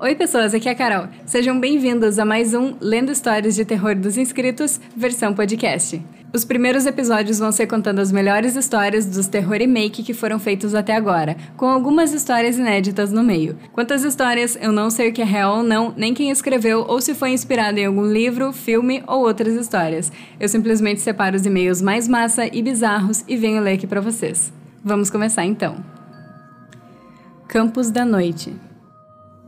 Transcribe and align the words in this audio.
Oi, 0.00 0.14
pessoas, 0.14 0.54
aqui 0.54 0.68
é 0.68 0.72
a 0.72 0.76
Carol. 0.76 1.08
Sejam 1.26 1.58
bem-vindos 1.58 2.20
a 2.20 2.24
mais 2.24 2.54
um 2.54 2.76
Lendo 2.80 3.10
Histórias 3.10 3.56
de 3.56 3.64
Terror 3.64 3.96
dos 3.96 4.16
Inscritos, 4.16 4.80
versão 4.96 5.34
podcast. 5.34 6.00
Os 6.32 6.44
primeiros 6.44 6.86
episódios 6.86 7.40
vão 7.40 7.50
ser 7.50 7.66
contando 7.66 7.98
as 7.98 8.12
melhores 8.12 8.54
histórias 8.54 9.04
dos 9.04 9.26
terror 9.26 9.56
e 9.60 9.66
make 9.66 10.04
que 10.04 10.14
foram 10.14 10.38
feitos 10.38 10.72
até 10.72 10.94
agora, 10.94 11.36
com 11.56 11.66
algumas 11.66 12.12
histórias 12.12 12.56
inéditas 12.56 13.10
no 13.10 13.24
meio. 13.24 13.58
Quantas 13.72 14.04
histórias, 14.04 14.56
eu 14.62 14.70
não 14.70 14.88
sei 14.88 15.08
o 15.08 15.12
que 15.12 15.20
é 15.20 15.24
real 15.24 15.56
ou 15.56 15.62
não, 15.64 15.92
nem 15.96 16.14
quem 16.14 16.30
escreveu 16.30 16.84
ou 16.86 17.00
se 17.00 17.12
foi 17.12 17.30
inspirado 17.30 17.80
em 17.80 17.86
algum 17.86 18.06
livro, 18.06 18.52
filme 18.52 19.02
ou 19.04 19.22
outras 19.22 19.54
histórias. 19.54 20.12
Eu 20.38 20.48
simplesmente 20.48 21.00
separo 21.00 21.34
os 21.34 21.44
e-mails 21.44 21.82
mais 21.82 22.06
massa 22.06 22.46
e 22.46 22.62
bizarros 22.62 23.24
e 23.26 23.36
venho 23.36 23.60
ler 23.60 23.72
aqui 23.72 23.86
para 23.88 24.00
vocês. 24.00 24.52
Vamos 24.84 25.10
começar 25.10 25.44
então. 25.44 25.84
Campos 27.48 27.90
da 27.90 28.04
Noite 28.04 28.67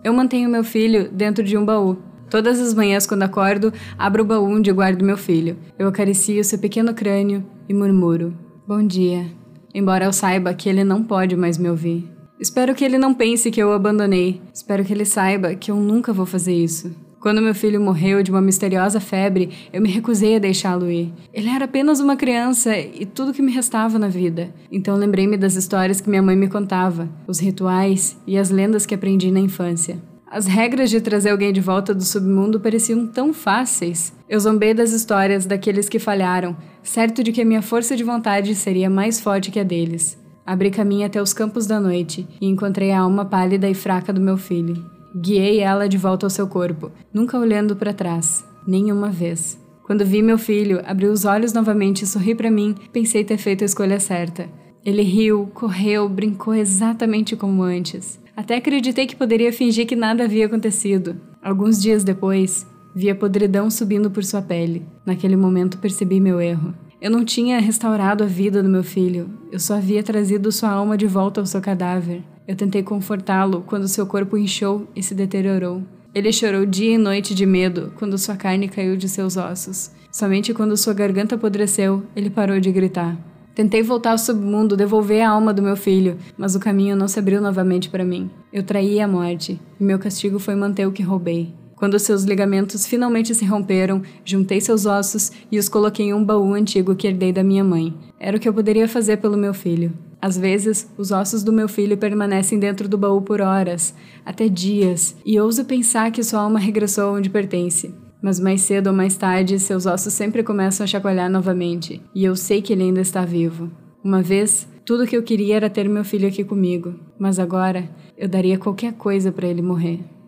eu 0.03 0.13
mantenho 0.13 0.49
meu 0.49 0.65
filho 0.65 1.11
dentro 1.11 1.45
de 1.45 1.57
um 1.57 1.65
baú. 1.65 1.97
Todas 2.31 2.61
as 2.61 2.73
manhãs, 2.73 3.07
quando 3.07 3.25
acordo, 3.25 3.73
abro 3.99 4.23
o 4.23 4.27
baú 4.27 4.45
onde 4.45 4.73
guardo 4.73 5.05
meu 5.05 5.17
filho. 5.17 5.57
Eu 5.79 5.89
acaricio 5.89 6.45
seu 6.45 6.59
pequeno 6.59 6.95
crânio 6.95 7.45
e 7.69 7.75
murmuro: 7.75 8.33
Bom 8.67 8.87
dia. 8.87 9.27
Embora 9.75 10.05
eu 10.05 10.13
saiba 10.13 10.55
que 10.55 10.69
ele 10.69 10.85
não 10.85 11.03
pode 11.03 11.37
mais 11.37 11.59
me 11.59 11.69
ouvir. 11.69 12.09
Espero 12.41 12.75
que 12.75 12.85
ele 12.85 12.97
não 12.97 13.13
pense 13.13 13.51
que 13.51 13.61
eu 13.61 13.69
o 13.69 13.73
abandonei. 13.73 14.41
Espero 14.55 14.85
que 14.85 14.93
ele 14.93 15.05
saiba 15.05 15.55
que 15.55 15.71
eu 15.71 15.77
nunca 15.77 16.13
vou 16.13 16.25
fazer 16.25 16.55
isso. 16.55 16.91
Quando 17.21 17.43
meu 17.43 17.55
filho 17.55 17.79
morreu 17.79 18.23
de 18.23 18.31
uma 18.31 18.41
misteriosa 18.41 18.99
febre, 18.99 19.51
eu 19.71 19.83
me 19.83 19.91
recusei 19.91 20.37
a 20.37 20.39
deixá-lo 20.39 20.91
ir. 20.91 21.13
Ele 21.35 21.51
era 21.51 21.67
apenas 21.67 22.01
uma 22.01 22.17
criança 22.17 22.75
e 22.79 23.05
tudo 23.05 23.35
que 23.35 23.43
me 23.43 23.53
restava 23.53 23.99
na 23.99 24.09
vida. 24.09 24.49
Então 24.73 24.97
lembrei-me 24.97 25.37
das 25.37 25.55
histórias 25.55 26.01
que 26.01 26.09
minha 26.09 26.23
mãe 26.23 26.35
me 26.35 26.49
contava, 26.49 27.11
os 27.27 27.39
rituais 27.39 28.17
e 28.27 28.39
as 28.39 28.49
lendas 28.49 28.87
que 28.87 28.95
aprendi 28.95 29.31
na 29.31 29.39
infância. 29.39 29.99
As 30.31 30.47
regras 30.47 30.89
de 30.89 30.99
trazer 30.99 31.29
alguém 31.29 31.53
de 31.53 31.61
volta 31.61 31.93
do 31.93 32.05
submundo 32.05 32.59
pareciam 32.59 33.07
tão 33.07 33.35
fáceis. 33.35 34.15
Eu 34.27 34.41
zombei 34.41 34.73
das 34.73 34.93
histórias 34.93 35.45
daqueles 35.45 35.91
que 35.91 35.99
falharam, 35.99 36.57
certo 36.83 37.23
de 37.23 37.33
que 37.33 37.43
a 37.43 37.45
minha 37.45 37.61
força 37.61 37.95
de 37.95 38.03
vontade 38.03 38.55
seria 38.55 38.89
mais 38.89 39.21
forte 39.21 39.51
que 39.51 39.61
a 39.61 39.65
deles. 39.65 40.17
Abri 40.47 40.71
caminho 40.71 41.05
até 41.05 41.21
os 41.21 41.35
campos 41.35 41.67
da 41.67 41.79
noite 41.79 42.27
e 42.41 42.47
encontrei 42.47 42.93
a 42.93 43.01
alma 43.01 43.27
pálida 43.27 43.69
e 43.69 43.75
fraca 43.75 44.11
do 44.11 44.23
meu 44.23 44.39
filho. 44.39 45.00
Guiei 45.15 45.59
ela 45.61 45.89
de 45.89 45.99
volta 45.99 46.27
ao 46.27 46.31
seu 46.31 46.47
corpo, 46.47 46.93
nunca 47.13 47.39
olhando 47.39 47.75
para 47.75 47.93
trás, 47.93 48.45
nenhuma 48.67 49.11
vez. 49.11 49.59
Quando 49.83 50.05
vi 50.05 50.23
meu 50.23 50.39
filho, 50.39 50.81
abri 50.85 51.07
os 51.07 51.25
olhos 51.25 51.53
novamente 51.53 52.03
e 52.03 52.07
sorri 52.07 52.33
para 52.35 52.51
mim, 52.51 52.77
pensei 52.93 53.25
ter 53.25 53.37
feito 53.37 53.63
a 53.63 53.65
escolha 53.65 53.99
certa. 53.99 54.49
Ele 54.85 55.03
riu, 55.03 55.51
correu, 55.53 56.09
brincou 56.09 56.55
exatamente 56.55 57.35
como 57.35 57.63
antes. 57.63 58.21
Até 58.37 58.57
acreditei 58.57 59.07
que 59.07 59.17
poderia 59.17 59.53
fingir 59.53 59.87
que 59.87 59.97
nada 59.97 60.25
havia 60.25 60.47
acontecido. 60.47 61.17
Alguns 61.43 61.83
dias 61.83 62.05
depois, 62.05 62.67
vi 62.95 63.11
a 63.11 63.15
podridão 63.15 63.69
subindo 63.69 64.11
por 64.11 64.25
sua 64.25 64.41
pele. 64.41 64.87
Naquele 65.05 65.37
momento 65.37 65.79
percebi 65.79 66.21
meu 66.21 66.41
erro. 66.41 66.73
Eu 67.01 67.11
não 67.11 67.25
tinha 67.25 67.59
restaurado 67.59 68.23
a 68.23 68.27
vida 68.27 68.63
do 68.63 68.69
meu 68.69 68.85
filho, 68.85 69.31
eu 69.51 69.59
só 69.59 69.77
havia 69.77 70.03
trazido 70.03 70.53
sua 70.53 70.69
alma 70.69 70.99
de 70.99 71.07
volta 71.07 71.41
ao 71.41 71.47
seu 71.47 71.59
cadáver. 71.59 72.23
Eu 72.47 72.55
tentei 72.55 72.83
confortá-lo 72.83 73.65
quando 73.67 73.89
seu 73.89 74.07
corpo 74.07 74.37
inchou 74.37 74.87
e 74.95 75.03
se 75.03 75.15
deteriorou. 75.15 75.83
Ele 76.15 76.31
chorou 76.31 76.67
dia 76.67 76.97
e 76.97 76.99
noite 76.99 77.35
de 77.35 77.47
medo 77.47 77.91
quando 77.97 78.19
sua 78.19 78.37
carne 78.37 78.69
caiu 78.69 78.99
de 78.99 79.09
seus 79.09 79.39
ossos. 79.39 79.91
Somente 80.13 80.53
quando 80.53 80.77
sua 80.77 80.93
garganta 80.93 81.37
apodreceu, 81.37 82.03
ele 82.15 82.29
parou 82.29 82.61
de 82.61 82.71
gritar. 82.71 83.17
Tentei 83.55 83.83
voltar 83.83 84.11
ao 84.11 84.19
submundo, 84.19 84.77
devolver 84.77 85.23
a 85.23 85.31
alma 85.31 85.55
do 85.55 85.63
meu 85.63 85.77
filho, 85.77 86.19
mas 86.37 86.55
o 86.55 86.61
caminho 86.61 86.97
não 86.97 87.09
se 87.09 87.19
abriu 87.19 87.41
novamente 87.41 87.89
para 87.89 88.05
mim. 88.05 88.31
Eu 88.53 88.63
traí 88.63 89.01
a 89.01 89.09
morte, 89.09 89.59
e 89.79 89.83
meu 89.83 89.99
castigo 89.99 90.39
foi 90.39 90.55
manter 90.55 90.87
o 90.87 90.93
que 90.93 91.03
roubei. 91.03 91.55
Quando 91.81 91.99
seus 91.99 92.25
ligamentos 92.25 92.85
finalmente 92.85 93.35
se 93.35 93.47
romperam, 93.47 94.03
juntei 94.23 94.61
seus 94.61 94.85
ossos 94.85 95.33
e 95.51 95.59
os 95.59 95.67
coloquei 95.67 96.09
em 96.09 96.13
um 96.13 96.23
baú 96.23 96.53
antigo 96.53 96.95
que 96.95 97.09
herdei 97.09 97.33
da 97.33 97.43
minha 97.43 97.65
mãe. 97.65 97.95
Era 98.21 98.37
o 98.37 98.41
que 98.41 98.47
eu 98.47 98.53
poderia 98.53 98.87
fazer 98.87 99.17
pelo 99.17 99.39
meu 99.39 99.55
filho. 99.55 99.91
Às 100.21 100.37
vezes, 100.37 100.87
os 100.99 101.11
ossos 101.11 101.43
do 101.43 101.51
meu 101.51 101.67
filho 101.67 101.97
permanecem 101.97 102.59
dentro 102.59 102.87
do 102.87 102.99
baú 102.99 103.23
por 103.23 103.41
horas, 103.41 103.95
até 104.27 104.47
dias, 104.47 105.17
e 105.25 105.41
ouso 105.41 105.65
pensar 105.65 106.11
que 106.11 106.23
sua 106.23 106.41
alma 106.41 106.59
regressou 106.59 107.17
onde 107.17 107.31
pertence. 107.31 107.95
Mas 108.23 108.39
mais 108.39 108.61
cedo 108.61 108.89
ou 108.89 108.93
mais 108.93 109.17
tarde, 109.17 109.59
seus 109.59 109.87
ossos 109.87 110.13
sempre 110.13 110.43
começam 110.43 110.85
a 110.85 110.87
chacoalhar 110.87 111.31
novamente, 111.31 112.03
e 112.15 112.23
eu 112.23 112.37
sei 112.37 112.61
que 112.61 112.75
ele 112.75 112.83
ainda 112.83 113.01
está 113.01 113.25
vivo. 113.25 113.71
Uma 114.05 114.21
vez, 114.21 114.69
tudo 114.85 115.05
o 115.05 115.07
que 115.07 115.17
eu 115.17 115.23
queria 115.23 115.57
era 115.57 115.71
ter 115.71 115.89
meu 115.89 116.05
filho 116.05 116.29
aqui 116.29 116.45
comigo, 116.45 116.95
mas 117.19 117.39
agora 117.39 117.89
eu 118.19 118.29
daria 118.29 118.59
qualquer 118.59 118.93
coisa 118.93 119.33
para 119.33 119.49
ele 119.49 119.63
morrer. 119.63 120.20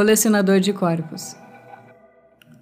Colecionador 0.00 0.60
de 0.60 0.72
corpos. 0.72 1.36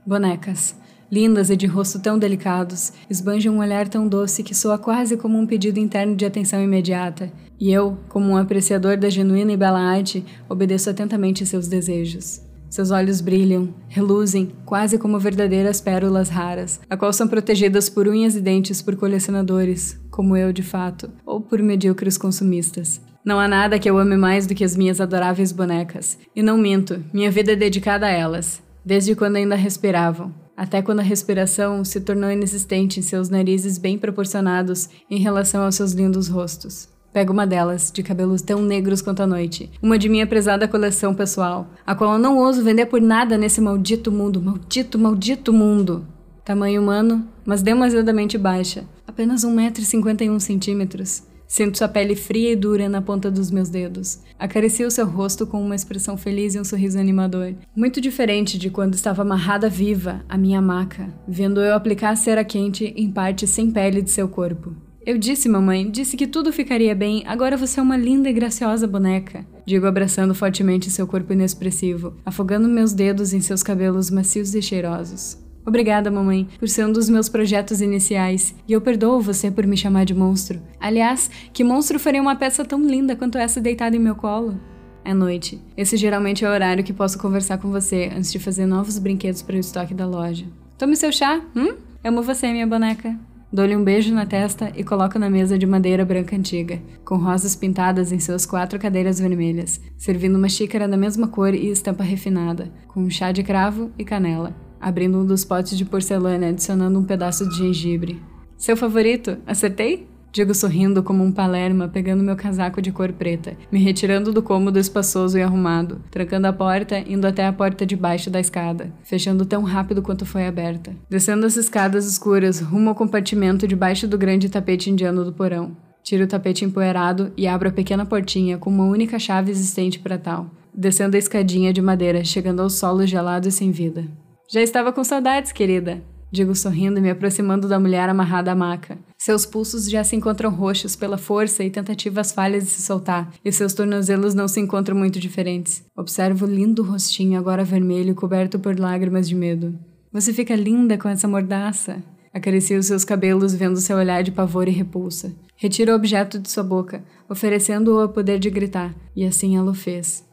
Bonecas 0.05 0.75
lindas 1.09 1.51
e 1.51 1.57
de 1.57 1.67
rosto 1.67 2.01
tão 2.01 2.19
delicados, 2.19 2.93
esbanjam 3.09 3.55
um 3.55 3.61
olhar 3.61 3.87
tão 3.87 4.09
doce 4.09 4.43
que 4.43 4.57
soa 4.57 4.77
quase 4.77 5.17
como 5.17 5.39
um 5.39 5.47
pedido 5.47 5.79
interno 5.79 6.17
de 6.17 6.27
atenção 6.27 6.61
imediata. 6.61 7.33
E 7.57 7.73
eu, 7.73 7.97
como 8.09 8.33
um 8.33 8.37
apreciador 8.37 8.97
da 8.97 9.09
genuína 9.09 9.53
e 9.53 9.57
bela 9.57 9.79
arte, 9.79 10.25
obedeço 10.49 10.91
atentamente 10.91 11.47
seus 11.47 11.69
desejos. 11.69 12.43
Seus 12.69 12.91
olhos 12.91 13.21
brilham, 13.21 13.73
reluzem, 13.87 14.51
quase 14.65 14.99
como 14.99 15.21
verdadeiras 15.21 15.81
pérolas 15.81 16.29
raras, 16.29 16.81
a 16.91 16.97
qual 16.97 17.13
são 17.13 17.29
protegidas 17.29 17.89
por 17.89 18.09
unhas 18.09 18.35
e 18.35 18.41
dentes 18.41 18.83
por 18.83 18.97
colecionadores, 18.97 19.97
como 20.11 20.37
eu 20.37 20.53
de 20.53 20.65
fato, 20.65 21.09
ou 21.25 21.41
por 21.41 21.63
medíocres 21.63 22.19
consumistas. 22.19 23.01
Não 23.25 23.39
há 23.39 23.47
nada 23.47 23.79
que 23.79 23.89
eu 23.89 23.99
ame 23.99 24.17
mais 24.17 24.47
do 24.47 24.55
que 24.55 24.65
as 24.65 24.77
minhas 24.77 25.01
adoráveis 25.01 25.53
bonecas, 25.53 26.19
e 26.35 26.43
não 26.43 26.57
minto, 26.57 27.05
minha 27.13 27.31
vida 27.31 27.53
é 27.53 27.57
dedicada 27.57 28.07
a 28.07 28.11
elas, 28.11 28.63
desde 28.85 29.15
quando 29.15 29.37
ainda 29.37 29.55
respiravam 29.55 30.33
até 30.59 30.83
quando 30.83 30.99
a 30.99 31.05
respiração 31.05 31.85
se 31.85 32.01
tornou 32.01 32.33
inexistente 32.33 32.99
em 32.99 33.03
seus 33.03 33.29
narizes 33.29 33.79
bem 33.79 33.97
proporcionados 33.97 34.89
em 35.09 35.21
relação 35.21 35.63
aos 35.63 35.77
seus 35.77 35.93
lindos 35.93 36.27
rostos. 36.27 36.89
Pego 37.13 37.33
uma 37.33 37.47
delas, 37.47 37.93
de 37.93 38.03
cabelos 38.03 38.43
tão 38.43 38.61
negros 38.61 39.01
quanto 39.01 39.23
a 39.23 39.27
noite, 39.27 39.71
uma 39.81 39.97
de 39.97 40.09
minha 40.09 40.27
prezada 40.27 40.67
coleção 40.67 41.15
pessoal, 41.15 41.69
a 41.87 41.95
qual 41.95 42.15
eu 42.15 42.19
não 42.19 42.39
ouso 42.39 42.65
vender 42.65 42.87
por 42.87 43.01
nada 43.01 43.39
nesse 43.39 43.61
maldito 43.61 44.11
mundo, 44.11 44.43
maldito, 44.43 44.99
maldito 44.99 45.53
mundo. 45.53 46.05
Tamanho 46.45 46.83
humano, 46.83 47.27
mas 47.47 47.63
demasiadamente 47.63 48.37
baixa, 48.37 48.85
apenas 49.07 49.45
1,51m. 49.45 51.28
Sinto 51.49 51.79
sua 51.79 51.89
pele 51.89 52.15
fria 52.15 52.53
e 52.53 52.57
dura 52.57 52.91
na 52.91 53.01
ponta 53.01 53.31
dos 53.31 53.51
meus 53.51 53.71
dedos. 53.71 54.21
Acaricio 54.39 54.91
seu 54.91 55.07
rosto 55.07 55.47
com 55.47 55.63
uma 55.63 55.75
expressão 55.75 56.15
feliz 56.15 56.55
e 56.55 56.61
um 56.61 56.65
sorriso 56.65 56.99
animador. 56.99 57.55
Muito 57.75 58.03
diferente 58.03 58.59
de 58.59 58.69
quando 58.69 58.93
estava 58.93 59.23
amarrada 59.23 59.67
viva 59.67 60.23
à 60.29 60.37
minha 60.37 60.61
maca, 60.61 61.09
vendo 61.27 61.63
eu 61.63 61.75
aplicar 61.75 62.11
a 62.11 62.17
cera 62.17 62.45
quente 62.45 62.93
em 62.95 63.11
parte 63.11 63.47
sem 63.47 63.71
pele 63.71 64.03
de 64.03 64.11
seu 64.11 64.29
corpo. 64.29 64.77
Eu 65.07 65.17
disse, 65.17 65.49
mamãe, 65.49 65.91
disse 65.91 66.19
que 66.19 66.27
tudo 66.27 66.53
ficaria 66.53 66.95
bem, 66.95 67.25
agora 67.27 67.57
você 67.57 67.81
é 67.81 67.83
uma 67.83 67.97
linda 67.97 68.29
e 68.29 68.33
graciosa 68.35 68.87
boneca. 68.87 69.47
Digo 69.65 69.87
abraçando 69.87 70.35
fortemente 70.35 70.91
seu 70.91 71.07
corpo 71.07 71.33
inexpressivo, 71.33 72.15
afogando 72.27 72.69
meus 72.69 72.93
dedos 72.93 73.33
em 73.33 73.41
seus 73.41 73.63
cabelos 73.63 74.11
macios 74.11 74.55
e 74.55 74.61
cheirosos. 74.61 75.48
Obrigada, 75.69 76.11
mamãe, 76.11 76.49
por 76.59 76.67
ser 76.67 76.87
um 76.87 76.91
dos 76.91 77.11
meus 77.11 77.29
projetos 77.29 77.83
iniciais, 77.83 78.55
e 78.67 78.73
eu 78.73 78.81
perdoo 78.81 79.21
você 79.21 79.51
por 79.51 79.67
me 79.67 79.77
chamar 79.77 80.07
de 80.07 80.15
monstro. 80.15 80.63
Aliás, 80.81 81.31
que 81.53 81.63
monstro 81.63 81.99
faria 81.99 82.23
uma 82.23 82.35
peça 82.35 82.65
tão 82.65 82.83
linda 82.83 83.15
quanto 83.15 83.37
essa 83.37 83.61
deitada 83.61 83.95
em 83.95 83.99
meu 83.99 84.15
colo? 84.15 84.59
É 85.05 85.13
noite. 85.13 85.61
Esse 85.77 85.95
geralmente 85.99 86.43
é 86.43 86.49
o 86.49 86.53
horário 86.53 86.83
que 86.83 86.91
posso 86.95 87.19
conversar 87.19 87.59
com 87.59 87.71
você 87.71 88.11
antes 88.17 88.33
de 88.33 88.39
fazer 88.39 88.65
novos 88.65 88.99
brinquedos 88.99 89.43
para 89.43 89.57
o 89.57 89.59
estoque 89.59 89.93
da 89.93 90.07
loja. 90.07 90.47
Tome 90.79 90.97
seu 90.97 91.13
chá, 91.13 91.39
hum? 91.55 91.75
Amo 92.03 92.23
você, 92.23 92.51
minha 92.51 92.67
boneca. 92.67 93.15
Dou-lhe 93.53 93.77
um 93.77 93.85
beijo 93.85 94.15
na 94.15 94.25
testa 94.25 94.73
e 94.75 94.83
coloco 94.83 95.19
na 95.19 95.29
mesa 95.29 95.59
de 95.59 95.67
madeira 95.67 96.03
branca 96.03 96.35
antiga, 96.35 96.81
com 97.05 97.17
rosas 97.17 97.55
pintadas 97.55 98.11
em 98.11 98.19
suas 98.19 98.47
quatro 98.47 98.79
cadeiras 98.79 99.21
vermelhas, 99.21 99.79
servindo 99.99 100.37
uma 100.37 100.49
xícara 100.49 100.89
da 100.89 100.97
mesma 100.97 101.29
cor 101.29 101.53
e 101.53 101.69
estampa 101.69 102.05
refinada, 102.05 102.73
com 102.87 103.01
um 103.01 103.11
chá 103.11 103.33
de 103.33 103.43
cravo 103.43 103.91
e 103.99 104.05
canela 104.05 104.67
abrindo 104.81 105.19
um 105.19 105.27
dos 105.27 105.45
potes 105.45 105.77
de 105.77 105.85
porcelana 105.85 106.47
e 106.47 106.49
adicionando 106.51 106.99
um 106.99 107.05
pedaço 107.05 107.49
de 107.49 107.57
gengibre. 107.57 108.21
Seu 108.57 108.77
favorito? 108.77 109.39
Acertei? 109.47 110.09
Digo 110.31 110.55
sorrindo 110.55 111.03
como 111.03 111.25
um 111.25 111.33
palerma, 111.33 111.89
pegando 111.89 112.23
meu 112.23 112.37
casaco 112.37 112.83
de 112.83 112.93
cor 112.93 113.13
preta, 113.13 113.57
me 113.73 113.79
retirando 113.79 114.33
do 114.33 114.43
cômodo 114.43 114.79
espaçoso 114.79 115.39
e 115.39 115.43
arrumado, 115.43 116.03
trancando 116.11 116.47
a 116.47 116.53
porta, 116.53 116.99
indo 116.99 117.27
até 117.27 117.47
a 117.47 117.53
porta 117.53 117.87
de 117.87 117.97
baixo 117.97 118.29
da 118.29 118.39
escada, 118.39 118.93
fechando 119.03 119.47
tão 119.47 119.63
rápido 119.63 120.03
quanto 120.03 120.27
foi 120.27 120.47
aberta. 120.47 120.95
Descendo 121.09 121.47
as 121.47 121.57
escadas 121.57 122.07
escuras, 122.07 122.61
rumo 122.61 122.91
ao 122.91 122.95
compartimento 122.95 123.67
debaixo 123.67 124.07
do 124.07 124.19
grande 124.19 124.51
tapete 124.51 124.91
indiano 124.91 125.25
do 125.25 125.33
porão. 125.33 125.75
Tiro 126.03 126.25
o 126.25 126.29
tapete 126.29 126.65
empoeirado 126.65 127.33
e 127.37 127.47
abro 127.47 127.69
a 127.69 127.73
pequena 127.73 128.05
portinha 128.05 128.59
com 128.59 128.71
uma 128.71 128.85
única 128.85 129.19
chave 129.19 129.51
existente 129.51 129.99
para 129.99 130.19
tal, 130.19 130.51
descendo 130.75 131.17
a 131.17 131.19
escadinha 131.19 131.73
de 131.73 131.81
madeira, 131.81 132.23
chegando 132.23 132.61
ao 132.61 132.71
solo 132.71 133.07
gelado 133.07 133.49
e 133.49 133.53
sem 133.53 133.71
vida. 133.71 134.05
Já 134.51 134.63
estava 134.63 134.95
com 134.95 135.05
saudades, 135.05 135.53
querida. 135.53 136.03
Digo 136.33 136.55
sorrindo 136.55 136.99
e 136.99 137.03
me 137.03 137.11
aproximando 137.11 137.69
da 137.69 137.79
mulher 137.79 138.09
amarrada 138.09 138.51
à 138.51 138.55
maca. 138.55 138.99
Seus 139.19 139.45
pulsos 139.45 139.91
já 139.91 140.03
se 140.03 140.17
encontram 140.17 140.49
roxos 140.49 140.97
pela 140.97 141.19
força 141.19 141.63
e 141.63 141.71
tentativas 141.71 142.33
falhas 142.33 142.65
de 142.65 142.71
se 142.71 142.81
soltar, 142.81 143.31
e 143.45 143.53
seus 143.53 143.75
tornozelos 143.75 144.33
não 144.35 144.49
se 144.49 144.59
encontram 144.59 144.97
muito 144.97 145.21
diferentes. 145.21 145.85
Observo 145.95 146.47
o 146.47 146.49
lindo 146.49 146.83
rostinho 146.83 147.39
agora 147.39 147.63
vermelho 147.63 148.15
coberto 148.15 148.59
por 148.59 148.79
lágrimas 148.81 149.29
de 149.29 149.35
medo. 149.35 149.79
Você 150.11 150.33
fica 150.33 150.57
linda 150.57 150.97
com 150.97 151.11
essa 151.11 151.29
mordaça. 151.29 152.03
Acaricio 152.33 152.83
seus 152.83 153.05
cabelos, 153.05 153.55
vendo 153.55 153.77
seu 153.77 153.99
olhar 153.99 154.23
de 154.23 154.33
pavor 154.33 154.67
e 154.67 154.71
repulsa. 154.71 155.31
Retiro 155.57 155.93
o 155.93 155.95
objeto 155.95 156.39
de 156.39 156.51
sua 156.51 156.63
boca, 156.63 157.05
oferecendo-o 157.29 158.03
o 158.03 158.09
poder 158.09 158.39
de 158.39 158.49
gritar, 158.49 158.95
e 159.15 159.27
assim 159.27 159.59
ela 159.59 159.73
o 159.73 159.75
fez. 159.75 160.27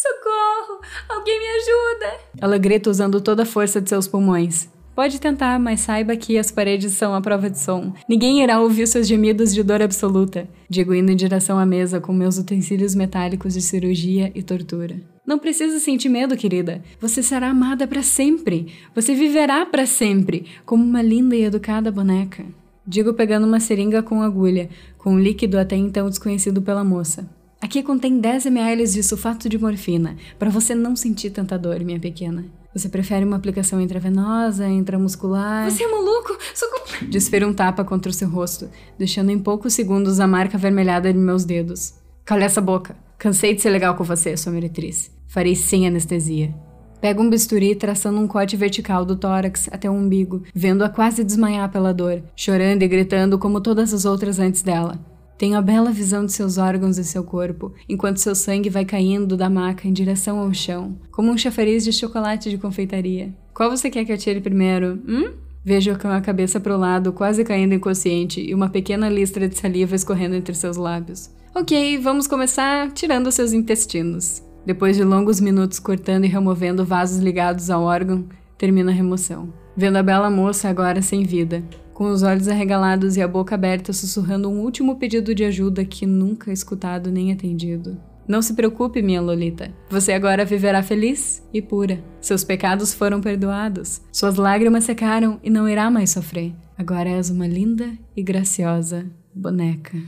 Socorro! 0.00 0.80
Alguém 1.10 1.38
me 1.38 1.46
ajuda! 1.46 2.20
Ela 2.40 2.56
grita 2.56 2.88
usando 2.88 3.20
toda 3.20 3.42
a 3.42 3.46
força 3.46 3.82
de 3.82 3.90
seus 3.90 4.08
pulmões. 4.08 4.66
Pode 4.94 5.20
tentar, 5.20 5.60
mas 5.60 5.80
saiba 5.80 6.16
que 6.16 6.38
as 6.38 6.50
paredes 6.50 6.94
são 6.94 7.14
a 7.14 7.20
prova 7.20 7.50
de 7.50 7.58
som. 7.58 7.92
Ninguém 8.08 8.42
irá 8.42 8.62
ouvir 8.62 8.86
seus 8.86 9.06
gemidos 9.06 9.52
de 9.52 9.62
dor 9.62 9.82
absoluta. 9.82 10.48
Digo 10.70 10.94
indo 10.94 11.12
em 11.12 11.16
direção 11.16 11.58
à 11.58 11.66
mesa 11.66 12.00
com 12.00 12.14
meus 12.14 12.38
utensílios 12.38 12.94
metálicos 12.94 13.52
de 13.52 13.60
cirurgia 13.60 14.32
e 14.34 14.42
tortura. 14.42 14.96
Não 15.26 15.38
precisa 15.38 15.78
sentir 15.78 16.08
medo, 16.08 16.34
querida. 16.34 16.82
Você 16.98 17.22
será 17.22 17.50
amada 17.50 17.86
para 17.86 18.02
sempre. 18.02 18.72
Você 18.94 19.14
viverá 19.14 19.66
para 19.66 19.84
sempre, 19.84 20.46
como 20.64 20.82
uma 20.82 21.02
linda 21.02 21.36
e 21.36 21.44
educada 21.44 21.92
boneca. 21.92 22.42
Digo 22.86 23.12
pegando 23.12 23.46
uma 23.46 23.60
seringa 23.60 24.02
com 24.02 24.22
agulha, 24.22 24.70
com 24.96 25.12
um 25.12 25.20
líquido 25.20 25.58
até 25.58 25.76
então 25.76 26.08
desconhecido 26.08 26.62
pela 26.62 26.82
moça. 26.82 27.28
Aqui 27.60 27.82
contém 27.82 28.18
10 28.18 28.46
ml 28.46 28.86
de 28.86 29.02
sulfato 29.02 29.46
de 29.46 29.58
morfina, 29.58 30.16
para 30.38 30.48
você 30.48 30.74
não 30.74 30.96
sentir 30.96 31.28
tanta 31.28 31.58
dor, 31.58 31.78
minha 31.80 32.00
pequena. 32.00 32.46
Você 32.74 32.88
prefere 32.88 33.22
uma 33.22 33.36
aplicação 33.36 33.80
intravenosa, 33.80 34.66
intramuscular? 34.66 35.70
Você 35.70 35.84
é 35.84 35.88
maluco? 35.90 36.38
Socorro! 36.54 37.06
Desfere 37.10 37.44
um 37.44 37.52
tapa 37.52 37.84
contra 37.84 38.10
o 38.10 38.14
seu 38.14 38.30
rosto, 38.30 38.70
deixando 38.98 39.30
em 39.30 39.38
poucos 39.38 39.74
segundos 39.74 40.20
a 40.20 40.26
marca 40.26 40.56
avermelhada 40.56 41.12
de 41.12 41.18
meus 41.18 41.44
dedos. 41.44 41.94
Calha 42.24 42.44
essa 42.44 42.62
boca. 42.62 42.96
Cansei 43.18 43.54
de 43.54 43.60
ser 43.60 43.68
legal 43.70 43.94
com 43.94 44.04
você, 44.04 44.34
sua 44.38 44.52
meretriz. 44.52 45.10
Farei 45.28 45.54
sem 45.54 45.86
anestesia. 45.86 46.54
Pega 46.98 47.20
um 47.20 47.28
bisturi, 47.28 47.74
traçando 47.74 48.18
um 48.20 48.26
corte 48.26 48.56
vertical 48.56 49.04
do 49.04 49.16
tórax 49.16 49.68
até 49.70 49.90
o 49.90 49.92
umbigo, 49.92 50.42
vendo-a 50.54 50.88
quase 50.88 51.22
desmaiar 51.22 51.70
pela 51.70 51.92
dor, 51.92 52.22
chorando 52.34 52.82
e 52.82 52.88
gritando 52.88 53.38
como 53.38 53.60
todas 53.60 53.92
as 53.92 54.06
outras 54.06 54.38
antes 54.38 54.62
dela. 54.62 54.98
Tenho 55.40 55.56
a 55.56 55.62
bela 55.62 55.90
visão 55.90 56.26
de 56.26 56.32
seus 56.32 56.58
órgãos 56.58 56.98
e 56.98 57.02
seu 57.02 57.24
corpo, 57.24 57.72
enquanto 57.88 58.18
seu 58.18 58.34
sangue 58.34 58.68
vai 58.68 58.84
caindo 58.84 59.38
da 59.38 59.48
maca 59.48 59.88
em 59.88 59.92
direção 59.94 60.38
ao 60.38 60.52
chão, 60.52 60.98
como 61.10 61.32
um 61.32 61.38
chafariz 61.38 61.82
de 61.82 61.94
chocolate 61.94 62.50
de 62.50 62.58
confeitaria. 62.58 63.34
Qual 63.54 63.70
você 63.70 63.88
quer 63.88 64.04
que 64.04 64.12
atire 64.12 64.42
primeiro? 64.42 65.00
Hum? 65.08 65.32
Vejo 65.64 65.98
com 65.98 66.08
a 66.08 66.20
cabeça 66.20 66.60
para 66.60 66.76
o 66.76 66.78
lado, 66.78 67.10
quase 67.10 67.42
caindo 67.42 67.72
inconsciente, 67.72 68.38
e 68.38 68.54
uma 68.54 68.68
pequena 68.68 69.08
listra 69.08 69.48
de 69.48 69.56
saliva 69.56 69.96
escorrendo 69.96 70.34
entre 70.34 70.54
seus 70.54 70.76
lábios. 70.76 71.30
Ok, 71.54 71.96
vamos 71.96 72.26
começar 72.26 72.92
tirando 72.92 73.32
seus 73.32 73.54
intestinos. 73.54 74.42
Depois 74.66 74.94
de 74.94 75.04
longos 75.04 75.40
minutos 75.40 75.78
cortando 75.78 76.26
e 76.26 76.28
removendo 76.28 76.84
vasos 76.84 77.18
ligados 77.18 77.70
ao 77.70 77.84
órgão, 77.84 78.26
termina 78.58 78.90
a 78.90 78.94
remoção. 78.94 79.50
Vendo 79.74 79.96
a 79.96 80.02
bela 80.02 80.28
moça 80.28 80.68
agora 80.68 81.00
sem 81.00 81.22
vida, 81.22 81.64
com 82.00 82.10
os 82.10 82.22
olhos 82.22 82.48
arregalados 82.48 83.18
e 83.18 83.20
a 83.20 83.28
boca 83.28 83.54
aberta, 83.54 83.92
sussurrando 83.92 84.48
um 84.48 84.62
último 84.62 84.96
pedido 84.96 85.34
de 85.34 85.44
ajuda 85.44 85.84
que 85.84 86.06
nunca 86.06 86.50
escutado 86.50 87.10
nem 87.10 87.30
atendido. 87.30 88.00
Não 88.26 88.40
se 88.40 88.54
preocupe, 88.54 89.02
minha 89.02 89.20
Lolita. 89.20 89.70
Você 89.90 90.14
agora 90.14 90.46
viverá 90.46 90.82
feliz 90.82 91.46
e 91.52 91.60
pura. 91.60 92.02
Seus 92.18 92.42
pecados 92.42 92.94
foram 92.94 93.20
perdoados. 93.20 94.00
Suas 94.10 94.36
lágrimas 94.36 94.84
secaram 94.84 95.38
e 95.42 95.50
não 95.50 95.68
irá 95.68 95.90
mais 95.90 96.08
sofrer. 96.08 96.54
Agora 96.78 97.10
és 97.10 97.28
uma 97.28 97.46
linda 97.46 97.92
e 98.16 98.22
graciosa 98.22 99.04
boneca. 99.34 99.98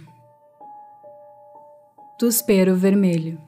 Tuspero 2.18 2.74
vermelho. 2.74 3.38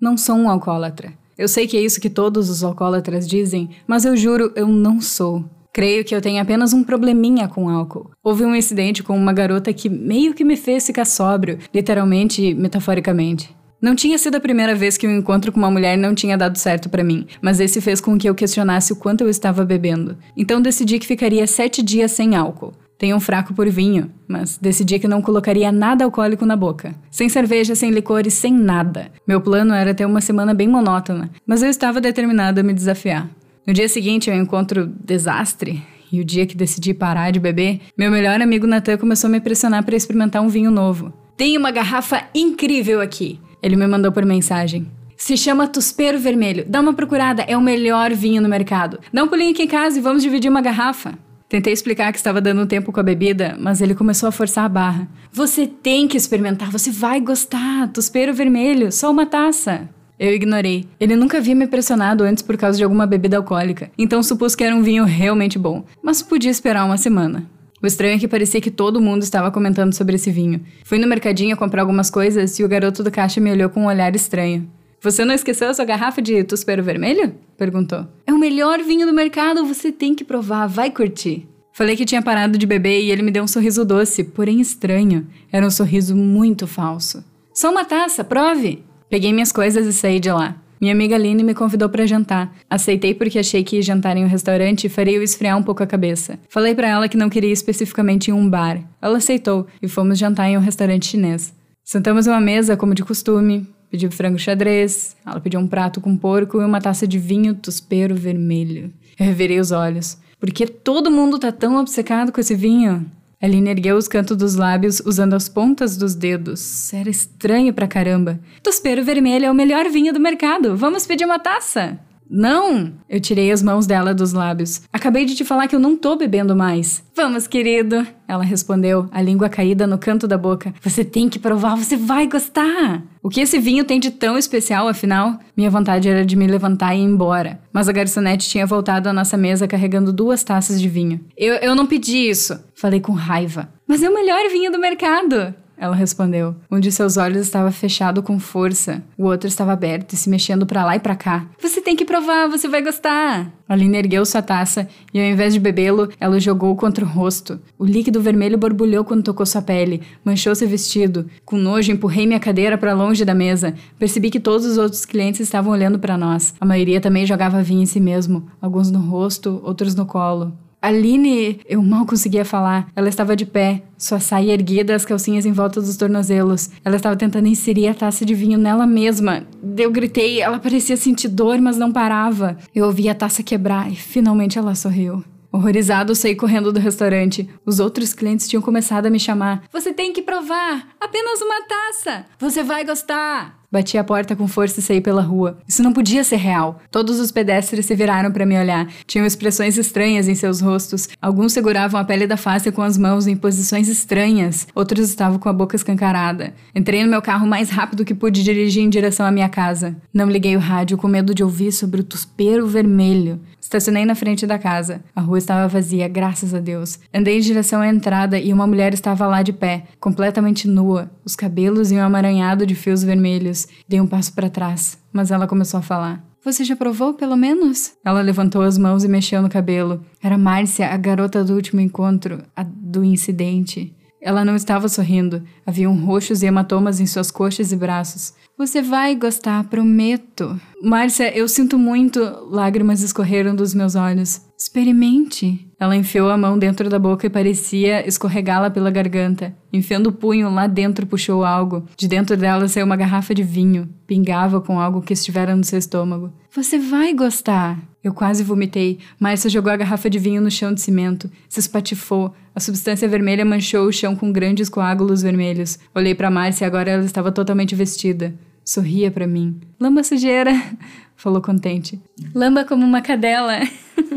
Não 0.00 0.16
sou 0.16 0.36
um 0.36 0.48
alcoólatra. 0.48 1.12
Eu 1.36 1.46
sei 1.46 1.66
que 1.66 1.76
é 1.76 1.82
isso 1.82 2.00
que 2.00 2.08
todos 2.08 2.48
os 2.48 2.64
alcoólatras 2.64 3.28
dizem, 3.28 3.68
mas 3.86 4.06
eu 4.06 4.16
juro, 4.16 4.50
eu 4.56 4.66
não 4.66 4.98
sou. 4.98 5.44
Creio 5.76 6.06
que 6.06 6.14
eu 6.14 6.22
tenho 6.22 6.40
apenas 6.40 6.72
um 6.72 6.82
probleminha 6.82 7.48
com 7.48 7.68
álcool. 7.68 8.10
Houve 8.24 8.46
um 8.46 8.56
incidente 8.56 9.02
com 9.02 9.14
uma 9.14 9.30
garota 9.30 9.74
que 9.74 9.90
meio 9.90 10.32
que 10.32 10.42
me 10.42 10.56
fez 10.56 10.86
ficar 10.86 11.04
sóbrio, 11.04 11.58
literalmente 11.74 12.42
e 12.42 12.54
metaforicamente. 12.54 13.54
Não 13.78 13.94
tinha 13.94 14.16
sido 14.16 14.36
a 14.36 14.40
primeira 14.40 14.74
vez 14.74 14.96
que 14.96 15.06
um 15.06 15.18
encontro 15.18 15.52
com 15.52 15.58
uma 15.58 15.70
mulher 15.70 15.98
não 15.98 16.14
tinha 16.14 16.34
dado 16.34 16.56
certo 16.56 16.88
para 16.88 17.04
mim, 17.04 17.26
mas 17.42 17.60
esse 17.60 17.78
fez 17.82 18.00
com 18.00 18.16
que 18.16 18.26
eu 18.26 18.34
questionasse 18.34 18.90
o 18.90 18.96
quanto 18.96 19.20
eu 19.20 19.28
estava 19.28 19.66
bebendo. 19.66 20.16
Então 20.34 20.62
decidi 20.62 20.98
que 20.98 21.06
ficaria 21.06 21.46
sete 21.46 21.82
dias 21.82 22.10
sem 22.10 22.34
álcool. 22.34 22.72
Tenho 22.96 23.14
um 23.14 23.20
fraco 23.20 23.52
por 23.52 23.68
vinho, 23.68 24.10
mas 24.26 24.56
decidi 24.56 24.98
que 24.98 25.06
não 25.06 25.20
colocaria 25.20 25.70
nada 25.70 26.06
alcoólico 26.06 26.46
na 26.46 26.56
boca. 26.56 26.94
Sem 27.10 27.28
cerveja, 27.28 27.74
sem 27.74 27.90
licores, 27.90 28.32
sem 28.32 28.50
nada. 28.50 29.12
Meu 29.28 29.42
plano 29.42 29.74
era 29.74 29.92
ter 29.92 30.06
uma 30.06 30.22
semana 30.22 30.54
bem 30.54 30.68
monótona, 30.68 31.30
mas 31.46 31.62
eu 31.62 31.68
estava 31.68 32.00
determinado 32.00 32.60
a 32.60 32.62
me 32.62 32.72
desafiar. 32.72 33.28
No 33.66 33.72
dia 33.72 33.88
seguinte, 33.88 34.30
eu 34.30 34.36
encontro 34.36 34.92
desastre. 35.04 35.82
E 36.12 36.20
o 36.20 36.24
dia 36.24 36.46
que 36.46 36.56
decidi 36.56 36.94
parar 36.94 37.32
de 37.32 37.40
beber, 37.40 37.80
meu 37.98 38.12
melhor 38.12 38.40
amigo 38.40 38.64
Natan 38.64 38.96
começou 38.96 39.26
a 39.26 39.30
me 39.30 39.40
pressionar 39.40 39.84
para 39.84 39.96
experimentar 39.96 40.40
um 40.40 40.48
vinho 40.48 40.70
novo. 40.70 41.12
Tem 41.36 41.58
uma 41.58 41.72
garrafa 41.72 42.22
incrível 42.32 43.00
aqui. 43.00 43.40
Ele 43.60 43.74
me 43.74 43.88
mandou 43.88 44.12
por 44.12 44.24
mensagem. 44.24 44.86
Se 45.16 45.36
chama 45.36 45.66
Tuspero 45.66 46.18
Vermelho. 46.18 46.64
Dá 46.68 46.80
uma 46.80 46.94
procurada, 46.94 47.42
é 47.42 47.56
o 47.56 47.60
melhor 47.60 48.14
vinho 48.14 48.40
no 48.40 48.48
mercado. 48.48 49.00
Dá 49.12 49.24
um 49.24 49.28
pulinho 49.28 49.50
aqui 49.50 49.64
em 49.64 49.66
casa 49.66 49.98
e 49.98 50.02
vamos 50.02 50.22
dividir 50.22 50.48
uma 50.48 50.60
garrafa. 50.60 51.18
Tentei 51.48 51.72
explicar 51.72 52.12
que 52.12 52.18
estava 52.18 52.40
dando 52.40 52.66
tempo 52.66 52.92
com 52.92 53.00
a 53.00 53.04
bebida, 53.04 53.56
mas 53.58 53.80
ele 53.80 53.94
começou 53.94 54.28
a 54.28 54.32
forçar 54.32 54.64
a 54.64 54.68
barra. 54.68 55.08
Você 55.32 55.66
tem 55.66 56.06
que 56.06 56.16
experimentar, 56.16 56.70
você 56.70 56.90
vai 56.90 57.20
gostar. 57.20 57.88
Tuspero 57.92 58.32
Vermelho, 58.32 58.92
só 58.92 59.10
uma 59.10 59.26
taça. 59.26 59.88
Eu 60.18 60.34
ignorei. 60.34 60.86
Ele 60.98 61.14
nunca 61.14 61.38
havia 61.38 61.54
me 61.54 61.66
pressionado 61.66 62.24
antes 62.24 62.42
por 62.42 62.56
causa 62.56 62.78
de 62.78 62.84
alguma 62.84 63.06
bebida 63.06 63.36
alcoólica, 63.36 63.90
então 63.98 64.22
supus 64.22 64.54
que 64.54 64.64
era 64.64 64.74
um 64.74 64.82
vinho 64.82 65.04
realmente 65.04 65.58
bom, 65.58 65.84
mas 66.02 66.22
podia 66.22 66.50
esperar 66.50 66.84
uma 66.84 66.96
semana. 66.96 67.48
O 67.82 67.86
estranho 67.86 68.16
é 68.16 68.18
que 68.18 68.26
parecia 68.26 68.60
que 68.60 68.70
todo 68.70 69.00
mundo 69.00 69.22
estava 69.22 69.50
comentando 69.50 69.92
sobre 69.92 70.14
esse 70.14 70.30
vinho. 70.30 70.62
Fui 70.84 70.98
no 70.98 71.06
mercadinho 71.06 71.56
comprar 71.56 71.82
algumas 71.82 72.08
coisas 72.08 72.58
e 72.58 72.64
o 72.64 72.68
garoto 72.68 73.02
do 73.04 73.10
caixa 73.10 73.40
me 73.40 73.50
olhou 73.50 73.68
com 73.68 73.82
um 73.82 73.86
olhar 73.86 74.16
estranho. 74.16 74.68
Você 75.02 75.24
não 75.24 75.34
esqueceu 75.34 75.68
a 75.68 75.74
sua 75.74 75.84
garrafa 75.84 76.22
de 76.22 76.42
Tuspero 76.42 76.82
Vermelho? 76.82 77.34
Perguntou. 77.56 78.06
É 78.26 78.32
o 78.32 78.38
melhor 78.38 78.82
vinho 78.82 79.06
do 79.06 79.12
mercado, 79.12 79.64
você 79.66 79.92
tem 79.92 80.14
que 80.14 80.24
provar, 80.24 80.66
vai 80.66 80.90
curtir. 80.90 81.46
Falei 81.72 81.94
que 81.94 82.06
tinha 82.06 82.22
parado 82.22 82.56
de 82.56 82.66
beber 82.66 83.02
e 83.02 83.10
ele 83.10 83.22
me 83.22 83.30
deu 83.30 83.44
um 83.44 83.46
sorriso 83.46 83.84
doce, 83.84 84.24
porém 84.24 84.62
estranho. 84.62 85.26
Era 85.52 85.66
um 85.66 85.70
sorriso 85.70 86.16
muito 86.16 86.66
falso. 86.66 87.22
Só 87.52 87.70
uma 87.70 87.84
taça, 87.84 88.24
prove! 88.24 88.82
Peguei 89.08 89.32
minhas 89.32 89.52
coisas 89.52 89.86
e 89.86 89.92
saí 89.92 90.18
de 90.18 90.30
lá. 90.30 90.56
Minha 90.80 90.92
amiga 90.92 91.14
Aline 91.14 91.42
me 91.42 91.54
convidou 91.54 91.88
para 91.88 92.06
jantar. 92.06 92.54
Aceitei 92.68 93.14
porque 93.14 93.38
achei 93.38 93.64
que 93.64 93.80
jantar 93.80 94.16
em 94.16 94.24
um 94.24 94.28
restaurante 94.28 94.88
faria 94.88 95.16
eu 95.16 95.22
esfriar 95.22 95.56
um 95.56 95.62
pouco 95.62 95.82
a 95.82 95.86
cabeça. 95.86 96.38
Falei 96.48 96.74
para 96.74 96.88
ela 96.88 97.08
que 97.08 97.16
não 97.16 97.30
queria 97.30 97.52
especificamente 97.52 98.30
em 98.30 98.34
um 98.34 98.48
bar. 98.48 98.82
Ela 99.00 99.18
aceitou 99.18 99.66
e 99.80 99.88
fomos 99.88 100.18
jantar 100.18 100.50
em 100.50 100.58
um 100.58 100.60
restaurante 100.60 101.06
chinês. 101.06 101.54
Sentamos 101.82 102.26
em 102.26 102.30
uma 102.30 102.40
mesa 102.40 102.76
como 102.76 102.94
de 102.94 103.04
costume. 103.04 103.66
Pedi 103.90 104.08
frango 104.10 104.38
xadrez, 104.38 105.16
ela 105.24 105.40
pediu 105.40 105.60
um 105.60 105.66
prato 105.66 106.00
com 106.00 106.16
porco 106.16 106.60
e 106.60 106.64
uma 106.64 106.80
taça 106.80 107.06
de 107.06 107.18
vinho 107.18 107.54
tuspero 107.54 108.14
vermelho. 108.14 108.92
Eu 109.18 109.24
revirei 109.24 109.60
os 109.60 109.70
olhos. 109.70 110.18
Por 110.38 110.50
que 110.50 110.66
todo 110.66 111.10
mundo 111.10 111.38
tá 111.38 111.50
tão 111.50 111.76
obcecado 111.78 112.32
com 112.32 112.40
esse 112.40 112.54
vinho? 112.54 113.06
Aline 113.40 113.70
ergueu 113.70 113.96
os 113.96 114.08
cantos 114.08 114.36
dos 114.36 114.54
lábios 114.54 115.00
usando 115.00 115.34
as 115.34 115.48
pontas 115.48 115.96
dos 115.96 116.14
dedos. 116.14 116.92
Era 116.94 117.10
estranho 117.10 117.72
pra 117.74 117.86
caramba. 117.86 118.40
Tospero 118.62 119.04
vermelho 119.04 119.44
é 119.44 119.50
o 119.50 119.54
melhor 119.54 119.90
vinho 119.90 120.12
do 120.12 120.18
mercado. 120.20 120.74
Vamos 120.76 121.06
pedir 121.06 121.26
uma 121.26 121.38
taça? 121.38 121.98
Não! 122.28 122.92
Eu 123.08 123.20
tirei 123.20 123.50
as 123.52 123.62
mãos 123.62 123.86
dela 123.86 124.14
dos 124.14 124.32
lábios. 124.32 124.82
Acabei 124.92 125.24
de 125.24 125.34
te 125.34 125.44
falar 125.44 125.68
que 125.68 125.76
eu 125.76 125.80
não 125.80 125.96
tô 125.96 126.16
bebendo 126.16 126.56
mais. 126.56 127.02
Vamos, 127.14 127.46
querido! 127.46 128.06
Ela 128.28 128.42
respondeu, 128.42 129.08
a 129.12 129.22
língua 129.22 129.48
caída 129.48 129.86
no 129.86 129.98
canto 129.98 130.26
da 130.26 130.36
boca. 130.36 130.74
Você 130.82 131.04
tem 131.04 131.28
que 131.28 131.38
provar, 131.38 131.76
você 131.76 131.96
vai 131.96 132.26
gostar! 132.26 133.02
O 133.22 133.28
que 133.28 133.40
esse 133.40 133.58
vinho 133.58 133.84
tem 133.84 134.00
de 134.00 134.10
tão 134.10 134.36
especial, 134.36 134.88
afinal? 134.88 135.38
Minha 135.56 135.70
vontade 135.70 136.08
era 136.08 136.24
de 136.24 136.36
me 136.36 136.46
levantar 136.46 136.94
e 136.94 136.98
ir 136.98 137.04
embora. 137.04 137.60
Mas 137.72 137.88
a 137.88 137.92
garçonete 137.92 138.48
tinha 138.48 138.66
voltado 138.66 139.08
à 139.08 139.12
nossa 139.12 139.36
mesa 139.36 139.68
carregando 139.68 140.12
duas 140.12 140.42
taças 140.42 140.80
de 140.80 140.88
vinho. 140.88 141.20
Eu, 141.36 141.54
eu 141.54 141.74
não 141.74 141.86
pedi 141.86 142.28
isso! 142.28 142.58
Falei 142.74 143.00
com 143.00 143.12
raiva. 143.12 143.68
Mas 143.86 144.02
é 144.02 144.10
o 144.10 144.14
melhor 144.14 144.48
vinho 144.50 144.72
do 144.72 144.78
mercado! 144.78 145.54
Ela 145.78 145.94
respondeu. 145.94 146.56
Um 146.70 146.80
de 146.80 146.90
seus 146.90 147.16
olhos 147.16 147.42
estava 147.42 147.70
fechado 147.70 148.22
com 148.22 148.38
força, 148.38 149.02
o 149.16 149.24
outro 149.24 149.48
estava 149.48 149.72
aberto 149.72 150.12
e 150.12 150.16
se 150.16 150.28
mexendo 150.28 150.66
para 150.66 150.84
lá 150.84 150.96
e 150.96 151.00
para 151.00 151.16
cá. 151.16 151.46
Você 151.60 151.80
tem 151.80 151.96
que 151.96 152.04
provar, 152.04 152.48
você 152.48 152.68
vai 152.68 152.82
gostar. 152.82 153.52
Aline 153.68 153.98
ergueu 153.98 154.24
sua 154.24 154.42
taça 154.42 154.88
e, 155.12 155.20
ao 155.20 155.26
invés 155.26 155.52
de 155.52 155.60
bebê-lo, 155.60 156.08
ela 156.20 156.38
jogou 156.38 156.74
contra 156.76 157.04
o 157.04 157.08
rosto. 157.08 157.60
O 157.78 157.84
líquido 157.84 158.20
vermelho 158.20 158.56
borbulhou 158.56 159.04
quando 159.04 159.24
tocou 159.24 159.44
sua 159.44 159.60
pele, 159.60 160.02
manchou 160.24 160.54
seu 160.54 160.68
vestido. 160.68 161.26
Com 161.44 161.56
nojo, 161.56 161.90
empurrei 161.90 162.26
minha 162.26 162.40
cadeira 162.40 162.78
para 162.78 162.94
longe 162.94 163.24
da 163.24 163.34
mesa. 163.34 163.74
Percebi 163.98 164.30
que 164.30 164.40
todos 164.40 164.64
os 164.64 164.78
outros 164.78 165.04
clientes 165.04 165.40
estavam 165.40 165.72
olhando 165.72 165.98
para 165.98 166.16
nós. 166.16 166.54
A 166.60 166.64
maioria 166.64 167.00
também 167.00 167.26
jogava 167.26 167.62
vinho 167.62 167.82
em 167.82 167.86
si 167.86 167.98
mesmo, 168.00 168.46
alguns 168.60 168.90
no 168.90 169.00
rosto, 169.00 169.60
outros 169.64 169.94
no 169.94 170.06
colo. 170.06 170.56
Aline, 170.80 171.60
eu 171.68 171.82
mal 171.82 172.06
conseguia 172.06 172.44
falar. 172.44 172.88
Ela 172.94 173.08
estava 173.08 173.34
de 173.34 173.44
pé, 173.46 173.82
sua 173.98 174.20
saia 174.20 174.52
erguida, 174.52 174.94
as 174.94 175.04
calcinhas 175.04 175.46
em 175.46 175.52
volta 175.52 175.80
dos 175.80 175.96
tornozelos. 175.96 176.70
Ela 176.84 176.96
estava 176.96 177.16
tentando 177.16 177.48
inserir 177.48 177.88
a 177.88 177.94
taça 177.94 178.24
de 178.24 178.34
vinho 178.34 178.58
nela 178.58 178.86
mesma. 178.86 179.46
Eu 179.76 179.90
gritei, 179.90 180.40
ela 180.40 180.58
parecia 180.58 180.96
sentir 180.96 181.28
dor, 181.28 181.60
mas 181.60 181.76
não 181.76 181.92
parava. 181.92 182.56
Eu 182.74 182.86
ouvi 182.86 183.08
a 183.08 183.14
taça 183.14 183.42
quebrar 183.42 183.90
e 183.90 183.96
finalmente 183.96 184.58
ela 184.58 184.74
sorriu. 184.74 185.24
Horrorizado, 185.50 186.14
saí 186.14 186.34
correndo 186.34 186.70
do 186.70 186.78
restaurante. 186.78 187.48
Os 187.64 187.80
outros 187.80 188.12
clientes 188.12 188.46
tinham 188.46 188.60
começado 188.60 189.06
a 189.06 189.10
me 189.10 189.18
chamar. 189.18 189.62
Você 189.72 189.92
tem 189.92 190.12
que 190.12 190.20
provar! 190.20 190.88
Apenas 191.00 191.40
uma 191.40 191.62
taça! 191.62 192.26
Você 192.38 192.62
vai 192.62 192.84
gostar! 192.84 193.58
Bati 193.76 193.98
a 193.98 194.04
porta 194.04 194.34
com 194.34 194.48
força 194.48 194.80
e 194.80 194.82
saí 194.82 195.02
pela 195.02 195.20
rua. 195.20 195.58
Isso 195.68 195.82
não 195.82 195.92
podia 195.92 196.24
ser 196.24 196.36
real. 196.36 196.80
Todos 196.90 197.20
os 197.20 197.30
pedestres 197.30 197.84
se 197.84 197.94
viraram 197.94 198.32
para 198.32 198.46
me 198.46 198.58
olhar. 198.58 198.88
Tinham 199.06 199.26
expressões 199.26 199.76
estranhas 199.76 200.28
em 200.28 200.34
seus 200.34 200.62
rostos. 200.62 201.10
Alguns 201.20 201.52
seguravam 201.52 202.00
a 202.00 202.04
pele 202.04 202.26
da 202.26 202.38
face 202.38 202.72
com 202.72 202.80
as 202.80 202.96
mãos 202.96 203.26
em 203.26 203.36
posições 203.36 203.86
estranhas. 203.86 204.66
Outros 204.74 205.10
estavam 205.10 205.38
com 205.38 205.50
a 205.50 205.52
boca 205.52 205.76
escancarada. 205.76 206.54
Entrei 206.74 207.04
no 207.04 207.10
meu 207.10 207.20
carro 207.20 207.46
mais 207.46 207.68
rápido 207.68 208.02
que 208.02 208.14
pude 208.14 208.42
dirigir 208.42 208.82
em 208.82 208.88
direção 208.88 209.26
à 209.26 209.30
minha 209.30 209.50
casa. 209.50 209.94
Não 210.10 210.30
liguei 210.30 210.56
o 210.56 210.58
rádio 210.58 210.96
com 210.96 211.06
medo 211.06 211.34
de 211.34 211.44
ouvir 211.44 211.70
sobre 211.70 212.00
o 212.00 212.04
tuspero 212.04 212.66
vermelho. 212.66 213.38
Estacionei 213.66 214.04
na 214.04 214.14
frente 214.14 214.46
da 214.46 214.60
casa. 214.60 215.02
A 215.12 215.20
rua 215.20 215.38
estava 215.38 215.66
vazia, 215.66 216.06
graças 216.06 216.54
a 216.54 216.60
Deus. 216.60 217.00
Andei 217.12 217.36
em 217.36 217.40
direção 217.40 217.80
à 217.80 217.88
entrada 217.88 218.38
e 218.38 218.52
uma 218.52 218.64
mulher 218.64 218.94
estava 218.94 219.26
lá 219.26 219.42
de 219.42 219.52
pé, 219.52 219.88
completamente 219.98 220.68
nua, 220.68 221.10
os 221.24 221.34
cabelos 221.34 221.90
em 221.90 221.98
um 221.98 222.04
amaranhado 222.04 222.64
de 222.64 222.76
fios 222.76 223.02
vermelhos. 223.02 223.66
Dei 223.88 224.00
um 224.00 224.06
passo 224.06 224.32
para 224.34 224.48
trás, 224.48 224.96
mas 225.12 225.32
ela 225.32 225.48
começou 225.48 225.78
a 225.78 225.82
falar. 225.82 226.24
Você 226.44 226.62
já 226.62 226.76
provou, 226.76 227.14
pelo 227.14 227.36
menos? 227.36 227.94
Ela 228.04 228.20
levantou 228.20 228.62
as 228.62 228.78
mãos 228.78 229.02
e 229.02 229.08
mexeu 229.08 229.42
no 229.42 229.48
cabelo. 229.48 230.00
Era 230.22 230.38
Márcia, 230.38 230.86
a 230.86 230.96
garota 230.96 231.42
do 231.42 231.56
último 231.56 231.80
encontro, 231.80 232.44
a 232.54 232.62
do 232.62 233.02
incidente. 233.02 233.92
Ela 234.22 234.44
não 234.44 234.54
estava 234.54 234.88
sorrindo. 234.88 235.42
Haviam 235.66 235.92
roxos 236.04 236.40
e 236.40 236.46
hematomas 236.46 237.00
em 237.00 237.06
suas 237.06 237.32
coxas 237.32 237.72
e 237.72 237.76
braços. 237.76 238.32
Você 238.58 238.80
vai 238.80 239.14
gostar, 239.14 239.64
prometo. 239.64 240.58
Márcia, 240.82 241.30
eu 241.36 241.46
sinto 241.46 241.78
muito. 241.78 242.18
Lágrimas 242.50 243.02
escorreram 243.02 243.54
dos 243.54 243.74
meus 243.74 243.94
olhos. 243.94 244.40
Experimente. 244.58 245.68
Ela 245.78 245.94
enfiou 245.94 246.30
a 246.30 246.38
mão 246.38 246.58
dentro 246.58 246.88
da 246.88 246.98
boca 246.98 247.26
e 247.26 247.30
parecia 247.30 248.08
escorregá-la 248.08 248.70
pela 248.70 248.90
garganta. 248.90 249.54
Enfiando 249.70 250.06
o 250.06 250.12
punho 250.12 250.48
lá 250.48 250.66
dentro, 250.66 251.06
puxou 251.06 251.44
algo. 251.44 251.84
De 251.98 252.08
dentro 252.08 252.34
dela 252.34 252.66
saiu 252.66 252.86
uma 252.86 252.96
garrafa 252.96 253.34
de 253.34 253.42
vinho. 253.42 253.90
Pingava 254.06 254.58
com 254.58 254.80
algo 254.80 255.02
que 255.02 255.12
estivera 255.12 255.54
no 255.54 255.62
seu 255.62 255.78
estômago. 255.78 256.32
Você 256.50 256.78
vai 256.78 257.12
gostar. 257.12 257.78
Eu 258.06 258.14
quase 258.14 258.44
vomitei. 258.44 259.00
Márcia 259.18 259.50
jogou 259.50 259.72
a 259.72 259.76
garrafa 259.76 260.08
de 260.08 260.16
vinho 260.16 260.40
no 260.40 260.48
chão 260.48 260.72
de 260.72 260.80
cimento. 260.80 261.28
Se 261.48 261.58
espatifou. 261.58 262.32
A 262.54 262.60
substância 262.60 263.08
vermelha 263.08 263.44
manchou 263.44 263.84
o 263.84 263.92
chão 263.92 264.14
com 264.14 264.30
grandes 264.30 264.68
coágulos 264.68 265.22
vermelhos. 265.22 265.76
Olhei 265.92 266.14
para 266.14 266.30
Márcia 266.30 266.64
e 266.64 266.68
agora 266.68 266.88
ela 266.88 267.04
estava 267.04 267.32
totalmente 267.32 267.74
vestida. 267.74 268.32
Sorria 268.64 269.10
para 269.10 269.26
mim. 269.26 269.60
Lamba 269.80 270.04
sujeira, 270.04 270.52
falou 271.16 271.42
contente. 271.42 272.00
Lamba 272.32 272.64
como 272.64 272.86
uma 272.86 273.02
cadela. 273.02 273.58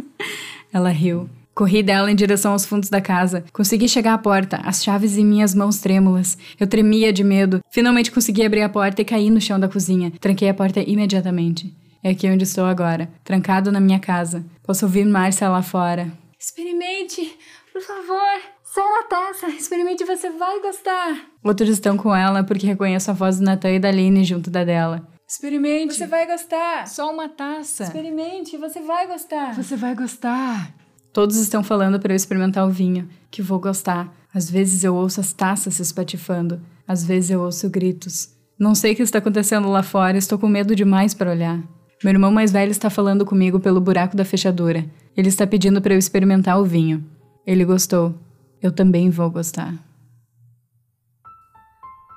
ela 0.71 0.89
riu. 0.89 1.27
Corri 1.55 1.81
dela 1.81 2.11
em 2.11 2.15
direção 2.15 2.51
aos 2.51 2.67
fundos 2.67 2.89
da 2.89 3.01
casa. 3.01 3.43
Consegui 3.51 3.89
chegar 3.89 4.13
à 4.13 4.19
porta, 4.19 4.57
as 4.57 4.83
chaves 4.83 5.17
em 5.17 5.25
minhas 5.25 5.55
mãos 5.55 5.79
trêmulas. 5.79 6.37
Eu 6.59 6.67
tremia 6.67 7.11
de 7.11 7.23
medo. 7.23 7.59
Finalmente 7.71 8.11
consegui 8.11 8.45
abrir 8.45 8.61
a 8.61 8.69
porta 8.69 9.01
e 9.01 9.05
caí 9.05 9.31
no 9.31 9.41
chão 9.41 9.59
da 9.59 9.67
cozinha. 9.67 10.13
Tranquei 10.21 10.47
a 10.47 10.53
porta 10.53 10.79
imediatamente. 10.79 11.75
É 12.03 12.11
aqui 12.11 12.29
onde 12.29 12.43
estou 12.43 12.65
agora, 12.65 13.09
trancado 13.23 13.71
na 13.71 13.79
minha 13.79 13.99
casa. 13.99 14.45
Posso 14.63 14.85
ouvir 14.85 15.05
Márcia 15.05 15.49
lá 15.49 15.61
fora. 15.61 16.11
Experimente, 16.39 17.37
por 17.73 17.81
favor. 17.81 18.41
Sai 18.63 18.83
a 18.83 19.03
taça, 19.03 19.47
experimente, 19.49 20.05
você 20.05 20.29
vai 20.29 20.61
gostar. 20.61 21.25
Outros 21.43 21.69
estão 21.69 21.97
com 21.97 22.15
ela 22.15 22.43
porque 22.43 22.67
reconheço 22.67 23.09
a 23.09 23.13
voz 23.13 23.39
do 23.39 23.43
Natan 23.43 23.71
e 23.71 23.79
da 23.79 23.89
Aline 23.89 24.23
junto 24.23 24.49
da 24.49 24.63
dela. 24.63 25.07
Experimente. 25.27 25.95
Você 25.95 26.07
vai 26.07 26.25
gostar. 26.25 26.87
Só 26.87 27.11
uma 27.11 27.27
taça. 27.27 27.83
Experimente, 27.83 28.57
você 28.57 28.79
vai 28.79 29.07
gostar. 29.07 29.55
Você 29.55 29.75
vai 29.75 29.95
gostar. 29.95 30.73
Todos 31.11 31.37
estão 31.37 31.63
falando 31.63 31.99
para 31.99 32.13
eu 32.13 32.15
experimentar 32.15 32.65
o 32.67 32.71
vinho, 32.71 33.09
que 33.31 33.41
vou 33.41 33.59
gostar. 33.59 34.13
Às 34.33 34.49
vezes 34.49 34.83
eu 34.83 34.95
ouço 34.95 35.19
as 35.19 35.33
taças 35.33 35.73
se 35.73 35.81
espatifando, 35.81 36.61
às 36.87 37.03
vezes 37.03 37.31
eu 37.31 37.41
ouço 37.41 37.69
gritos. 37.69 38.29
Não 38.59 38.75
sei 38.75 38.93
o 38.93 38.95
que 38.95 39.01
está 39.01 39.17
acontecendo 39.17 39.69
lá 39.69 39.81
fora, 39.81 40.17
estou 40.17 40.37
com 40.37 40.47
medo 40.47 40.75
demais 40.75 41.13
para 41.13 41.31
olhar. 41.31 41.59
Meu 42.01 42.13
irmão 42.13 42.31
mais 42.31 42.49
velho 42.49 42.71
está 42.71 42.89
falando 42.89 43.25
comigo 43.25 43.59
pelo 43.59 43.81
buraco 43.81 44.15
da 44.15 44.23
fechadura. 44.23 44.85
Ele 45.17 45.27
está 45.27 45.45
pedindo 45.45 45.81
para 45.81 45.93
eu 45.93 45.99
experimentar 45.99 46.57
o 46.57 46.63
vinho. 46.63 47.03
Ele 47.45 47.65
gostou. 47.65 48.15
Eu 48.61 48.71
também 48.71 49.09
vou 49.09 49.29
gostar. 49.29 49.73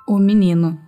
O 0.06 0.18
menino. 0.20 0.78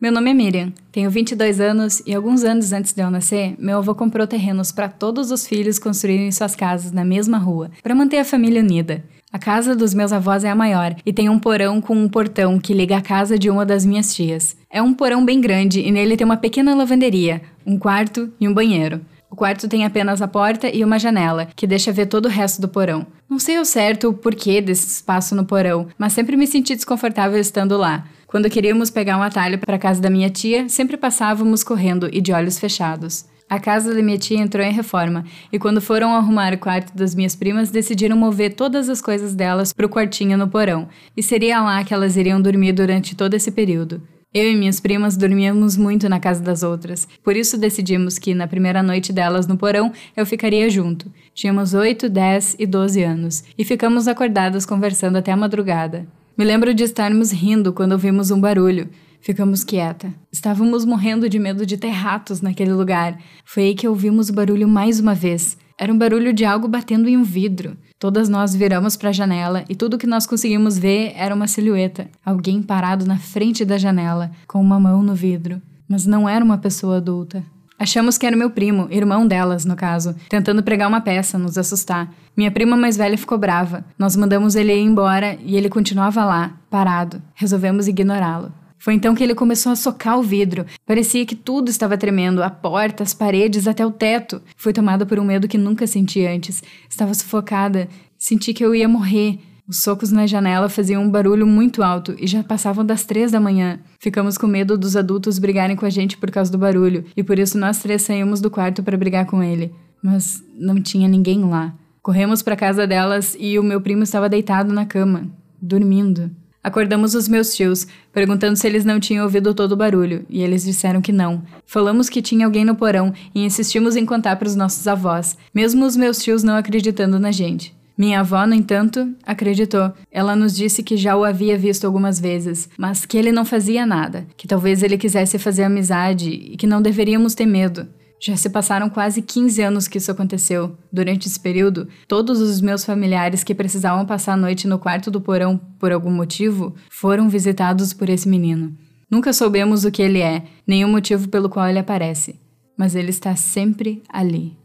Meu 0.00 0.10
nome 0.10 0.30
é 0.30 0.34
Miriam, 0.34 0.72
tenho 0.90 1.10
22 1.10 1.60
anos 1.60 2.02
e 2.06 2.14
alguns 2.14 2.44
anos 2.44 2.72
antes 2.72 2.92
de 2.92 3.02
eu 3.02 3.10
nascer, 3.10 3.56
meu 3.58 3.78
avô 3.78 3.96
comprou 3.96 4.28
terrenos 4.28 4.70
para 4.70 4.88
todos 4.88 5.32
os 5.32 5.44
filhos 5.44 5.76
construírem 5.76 6.30
suas 6.30 6.54
casas 6.54 6.92
na 6.92 7.04
mesma 7.04 7.36
rua, 7.36 7.68
para 7.82 7.96
manter 7.96 8.18
a 8.18 8.24
família 8.24 8.62
unida. 8.62 9.04
A 9.30 9.38
casa 9.38 9.76
dos 9.76 9.92
meus 9.92 10.10
avós 10.10 10.42
é 10.42 10.48
a 10.48 10.54
maior 10.54 10.96
e 11.04 11.12
tem 11.12 11.28
um 11.28 11.38
porão 11.38 11.82
com 11.82 11.94
um 11.94 12.08
portão 12.08 12.58
que 12.58 12.72
liga 12.72 12.96
a 12.96 13.02
casa 13.02 13.38
de 13.38 13.50
uma 13.50 13.66
das 13.66 13.84
minhas 13.84 14.14
tias. 14.14 14.56
É 14.70 14.80
um 14.80 14.94
porão 14.94 15.22
bem 15.22 15.38
grande 15.38 15.80
e 15.80 15.90
nele 15.92 16.16
tem 16.16 16.24
uma 16.24 16.38
pequena 16.38 16.74
lavanderia, 16.74 17.42
um 17.66 17.78
quarto 17.78 18.32
e 18.40 18.48
um 18.48 18.54
banheiro. 18.54 19.02
O 19.30 19.36
quarto 19.36 19.68
tem 19.68 19.84
apenas 19.84 20.22
a 20.22 20.26
porta 20.26 20.74
e 20.74 20.82
uma 20.82 20.98
janela, 20.98 21.46
que 21.54 21.66
deixa 21.66 21.92
ver 21.92 22.06
todo 22.06 22.24
o 22.24 22.30
resto 22.30 22.62
do 22.62 22.68
porão. 22.68 23.06
Não 23.28 23.38
sei 23.38 23.58
ao 23.58 23.66
certo 23.66 24.08
o 24.08 24.14
porquê 24.14 24.62
desse 24.62 24.86
espaço 24.86 25.34
no 25.34 25.44
porão, 25.44 25.88
mas 25.98 26.14
sempre 26.14 26.34
me 26.34 26.46
senti 26.46 26.74
desconfortável 26.74 27.38
estando 27.38 27.76
lá. 27.76 28.06
Quando 28.26 28.48
queríamos 28.48 28.88
pegar 28.88 29.18
um 29.18 29.22
atalho 29.22 29.58
para 29.58 29.76
a 29.76 29.78
casa 29.78 30.00
da 30.00 30.08
minha 30.08 30.30
tia, 30.30 30.70
sempre 30.70 30.96
passávamos 30.96 31.62
correndo 31.62 32.08
e 32.10 32.22
de 32.22 32.32
olhos 32.32 32.58
fechados. 32.58 33.26
A 33.50 33.58
casa 33.58 33.94
da 33.94 34.02
minha 34.02 34.18
tia 34.18 34.38
entrou 34.38 34.62
em 34.62 34.72
reforma, 34.72 35.24
e 35.50 35.58
quando 35.58 35.80
foram 35.80 36.14
arrumar 36.14 36.52
o 36.52 36.58
quarto 36.58 36.94
das 36.94 37.14
minhas 37.14 37.34
primas, 37.34 37.70
decidiram 37.70 38.14
mover 38.14 38.54
todas 38.54 38.90
as 38.90 39.00
coisas 39.00 39.34
delas 39.34 39.72
para 39.72 39.86
o 39.86 39.88
quartinho 39.88 40.36
no 40.36 40.48
porão, 40.48 40.86
e 41.16 41.22
seria 41.22 41.62
lá 41.62 41.82
que 41.82 41.94
elas 41.94 42.16
iriam 42.16 42.42
dormir 42.42 42.72
durante 42.72 43.16
todo 43.16 43.32
esse 43.32 43.50
período. 43.50 44.02
Eu 44.34 44.52
e 44.52 44.54
minhas 44.54 44.78
primas 44.78 45.16
dormíamos 45.16 45.78
muito 45.78 46.06
na 46.10 46.20
casa 46.20 46.42
das 46.42 46.62
outras, 46.62 47.08
por 47.24 47.34
isso 47.34 47.56
decidimos 47.56 48.18
que, 48.18 48.34
na 48.34 48.46
primeira 48.46 48.82
noite 48.82 49.14
delas 49.14 49.46
no 49.46 49.56
porão, 49.56 49.90
eu 50.14 50.26
ficaria 50.26 50.68
junto. 50.68 51.10
Tínhamos 51.32 51.72
8, 51.72 52.10
10 52.10 52.56
e 52.58 52.66
12 52.66 53.02
anos, 53.02 53.44
e 53.56 53.64
ficamos 53.64 54.06
acordadas 54.06 54.66
conversando 54.66 55.16
até 55.16 55.32
a 55.32 55.36
madrugada. 55.36 56.06
Me 56.36 56.44
lembro 56.44 56.74
de 56.74 56.84
estarmos 56.84 57.32
rindo 57.32 57.72
quando 57.72 57.92
ouvimos 57.92 58.30
um 58.30 58.38
barulho. 58.38 58.90
Ficamos 59.20 59.64
quieta. 59.64 60.12
Estávamos 60.32 60.84
morrendo 60.84 61.28
de 61.28 61.38
medo 61.38 61.66
de 61.66 61.76
ter 61.76 61.90
ratos 61.90 62.40
naquele 62.40 62.72
lugar. 62.72 63.18
Foi 63.44 63.64
aí 63.64 63.74
que 63.74 63.88
ouvimos 63.88 64.28
o 64.28 64.32
barulho 64.32 64.68
mais 64.68 65.00
uma 65.00 65.14
vez. 65.14 65.56
Era 65.78 65.92
um 65.92 65.98
barulho 65.98 66.32
de 66.32 66.44
algo 66.44 66.66
batendo 66.66 67.08
em 67.08 67.16
um 67.16 67.22
vidro. 67.22 67.76
Todas 67.98 68.28
nós 68.28 68.54
viramos 68.54 68.96
para 68.96 69.10
a 69.10 69.12
janela 69.12 69.64
e 69.68 69.74
tudo 69.74 69.98
que 69.98 70.06
nós 70.06 70.26
conseguimos 70.26 70.78
ver 70.78 71.12
era 71.16 71.34
uma 71.34 71.48
silhueta, 71.48 72.08
alguém 72.24 72.62
parado 72.62 73.04
na 73.04 73.18
frente 73.18 73.64
da 73.64 73.76
janela, 73.76 74.30
com 74.46 74.60
uma 74.60 74.78
mão 74.78 75.02
no 75.02 75.14
vidro. 75.14 75.60
Mas 75.88 76.06
não 76.06 76.28
era 76.28 76.44
uma 76.44 76.58
pessoa 76.58 76.98
adulta. 76.98 77.44
Achamos 77.78 78.18
que 78.18 78.26
era 78.26 78.36
meu 78.36 78.50
primo, 78.50 78.88
irmão 78.90 79.24
delas, 79.26 79.64
no 79.64 79.76
caso, 79.76 80.14
tentando 80.28 80.64
pregar 80.64 80.88
uma 80.88 81.00
peça, 81.00 81.38
nos 81.38 81.56
assustar. 81.56 82.12
Minha 82.36 82.50
prima 82.50 82.76
mais 82.76 82.96
velha 82.96 83.16
ficou 83.16 83.38
brava. 83.38 83.84
Nós 83.96 84.16
mandamos 84.16 84.56
ele 84.56 84.74
ir 84.74 84.82
embora 84.82 85.38
e 85.44 85.56
ele 85.56 85.68
continuava 85.68 86.24
lá, 86.24 86.56
parado. 86.68 87.22
Resolvemos 87.34 87.86
ignorá-lo. 87.86 88.52
Foi 88.78 88.94
então 88.94 89.14
que 89.14 89.22
ele 89.22 89.34
começou 89.34 89.72
a 89.72 89.76
socar 89.76 90.18
o 90.18 90.22
vidro. 90.22 90.64
Parecia 90.86 91.26
que 91.26 91.34
tudo 91.34 91.68
estava 91.68 91.98
tremendo, 91.98 92.42
a 92.42 92.50
porta, 92.50 93.02
as 93.02 93.12
paredes, 93.12 93.66
até 93.66 93.84
o 93.84 93.90
teto. 93.90 94.40
Fui 94.56 94.72
tomada 94.72 95.04
por 95.04 95.18
um 95.18 95.24
medo 95.24 95.48
que 95.48 95.58
nunca 95.58 95.86
senti 95.86 96.24
antes. 96.24 96.62
Estava 96.88 97.12
sufocada. 97.12 97.88
Senti 98.16 98.54
que 98.54 98.64
eu 98.64 98.74
ia 98.74 98.88
morrer. 98.88 99.38
Os 99.68 99.82
socos 99.82 100.10
na 100.10 100.26
janela 100.26 100.70
faziam 100.70 101.02
um 101.02 101.10
barulho 101.10 101.46
muito 101.46 101.82
alto 101.82 102.16
e 102.18 102.26
já 102.26 102.42
passavam 102.42 102.86
das 102.86 103.04
três 103.04 103.30
da 103.30 103.38
manhã. 103.38 103.78
Ficamos 104.00 104.38
com 104.38 104.46
medo 104.46 104.78
dos 104.78 104.96
adultos 104.96 105.38
brigarem 105.38 105.76
com 105.76 105.84
a 105.84 105.90
gente 105.90 106.16
por 106.16 106.30
causa 106.30 106.50
do 106.50 106.56
barulho, 106.56 107.04
e 107.14 107.22
por 107.22 107.38
isso 107.38 107.58
nós 107.58 107.78
três 107.78 108.00
saímos 108.00 108.40
do 108.40 108.50
quarto 108.50 108.82
para 108.82 108.96
brigar 108.96 109.26
com 109.26 109.42
ele. 109.42 109.70
Mas 110.02 110.42
não 110.58 110.80
tinha 110.80 111.06
ninguém 111.06 111.44
lá. 111.44 111.74
Corremos 112.00 112.42
para 112.42 112.56
casa 112.56 112.86
delas 112.86 113.36
e 113.38 113.58
o 113.58 113.62
meu 113.62 113.78
primo 113.78 114.02
estava 114.02 114.26
deitado 114.26 114.72
na 114.72 114.86
cama, 114.86 115.28
dormindo. 115.60 116.30
Acordamos 116.68 117.14
os 117.14 117.26
meus 117.28 117.54
tios, 117.56 117.86
perguntando 118.12 118.54
se 118.54 118.66
eles 118.66 118.84
não 118.84 119.00
tinham 119.00 119.24
ouvido 119.24 119.54
todo 119.54 119.72
o 119.72 119.76
barulho, 119.76 120.26
e 120.28 120.42
eles 120.42 120.64
disseram 120.64 121.00
que 121.00 121.10
não. 121.10 121.42
Falamos 121.64 122.10
que 122.10 122.20
tinha 122.20 122.44
alguém 122.44 122.62
no 122.62 122.74
porão 122.74 123.10
e 123.34 123.42
insistimos 123.42 123.96
em 123.96 124.04
contar 124.04 124.36
para 124.36 124.46
os 124.46 124.54
nossos 124.54 124.86
avós, 124.86 125.38
mesmo 125.54 125.86
os 125.86 125.96
meus 125.96 126.18
tios 126.18 126.42
não 126.42 126.56
acreditando 126.56 127.18
na 127.18 127.32
gente. 127.32 127.74
Minha 127.96 128.20
avó, 128.20 128.46
no 128.46 128.54
entanto, 128.54 129.14
acreditou. 129.24 129.94
Ela 130.12 130.36
nos 130.36 130.54
disse 130.54 130.82
que 130.82 130.94
já 130.94 131.16
o 131.16 131.24
havia 131.24 131.56
visto 131.56 131.86
algumas 131.86 132.20
vezes, 132.20 132.68
mas 132.76 133.06
que 133.06 133.16
ele 133.16 133.32
não 133.32 133.46
fazia 133.46 133.86
nada, 133.86 134.26
que 134.36 134.46
talvez 134.46 134.82
ele 134.82 134.98
quisesse 134.98 135.38
fazer 135.38 135.62
amizade 135.62 136.28
e 136.28 136.54
que 136.58 136.66
não 136.66 136.82
deveríamos 136.82 137.34
ter 137.34 137.46
medo. 137.46 137.88
Já 138.20 138.36
se 138.36 138.50
passaram 138.50 138.90
quase 138.90 139.22
15 139.22 139.62
anos 139.62 139.86
que 139.86 139.98
isso 139.98 140.10
aconteceu. 140.10 140.76
Durante 140.92 141.28
esse 141.28 141.38
período, 141.38 141.88
todos 142.08 142.40
os 142.40 142.60
meus 142.60 142.84
familiares 142.84 143.44
que 143.44 143.54
precisavam 143.54 144.04
passar 144.04 144.32
a 144.32 144.36
noite 144.36 144.66
no 144.66 144.78
quarto 144.78 145.10
do 145.10 145.20
porão 145.20 145.56
por 145.78 145.92
algum 145.92 146.10
motivo 146.10 146.74
foram 146.90 147.28
visitados 147.28 147.92
por 147.92 148.08
esse 148.08 148.28
menino. 148.28 148.76
Nunca 149.10 149.32
soubemos 149.32 149.84
o 149.84 149.90
que 149.90 150.02
ele 150.02 150.20
é, 150.20 150.44
nem 150.66 150.84
o 150.84 150.88
motivo 150.88 151.28
pelo 151.28 151.48
qual 151.48 151.66
ele 151.68 151.78
aparece, 151.78 152.38
mas 152.76 152.94
ele 152.94 153.10
está 153.10 153.34
sempre 153.36 154.02
ali. 154.08 154.58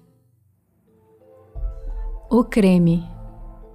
O 2.29 2.43
creme 2.43 3.03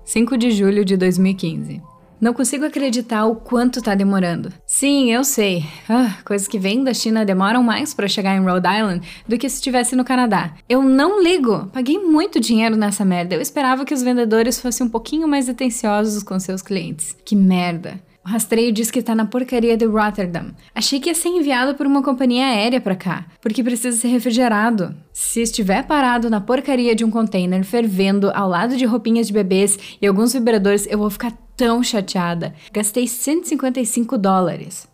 5 0.04 0.36
de 0.36 0.50
julho 0.50 0.84
de 0.84 0.96
2015. 0.96 1.82
Não 2.20 2.34
consigo 2.34 2.64
acreditar 2.64 3.26
o 3.26 3.36
quanto 3.36 3.80
tá 3.80 3.94
demorando. 3.94 4.52
Sim, 4.66 5.12
eu 5.12 5.22
sei. 5.22 5.64
Ah, 5.88 6.16
coisas 6.24 6.48
que 6.48 6.58
vêm 6.58 6.82
da 6.82 6.92
China 6.92 7.24
demoram 7.24 7.62
mais 7.62 7.94
para 7.94 8.08
chegar 8.08 8.36
em 8.36 8.44
Rhode 8.44 8.66
Island 8.66 9.06
do 9.26 9.38
que 9.38 9.48
se 9.48 9.56
estivesse 9.56 9.94
no 9.94 10.04
Canadá. 10.04 10.54
Eu 10.68 10.82
não 10.82 11.22
ligo. 11.22 11.70
Paguei 11.72 11.98
muito 11.98 12.40
dinheiro 12.40 12.76
nessa 12.76 13.04
merda. 13.04 13.36
Eu 13.36 13.40
esperava 13.40 13.84
que 13.84 13.94
os 13.94 14.02
vendedores 14.02 14.60
fossem 14.60 14.86
um 14.86 14.90
pouquinho 14.90 15.28
mais 15.28 15.48
atenciosos 15.48 16.22
com 16.24 16.38
seus 16.40 16.60
clientes. 16.60 17.16
Que 17.24 17.36
merda. 17.36 18.00
O 18.28 18.30
rastreio 18.30 18.72
diz 18.72 18.90
que 18.90 19.00
tá 19.00 19.14
na 19.14 19.24
porcaria 19.24 19.76
de 19.76 19.86
Rotterdam. 19.86 20.54
Achei 20.74 21.00
que 21.00 21.08
ia 21.08 21.14
ser 21.14 21.28
enviado 21.28 21.76
por 21.76 21.86
uma 21.86 22.02
companhia 22.02 22.46
aérea 22.48 22.80
para 22.80 22.94
cá, 22.94 23.24
porque 23.40 23.62
precisa 23.62 23.96
ser 23.96 24.08
refrigerado. 24.08 24.94
Se 25.14 25.40
estiver 25.40 25.86
parado 25.86 26.28
na 26.28 26.40
porcaria 26.40 26.94
de 26.94 27.04
um 27.04 27.10
container 27.10 27.64
fervendo 27.64 28.30
ao 28.34 28.48
lado 28.48 28.76
de 28.76 28.84
roupinhas 28.84 29.28
de 29.28 29.32
bebês 29.32 29.78
e 30.02 30.06
alguns 30.06 30.34
vibradores, 30.34 30.86
eu 30.90 30.98
vou 30.98 31.08
ficar 31.08 31.32
tão 31.58 31.82
chateada. 31.82 32.54
Gastei 32.72 33.08
155 33.08 34.16
dólares. 34.16 34.86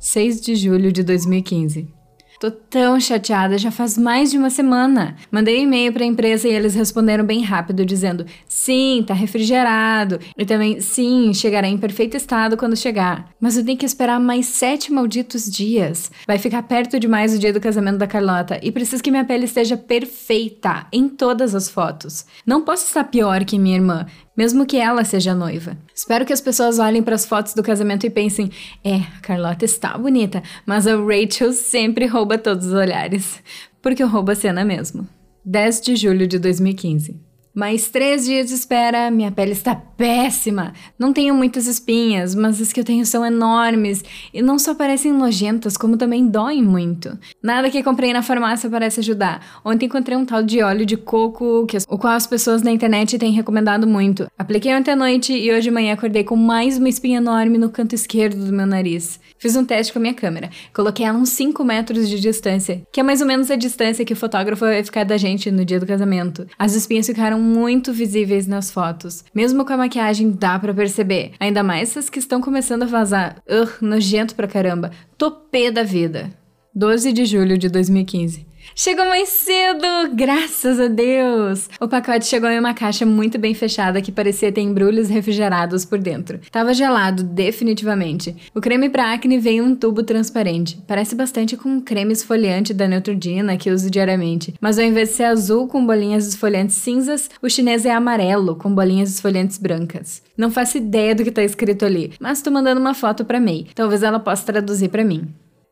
6 0.00 0.40
de 0.40 0.56
julho 0.56 0.90
de 0.90 1.04
2015. 1.04 1.96
Tô 2.40 2.52
tão 2.52 3.00
chateada, 3.00 3.58
já 3.58 3.72
faz 3.72 3.98
mais 3.98 4.30
de 4.30 4.38
uma 4.38 4.48
semana. 4.48 5.16
Mandei 5.28 5.60
e-mail 5.60 5.92
para 5.92 6.04
a 6.04 6.06
empresa 6.06 6.46
e 6.46 6.52
eles 6.52 6.72
responderam 6.72 7.24
bem 7.24 7.42
rápido, 7.42 7.84
dizendo: 7.84 8.24
sim, 8.48 9.02
tá 9.04 9.12
refrigerado. 9.12 10.20
E 10.36 10.46
também, 10.46 10.80
sim, 10.80 11.34
chegará 11.34 11.66
em 11.66 11.76
perfeito 11.76 12.16
estado 12.16 12.56
quando 12.56 12.76
chegar. 12.76 13.30
Mas 13.40 13.56
eu 13.56 13.64
tenho 13.64 13.76
que 13.76 13.84
esperar 13.84 14.20
mais 14.20 14.46
sete 14.46 14.92
malditos 14.92 15.50
dias. 15.50 16.12
Vai 16.28 16.38
ficar 16.38 16.62
perto 16.62 17.00
demais 17.00 17.34
o 17.34 17.40
dia 17.40 17.52
do 17.52 17.60
casamento 17.60 17.98
da 17.98 18.06
Carlota 18.06 18.60
e 18.62 18.70
preciso 18.70 19.02
que 19.02 19.10
minha 19.10 19.24
pele 19.24 19.44
esteja 19.44 19.76
perfeita 19.76 20.86
em 20.92 21.08
todas 21.08 21.56
as 21.56 21.68
fotos. 21.68 22.24
Não 22.46 22.62
posso 22.62 22.86
estar 22.86 23.02
pior 23.02 23.44
que 23.44 23.58
minha 23.58 23.76
irmã 23.76 24.06
mesmo 24.38 24.64
que 24.64 24.76
ela 24.76 25.02
seja 25.02 25.34
noiva. 25.34 25.76
Espero 25.92 26.24
que 26.24 26.32
as 26.32 26.40
pessoas 26.40 26.78
olhem 26.78 27.02
para 27.02 27.16
as 27.16 27.26
fotos 27.26 27.54
do 27.54 27.62
casamento 27.62 28.06
e 28.06 28.10
pensem: 28.10 28.48
é, 28.84 28.98
a 28.98 29.20
Carlota 29.20 29.64
está 29.64 29.98
bonita, 29.98 30.40
mas 30.64 30.86
a 30.86 30.94
Rachel 30.96 31.52
sempre 31.52 32.06
rouba 32.06 32.38
todos 32.38 32.68
os 32.68 32.72
olhares. 32.72 33.42
Porque 33.82 34.04
rouba 34.04 34.32
a 34.32 34.36
cena 34.36 34.64
mesmo. 34.64 35.08
10 35.44 35.80
de 35.80 35.96
julho 35.96 36.28
de 36.28 36.38
2015. 36.38 37.27
Mais 37.58 37.88
três 37.88 38.24
dias 38.24 38.46
de 38.46 38.54
espera, 38.54 39.10
minha 39.10 39.32
pele 39.32 39.50
está 39.50 39.74
péssima. 39.74 40.72
Não 40.96 41.12
tenho 41.12 41.34
muitas 41.34 41.66
espinhas, 41.66 42.32
mas 42.32 42.60
as 42.60 42.72
que 42.72 42.78
eu 42.78 42.84
tenho 42.84 43.04
são 43.04 43.26
enormes 43.26 44.04
e 44.32 44.40
não 44.40 44.60
só 44.60 44.76
parecem 44.76 45.12
nojentas, 45.12 45.76
como 45.76 45.96
também 45.96 46.28
doem 46.28 46.62
muito. 46.62 47.18
Nada 47.42 47.68
que 47.68 47.82
comprei 47.82 48.12
na 48.12 48.22
farmácia 48.22 48.70
parece 48.70 49.00
ajudar. 49.00 49.60
Ontem 49.64 49.86
encontrei 49.86 50.16
um 50.16 50.24
tal 50.24 50.40
de 50.40 50.62
óleo 50.62 50.86
de 50.86 50.96
coco, 50.96 51.66
que, 51.66 51.76
o 51.88 51.98
qual 51.98 52.12
as 52.12 52.28
pessoas 52.28 52.62
na 52.62 52.70
internet 52.70 53.18
têm 53.18 53.32
recomendado 53.32 53.88
muito. 53.88 54.28
Apliquei 54.38 54.72
ontem 54.72 54.92
à 54.92 54.96
noite 54.96 55.32
e 55.32 55.50
hoje 55.50 55.62
de 55.62 55.72
manhã 55.72 55.94
acordei 55.94 56.22
com 56.22 56.36
mais 56.36 56.78
uma 56.78 56.88
espinha 56.88 57.16
enorme 57.16 57.58
no 57.58 57.70
canto 57.70 57.92
esquerdo 57.92 58.46
do 58.46 58.52
meu 58.52 58.68
nariz. 58.68 59.18
Fiz 59.36 59.56
um 59.56 59.64
teste 59.64 59.92
com 59.92 59.98
a 59.98 60.02
minha 60.02 60.14
câmera. 60.14 60.48
Coloquei 60.72 61.04
ela 61.04 61.18
uns 61.18 61.30
5 61.30 61.64
metros 61.64 62.08
de 62.08 62.20
distância, 62.20 62.82
que 62.92 63.00
é 63.00 63.02
mais 63.02 63.20
ou 63.20 63.26
menos 63.26 63.50
a 63.50 63.56
distância 63.56 64.04
que 64.04 64.12
o 64.12 64.16
fotógrafo 64.16 64.64
vai 64.64 64.84
ficar 64.84 65.04
da 65.04 65.16
gente 65.16 65.50
no 65.50 65.64
dia 65.64 65.80
do 65.80 65.86
casamento. 65.86 66.46
As 66.56 66.76
espinhas 66.76 67.06
ficaram 67.06 67.47
muito 67.48 67.92
visíveis 67.92 68.46
nas 68.46 68.70
fotos. 68.70 69.24
Mesmo 69.34 69.64
com 69.64 69.72
a 69.72 69.76
maquiagem 69.76 70.30
dá 70.30 70.58
para 70.58 70.74
perceber. 70.74 71.32
Ainda 71.40 71.62
mais 71.62 71.90
essas 71.90 72.10
que 72.10 72.18
estão 72.18 72.40
começando 72.40 72.82
a 72.82 72.86
vazar. 72.86 73.42
Ugh, 73.48 73.70
nojento 73.80 74.34
pra 74.34 74.46
caramba. 74.46 74.90
Topê 75.16 75.70
da 75.70 75.82
vida. 75.82 76.30
12 76.74 77.12
de 77.12 77.24
julho 77.24 77.56
de 77.58 77.68
2015. 77.68 78.46
Chegou 78.74 79.04
mais 79.06 79.28
cedo, 79.28 79.86
graças 80.14 80.78
a 80.78 80.86
Deus! 80.86 81.68
O 81.80 81.88
pacote 81.88 82.26
chegou 82.26 82.48
em 82.48 82.60
uma 82.60 82.74
caixa 82.74 83.04
muito 83.04 83.36
bem 83.38 83.52
fechada 83.52 84.00
que 84.00 84.12
parecia 84.12 84.52
ter 84.52 84.60
embrulhos 84.60 85.08
refrigerados 85.08 85.84
por 85.84 85.98
dentro. 85.98 86.38
Tava 86.50 86.72
gelado, 86.72 87.22
definitivamente. 87.22 88.36
O 88.54 88.60
creme 88.60 88.88
para 88.88 89.12
acne 89.12 89.38
veio 89.38 89.64
em 89.64 89.66
um 89.66 89.74
tubo 89.74 90.02
transparente. 90.02 90.80
Parece 90.86 91.14
bastante 91.14 91.56
com 91.56 91.68
um 91.68 91.80
creme 91.80 92.12
esfoliante 92.12 92.72
da 92.72 92.86
Neutrogena 92.86 93.56
que 93.56 93.70
uso 93.70 93.90
diariamente, 93.90 94.54
mas 94.60 94.78
ao 94.78 94.84
invés 94.84 95.10
de 95.10 95.16
ser 95.16 95.24
azul 95.24 95.66
com 95.66 95.84
bolinhas 95.84 96.28
esfoliantes 96.28 96.76
cinzas, 96.76 97.28
o 97.42 97.48
chinês 97.48 97.84
é 97.84 97.90
amarelo 97.90 98.54
com 98.54 98.72
bolinhas 98.72 99.10
esfoliantes 99.10 99.58
brancas. 99.58 100.22
Não 100.36 100.50
faço 100.50 100.78
ideia 100.78 101.14
do 101.14 101.24
que 101.24 101.32
tá 101.32 101.42
escrito 101.42 101.84
ali, 101.84 102.12
mas 102.20 102.42
tô 102.42 102.50
mandando 102.50 102.80
uma 102.80 102.94
foto 102.94 103.24
para 103.24 103.40
May. 103.40 103.66
Talvez 103.74 104.02
ela 104.02 104.20
possa 104.20 104.46
traduzir 104.46 104.88
para 104.88 105.04
mim. 105.04 105.28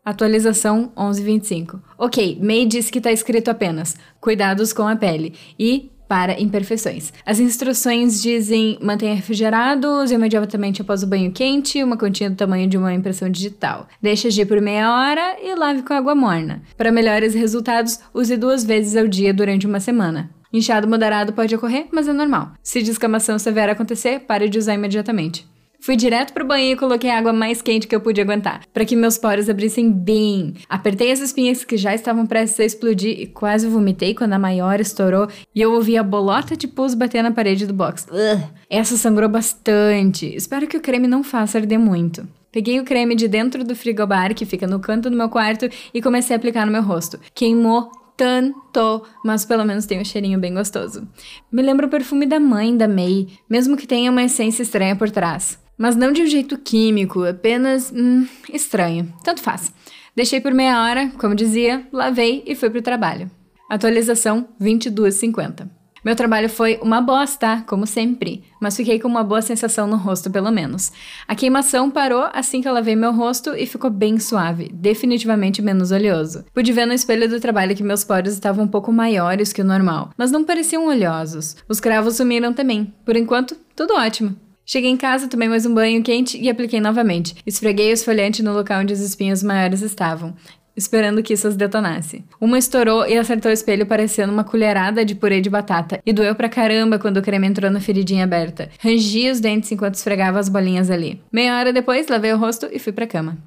Atualização 0.07 0.93
1125. 0.97 1.83
Ok, 1.99 2.39
May 2.41 2.65
disse 2.65 2.93
que 2.93 2.99
está 2.99 3.11
escrito 3.11 3.51
apenas 3.51 3.97
cuidados 4.21 4.73
com 4.73 4.87
a 4.87 4.95
pele 4.95 5.35
e 5.59 5.91
para 6.07 6.41
imperfeições. 6.41 7.13
As 7.27 7.41
instruções 7.41 8.23
dizem 8.23 8.79
mantenha 8.81 9.17
refrigerado, 9.17 9.89
use 9.89 10.15
imediatamente 10.15 10.81
após 10.81 11.03
o 11.03 11.09
banho 11.09 11.33
quente, 11.33 11.83
uma 11.83 11.97
continha 11.97 12.31
do 12.31 12.37
tamanho 12.37 12.69
de 12.69 12.79
uma 12.79 12.95
impressão 12.95 13.29
digital. 13.29 13.89
Deixe 14.01 14.29
agir 14.29 14.47
por 14.47 14.61
meia 14.61 14.95
hora 14.95 15.39
e 15.43 15.53
lave 15.57 15.83
com 15.83 15.93
água 15.93 16.15
morna. 16.15 16.63
Para 16.77 16.93
melhores 16.93 17.35
resultados, 17.35 17.99
use 18.15 18.37
duas 18.37 18.63
vezes 18.63 18.97
ao 18.97 19.09
dia 19.09 19.35
durante 19.35 19.67
uma 19.67 19.81
semana. 19.81 20.31
Inchado 20.53 20.87
moderado 20.87 21.33
pode 21.33 21.53
ocorrer, 21.57 21.89
mas 21.91 22.07
é 22.07 22.13
normal. 22.13 22.53
Se 22.63 22.81
descamação 22.81 23.41
severa 23.41 23.73
acontecer, 23.73 24.21
pare 24.21 24.49
de 24.49 24.57
usar 24.57 24.75
imediatamente. 24.75 25.56
Fui 25.87 25.95
direto 25.95 26.33
pro 26.33 26.45
banheiro 26.45 26.77
e 26.77 26.81
coloquei 26.81 27.09
a 27.09 27.17
água 27.17 27.33
mais 27.33 27.63
quente 27.63 27.87
que 27.87 27.95
eu 27.95 28.01
podia 28.01 28.25
aguentar, 28.25 28.63
para 28.75 28.85
que 28.85 28.97
meus 28.97 29.17
poros 29.17 29.49
abrissem 29.49 29.89
bem. 29.89 30.55
Apertei 30.69 31.13
as 31.13 31.21
espinhas 31.21 31.65
que 31.65 31.77
já 31.77 31.95
estavam 31.95 32.27
prestes 32.27 32.59
a 32.59 32.65
explodir 32.65 33.21
e 33.21 33.25
quase 33.29 33.69
vomitei 33.69 34.13
quando 34.13 34.33
a 34.33 34.39
maior 34.39 34.81
estourou 34.81 35.29
e 35.55 35.63
eu 35.63 35.73
ouvi 35.73 35.97
a 35.97 36.03
bolota 36.03 36.57
de 36.57 36.67
pus 36.67 36.93
bater 36.93 37.23
na 37.23 37.31
parede 37.31 37.69
do 37.69 37.73
box. 37.73 38.05
Ugh. 38.11 38.51
Essa 38.69 38.97
sangrou 38.97 39.29
bastante. 39.29 40.27
Espero 40.35 40.67
que 40.67 40.77
o 40.77 40.81
creme 40.81 41.07
não 41.07 41.23
faça 41.23 41.59
arder 41.59 41.79
muito. 41.79 42.27
Peguei 42.51 42.81
o 42.81 42.85
creme 42.85 43.15
de 43.15 43.29
dentro 43.29 43.63
do 43.63 43.77
frigobar, 43.77 44.35
que 44.35 44.45
fica 44.45 44.67
no 44.67 44.81
canto 44.81 45.09
do 45.09 45.17
meu 45.17 45.29
quarto, 45.29 45.69
e 45.95 46.03
comecei 46.03 46.35
a 46.35 46.37
aplicar 46.37 46.67
no 46.67 46.73
meu 46.73 46.83
rosto. 46.83 47.21
Queimou 47.33 47.93
tanto, 48.17 49.05
mas 49.25 49.45
pelo 49.45 49.65
menos 49.65 49.87
tem 49.87 50.01
um 50.01 50.05
cheirinho 50.05 50.41
bem 50.41 50.53
gostoso. 50.53 51.07
Me 51.53 51.63
lembra 51.63 51.87
o 51.87 51.91
perfume 51.91 52.27
da 52.27 52.41
mãe 52.41 52.77
da 52.77 52.89
May, 52.89 53.29
mesmo 53.49 53.77
que 53.77 53.87
tenha 53.87 54.11
uma 54.11 54.25
essência 54.25 54.65
estranha 54.65 54.97
por 54.97 55.13
trás. 55.13 55.65
Mas 55.77 55.97
não 55.97 56.13
de 56.13 56.23
um 56.23 56.27
jeito 56.27 56.57
químico, 56.59 57.25
apenas 57.25 57.93
hum, 57.95 58.27
estranho. 58.53 59.13
Tanto 59.23 59.43
faz. 59.43 59.73
Deixei 60.15 60.41
por 60.41 60.53
meia 60.55 60.83
hora, 60.83 61.11
como 61.19 61.35
dizia, 61.35 61.87
lavei 61.93 62.43
e 62.47 62.55
fui 62.55 62.71
pro 62.71 62.81
trabalho. 62.81 63.31
Atualização 63.69 64.49
2250. 64.59 65.77
Meu 66.07 66.15
trabalho 66.15 66.49
foi 66.49 66.79
uma 66.81 67.01
bosta, 67.01 67.65
como 67.67 67.85
sempre, 67.85 68.45
mas 68.61 68.77
fiquei 68.77 69.01
com 69.01 69.09
uma 69.09 69.25
boa 69.25 69.43
sensação 69.43 69.89
no 69.89 69.97
rosto, 69.97 70.31
pelo 70.31 70.53
menos. 70.53 70.93
A 71.27 71.35
queimação 71.35 71.91
parou 71.91 72.29
assim 72.33 72.63
que 72.63 72.69
eu 72.69 72.73
lavei 72.73 72.95
meu 72.95 73.13
rosto 73.13 73.57
e 73.57 73.67
ficou 73.67 73.91
bem 73.91 74.17
suave, 74.21 74.71
definitivamente 74.73 75.61
menos 75.61 75.91
oleoso. 75.91 76.45
Pude 76.55 76.73
ver 76.73 76.87
no 76.87 76.93
espelho 76.93 77.29
do 77.29 77.41
trabalho 77.41 77.75
que 77.75 77.83
meus 77.83 78.05
poros 78.05 78.35
estavam 78.35 78.67
um 78.67 78.69
pouco 78.69 78.93
maiores 78.93 79.53
que 79.53 79.63
o 79.63 79.65
normal, 79.65 80.11
mas 80.17 80.31
não 80.31 80.45
pareciam 80.45 80.87
oleosos. 80.87 81.57
Os 81.69 81.81
cravos 81.81 82.15
sumiram 82.15 82.53
também. 82.53 82.95
Por 83.05 83.17
enquanto, 83.17 83.57
tudo 83.75 83.95
ótimo. 83.95 84.46
Cheguei 84.69 84.91
em 84.91 84.97
casa, 84.97 85.29
tomei 85.29 85.49
mais 85.49 85.65
um 85.65 85.73
banho 85.73 86.03
quente 86.03 86.37
e 86.37 86.51
apliquei 86.51 86.81
novamente. 86.81 87.37
Esfreguei 87.47 87.91
o 87.91 87.93
esfoliante 87.93 88.43
no 88.43 88.53
local 88.53 88.81
onde 88.81 88.93
os 88.93 88.99
espinhos 88.99 89.41
maiores 89.41 89.81
estavam, 89.81 90.35
esperando 90.77 91.23
que 91.23 91.35
isso 91.35 91.47
as 91.47 91.55
detonasse. 91.55 92.25
Uma 92.41 92.59
estourou 92.59 93.07
e 93.07 93.17
acertou 93.17 93.49
o 93.49 93.55
espelho 93.55 93.87
parecendo 93.87 94.33
uma 94.33 94.43
colherada 94.43 95.05
de 95.05 95.15
purê 95.15 95.41
de 95.41 95.49
batata, 95.49 96.01
e 96.05 96.13
doeu 96.13 96.35
pra 96.35 96.49
caramba 96.49 96.99
quando 96.99 97.19
o 97.19 97.23
creme 97.23 97.47
entrou 97.47 97.71
na 97.71 97.79
feridinha 97.79 98.25
aberta. 98.25 98.69
Rangi 98.81 99.31
os 99.31 99.39
dentes 99.39 99.71
enquanto 99.71 99.95
esfregava 99.95 100.41
as 100.41 100.49
bolinhas 100.49 100.91
ali. 100.91 101.23
Meia 101.31 101.57
hora 101.57 101.73
depois, 101.73 102.09
lavei 102.09 102.33
o 102.33 102.37
rosto 102.37 102.69
e 102.73 102.81
fui 102.81 102.93
pra 102.93 103.07
cama. 103.07 103.39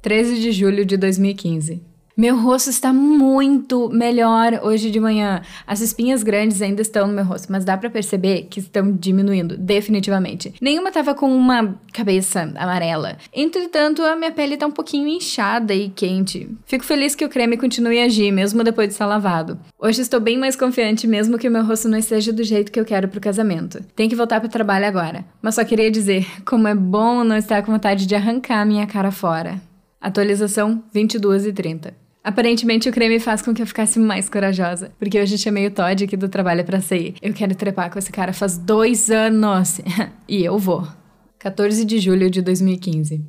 13 0.00 0.40
de 0.40 0.52
julho 0.52 0.86
de 0.86 0.96
2015. 0.96 1.91
Meu 2.14 2.36
rosto 2.36 2.68
está 2.68 2.92
muito 2.92 3.88
melhor 3.88 4.60
hoje 4.62 4.90
de 4.90 5.00
manhã. 5.00 5.40
As 5.66 5.80
espinhas 5.80 6.22
grandes 6.22 6.60
ainda 6.60 6.82
estão 6.82 7.06
no 7.06 7.12
meu 7.14 7.24
rosto, 7.24 7.50
mas 7.50 7.64
dá 7.64 7.74
para 7.74 7.88
perceber 7.88 8.48
que 8.50 8.60
estão 8.60 8.92
diminuindo, 8.92 9.56
definitivamente. 9.56 10.52
Nenhuma 10.60 10.92
tava 10.92 11.14
com 11.14 11.34
uma 11.34 11.74
cabeça 11.90 12.52
amarela. 12.56 13.16
Entretanto, 13.32 14.02
a 14.02 14.14
minha 14.14 14.30
pele 14.30 14.58
tá 14.58 14.66
um 14.66 14.70
pouquinho 14.70 15.08
inchada 15.08 15.74
e 15.74 15.88
quente. 15.88 16.50
Fico 16.66 16.84
feliz 16.84 17.14
que 17.14 17.24
o 17.24 17.30
creme 17.30 17.56
continue 17.56 17.98
a 17.98 18.04
agir, 18.04 18.30
mesmo 18.30 18.62
depois 18.62 18.88
de 18.88 18.92
estar 18.92 19.06
lavado. 19.06 19.58
Hoje 19.78 20.02
estou 20.02 20.20
bem 20.20 20.36
mais 20.36 20.54
confiante, 20.54 21.06
mesmo 21.06 21.38
que 21.38 21.48
o 21.48 21.50
meu 21.50 21.64
rosto 21.64 21.88
não 21.88 21.96
esteja 21.96 22.30
do 22.30 22.44
jeito 22.44 22.70
que 22.70 22.78
eu 22.78 22.84
quero 22.84 23.08
pro 23.08 23.22
casamento. 23.22 23.82
Tenho 23.96 24.10
que 24.10 24.16
voltar 24.16 24.38
pro 24.38 24.50
trabalho 24.50 24.86
agora. 24.86 25.24
Mas 25.40 25.54
só 25.54 25.64
queria 25.64 25.90
dizer 25.90 26.26
como 26.44 26.68
é 26.68 26.74
bom 26.74 27.24
não 27.24 27.38
estar 27.38 27.62
com 27.62 27.72
vontade 27.72 28.04
de 28.04 28.14
arrancar 28.14 28.66
minha 28.66 28.86
cara 28.86 29.10
fora. 29.10 29.62
Atualização 29.98 30.82
22 30.92 31.46
e 31.46 31.52
30. 31.54 32.01
Aparentemente 32.24 32.88
o 32.88 32.92
creme 32.92 33.18
faz 33.18 33.42
com 33.42 33.52
que 33.52 33.60
eu 33.60 33.66
ficasse 33.66 33.98
mais 33.98 34.28
corajosa, 34.28 34.92
porque 34.96 35.20
hoje 35.20 35.36
chamei 35.36 35.66
o 35.66 35.70
Todd 35.72 36.04
aqui 36.04 36.16
do 36.16 36.28
trabalho 36.28 36.64
para 36.64 36.80
sair. 36.80 37.16
Eu 37.20 37.34
quero 37.34 37.54
trepar 37.54 37.90
com 37.90 37.98
esse 37.98 38.12
cara 38.12 38.32
faz 38.32 38.56
dois 38.56 39.10
anos 39.10 39.80
e 40.28 40.44
eu 40.44 40.56
vou. 40.56 40.86
14 41.40 41.84
de 41.84 41.98
julho 41.98 42.30
de 42.30 42.40
2015. 42.40 43.20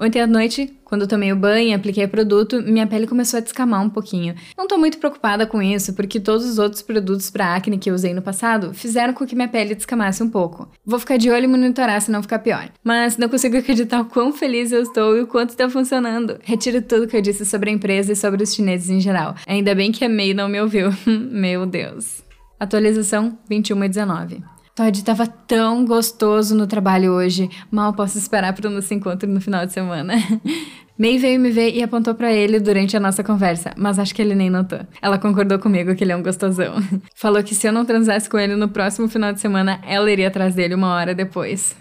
Ontem 0.00 0.20
à 0.20 0.28
noite, 0.28 0.78
quando 0.84 1.02
eu 1.02 1.08
tomei 1.08 1.32
o 1.32 1.36
banho 1.36 1.70
e 1.70 1.74
apliquei 1.74 2.04
o 2.04 2.08
produto, 2.08 2.62
minha 2.62 2.86
pele 2.86 3.04
começou 3.04 3.38
a 3.38 3.40
descamar 3.40 3.82
um 3.82 3.90
pouquinho. 3.90 4.36
Não 4.56 4.68
tô 4.68 4.78
muito 4.78 4.96
preocupada 4.98 5.44
com 5.44 5.60
isso, 5.60 5.92
porque 5.92 6.20
todos 6.20 6.46
os 6.48 6.56
outros 6.56 6.82
produtos 6.82 7.30
para 7.30 7.56
acne 7.56 7.78
que 7.78 7.90
eu 7.90 7.94
usei 7.94 8.14
no 8.14 8.22
passado 8.22 8.72
fizeram 8.72 9.12
com 9.12 9.26
que 9.26 9.34
minha 9.34 9.48
pele 9.48 9.74
descamasse 9.74 10.22
um 10.22 10.30
pouco. 10.30 10.70
Vou 10.86 11.00
ficar 11.00 11.16
de 11.16 11.28
olho 11.28 11.44
e 11.44 11.48
monitorar 11.48 12.00
se 12.00 12.12
não 12.12 12.22
ficar 12.22 12.38
pior. 12.38 12.70
Mas 12.84 13.16
não 13.16 13.28
consigo 13.28 13.56
acreditar 13.58 14.02
o 14.02 14.04
quão 14.04 14.32
feliz 14.32 14.70
eu 14.70 14.82
estou 14.82 15.16
e 15.16 15.20
o 15.22 15.26
quanto 15.26 15.50
está 15.50 15.68
funcionando. 15.68 16.38
Retiro 16.44 16.80
tudo 16.80 17.08
que 17.08 17.16
eu 17.16 17.22
disse 17.22 17.44
sobre 17.44 17.70
a 17.70 17.72
empresa 17.72 18.12
e 18.12 18.16
sobre 18.16 18.44
os 18.44 18.54
chineses 18.54 18.90
em 18.90 19.00
geral. 19.00 19.34
Ainda 19.48 19.74
bem 19.74 19.90
que 19.90 20.04
a 20.04 20.08
May 20.08 20.32
não 20.32 20.48
me 20.48 20.60
ouviu. 20.60 20.90
Meu 21.06 21.66
Deus. 21.66 22.22
Atualização 22.60 23.36
21 23.48 23.84
e 23.84 23.88
19. 23.88 24.57
Todd 24.78 24.96
estava 24.96 25.26
tão 25.26 25.84
gostoso 25.84 26.54
no 26.54 26.64
trabalho 26.64 27.10
hoje. 27.10 27.50
Mal 27.68 27.92
posso 27.92 28.16
esperar 28.16 28.52
para 28.52 28.68
o 28.68 28.70
nosso 28.70 28.94
encontro 28.94 29.28
no 29.28 29.40
final 29.40 29.66
de 29.66 29.72
semana. 29.72 30.14
May 30.96 31.18
veio 31.18 31.40
me 31.40 31.50
ver 31.50 31.74
e 31.74 31.82
apontou 31.82 32.14
para 32.14 32.32
ele 32.32 32.60
durante 32.60 32.96
a 32.96 33.00
nossa 33.00 33.24
conversa, 33.24 33.72
mas 33.76 33.98
acho 33.98 34.14
que 34.14 34.22
ele 34.22 34.36
nem 34.36 34.48
notou. 34.48 34.78
Ela 35.02 35.18
concordou 35.18 35.58
comigo 35.58 35.96
que 35.96 36.04
ele 36.04 36.12
é 36.12 36.16
um 36.16 36.22
gostosão. 36.22 36.74
Falou 37.12 37.42
que 37.42 37.56
se 37.56 37.66
eu 37.66 37.72
não 37.72 37.84
transasse 37.84 38.30
com 38.30 38.38
ele 38.38 38.54
no 38.54 38.68
próximo 38.68 39.08
final 39.08 39.32
de 39.32 39.40
semana, 39.40 39.80
ela 39.84 40.08
iria 40.12 40.28
atrás 40.28 40.54
dele 40.54 40.76
uma 40.76 40.94
hora 40.94 41.12
depois. 41.12 41.74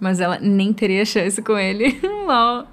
Mas 0.00 0.20
ela 0.20 0.38
nem 0.40 0.72
teria 0.72 1.04
chance 1.04 1.40
com 1.42 1.58
ele. 1.58 1.98
Lol. 2.26 2.66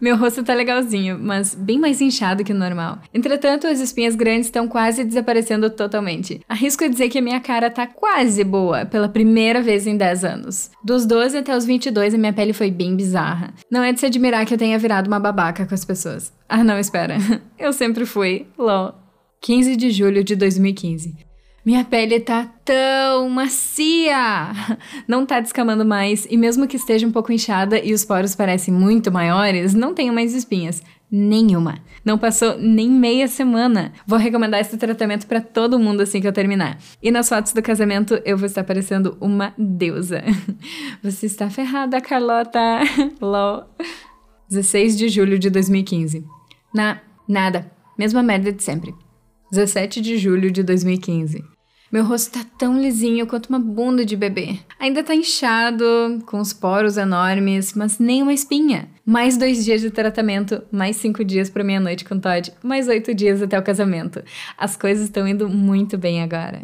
Meu 0.00 0.16
rosto 0.16 0.42
tá 0.42 0.54
legalzinho, 0.54 1.18
mas 1.18 1.54
bem 1.54 1.78
mais 1.78 2.00
inchado 2.00 2.44
que 2.44 2.52
o 2.52 2.56
normal. 2.56 2.98
Entretanto, 3.12 3.66
as 3.66 3.80
espinhas 3.80 4.14
grandes 4.14 4.46
estão 4.46 4.68
quase 4.68 5.04
desaparecendo 5.04 5.70
totalmente. 5.70 6.40
Arrisco 6.48 6.88
dizer 6.88 7.08
que 7.08 7.18
a 7.18 7.22
minha 7.22 7.40
cara 7.40 7.70
tá 7.70 7.86
quase 7.86 8.44
boa, 8.44 8.86
pela 8.86 9.08
primeira 9.08 9.60
vez 9.60 9.86
em 9.86 9.96
10 9.96 10.24
anos. 10.24 10.70
Dos 10.84 11.06
12 11.06 11.38
até 11.38 11.56
os 11.56 11.64
22, 11.64 12.14
a 12.14 12.18
minha 12.18 12.32
pele 12.32 12.52
foi 12.52 12.70
bem 12.70 12.94
bizarra. 12.94 13.52
Não 13.70 13.82
é 13.82 13.92
de 13.92 14.00
se 14.00 14.06
admirar 14.06 14.46
que 14.46 14.54
eu 14.54 14.58
tenha 14.58 14.78
virado 14.78 15.08
uma 15.08 15.20
babaca 15.20 15.66
com 15.66 15.74
as 15.74 15.84
pessoas. 15.84 16.32
Ah, 16.48 16.64
não, 16.64 16.78
espera. 16.78 17.16
Eu 17.58 17.72
sempre 17.72 18.06
fui. 18.06 18.46
Lol. 18.56 18.94
15 19.40 19.76
de 19.76 19.90
julho 19.90 20.24
de 20.24 20.34
2015. 20.34 21.27
Minha 21.64 21.84
pele 21.84 22.20
tá 22.20 22.48
tão 22.64 23.28
macia! 23.28 24.52
Não 25.06 25.26
tá 25.26 25.40
descamando 25.40 25.84
mais, 25.84 26.26
e 26.30 26.36
mesmo 26.36 26.66
que 26.66 26.76
esteja 26.76 27.06
um 27.06 27.12
pouco 27.12 27.32
inchada 27.32 27.78
e 27.78 27.92
os 27.92 28.04
poros 28.04 28.34
parecem 28.34 28.72
muito 28.72 29.12
maiores, 29.12 29.74
não 29.74 29.92
tenho 29.92 30.12
mais 30.12 30.34
espinhas. 30.34 30.82
Nenhuma. 31.10 31.78
Não 32.04 32.18
passou 32.18 32.58
nem 32.58 32.90
meia 32.90 33.26
semana. 33.28 33.92
Vou 34.06 34.18
recomendar 34.18 34.60
esse 34.60 34.76
tratamento 34.76 35.26
para 35.26 35.40
todo 35.40 35.78
mundo 35.78 36.02
assim 36.02 36.20
que 36.20 36.28
eu 36.28 36.32
terminar. 36.32 36.78
E 37.02 37.10
nas 37.10 37.28
fotos 37.28 37.52
do 37.52 37.62
casamento 37.62 38.20
eu 38.26 38.36
vou 38.36 38.46
estar 38.46 38.62
parecendo 38.62 39.16
uma 39.20 39.54
deusa. 39.56 40.22
Você 41.02 41.26
está 41.26 41.48
ferrada, 41.48 42.00
Carlota! 42.00 42.80
Lol. 43.20 43.64
16 44.50 44.98
de 44.98 45.08
julho 45.08 45.38
de 45.38 45.48
2015. 45.48 46.24
Na 46.74 47.00
nada. 47.26 47.70
Mesma 47.96 48.22
merda 48.22 48.52
de 48.52 48.62
sempre. 48.62 48.94
17 49.50 50.00
de 50.02 50.18
julho 50.18 50.50
de 50.50 50.62
2015. 50.62 51.42
Meu 51.90 52.04
rosto 52.04 52.32
tá 52.38 52.44
tão 52.58 52.78
lisinho 52.78 53.26
quanto 53.26 53.46
uma 53.46 53.58
bunda 53.58 54.04
de 54.04 54.14
bebê. 54.14 54.58
Ainda 54.78 55.02
tá 55.02 55.14
inchado, 55.14 55.84
com 56.26 56.38
os 56.38 56.52
poros 56.52 56.98
enormes, 56.98 57.72
mas 57.72 57.98
nem 57.98 58.22
uma 58.22 58.34
espinha. 58.34 58.90
Mais 59.06 59.38
dois 59.38 59.64
dias 59.64 59.80
de 59.80 59.90
tratamento, 59.90 60.62
mais 60.70 60.96
cinco 60.96 61.24
dias 61.24 61.48
pra 61.48 61.64
meia-noite 61.64 62.04
com 62.04 62.20
Todd, 62.20 62.52
mais 62.62 62.88
oito 62.88 63.14
dias 63.14 63.40
até 63.40 63.58
o 63.58 63.62
casamento. 63.62 64.22
As 64.58 64.76
coisas 64.76 65.04
estão 65.04 65.26
indo 65.26 65.48
muito 65.48 65.96
bem 65.96 66.22
agora. 66.22 66.62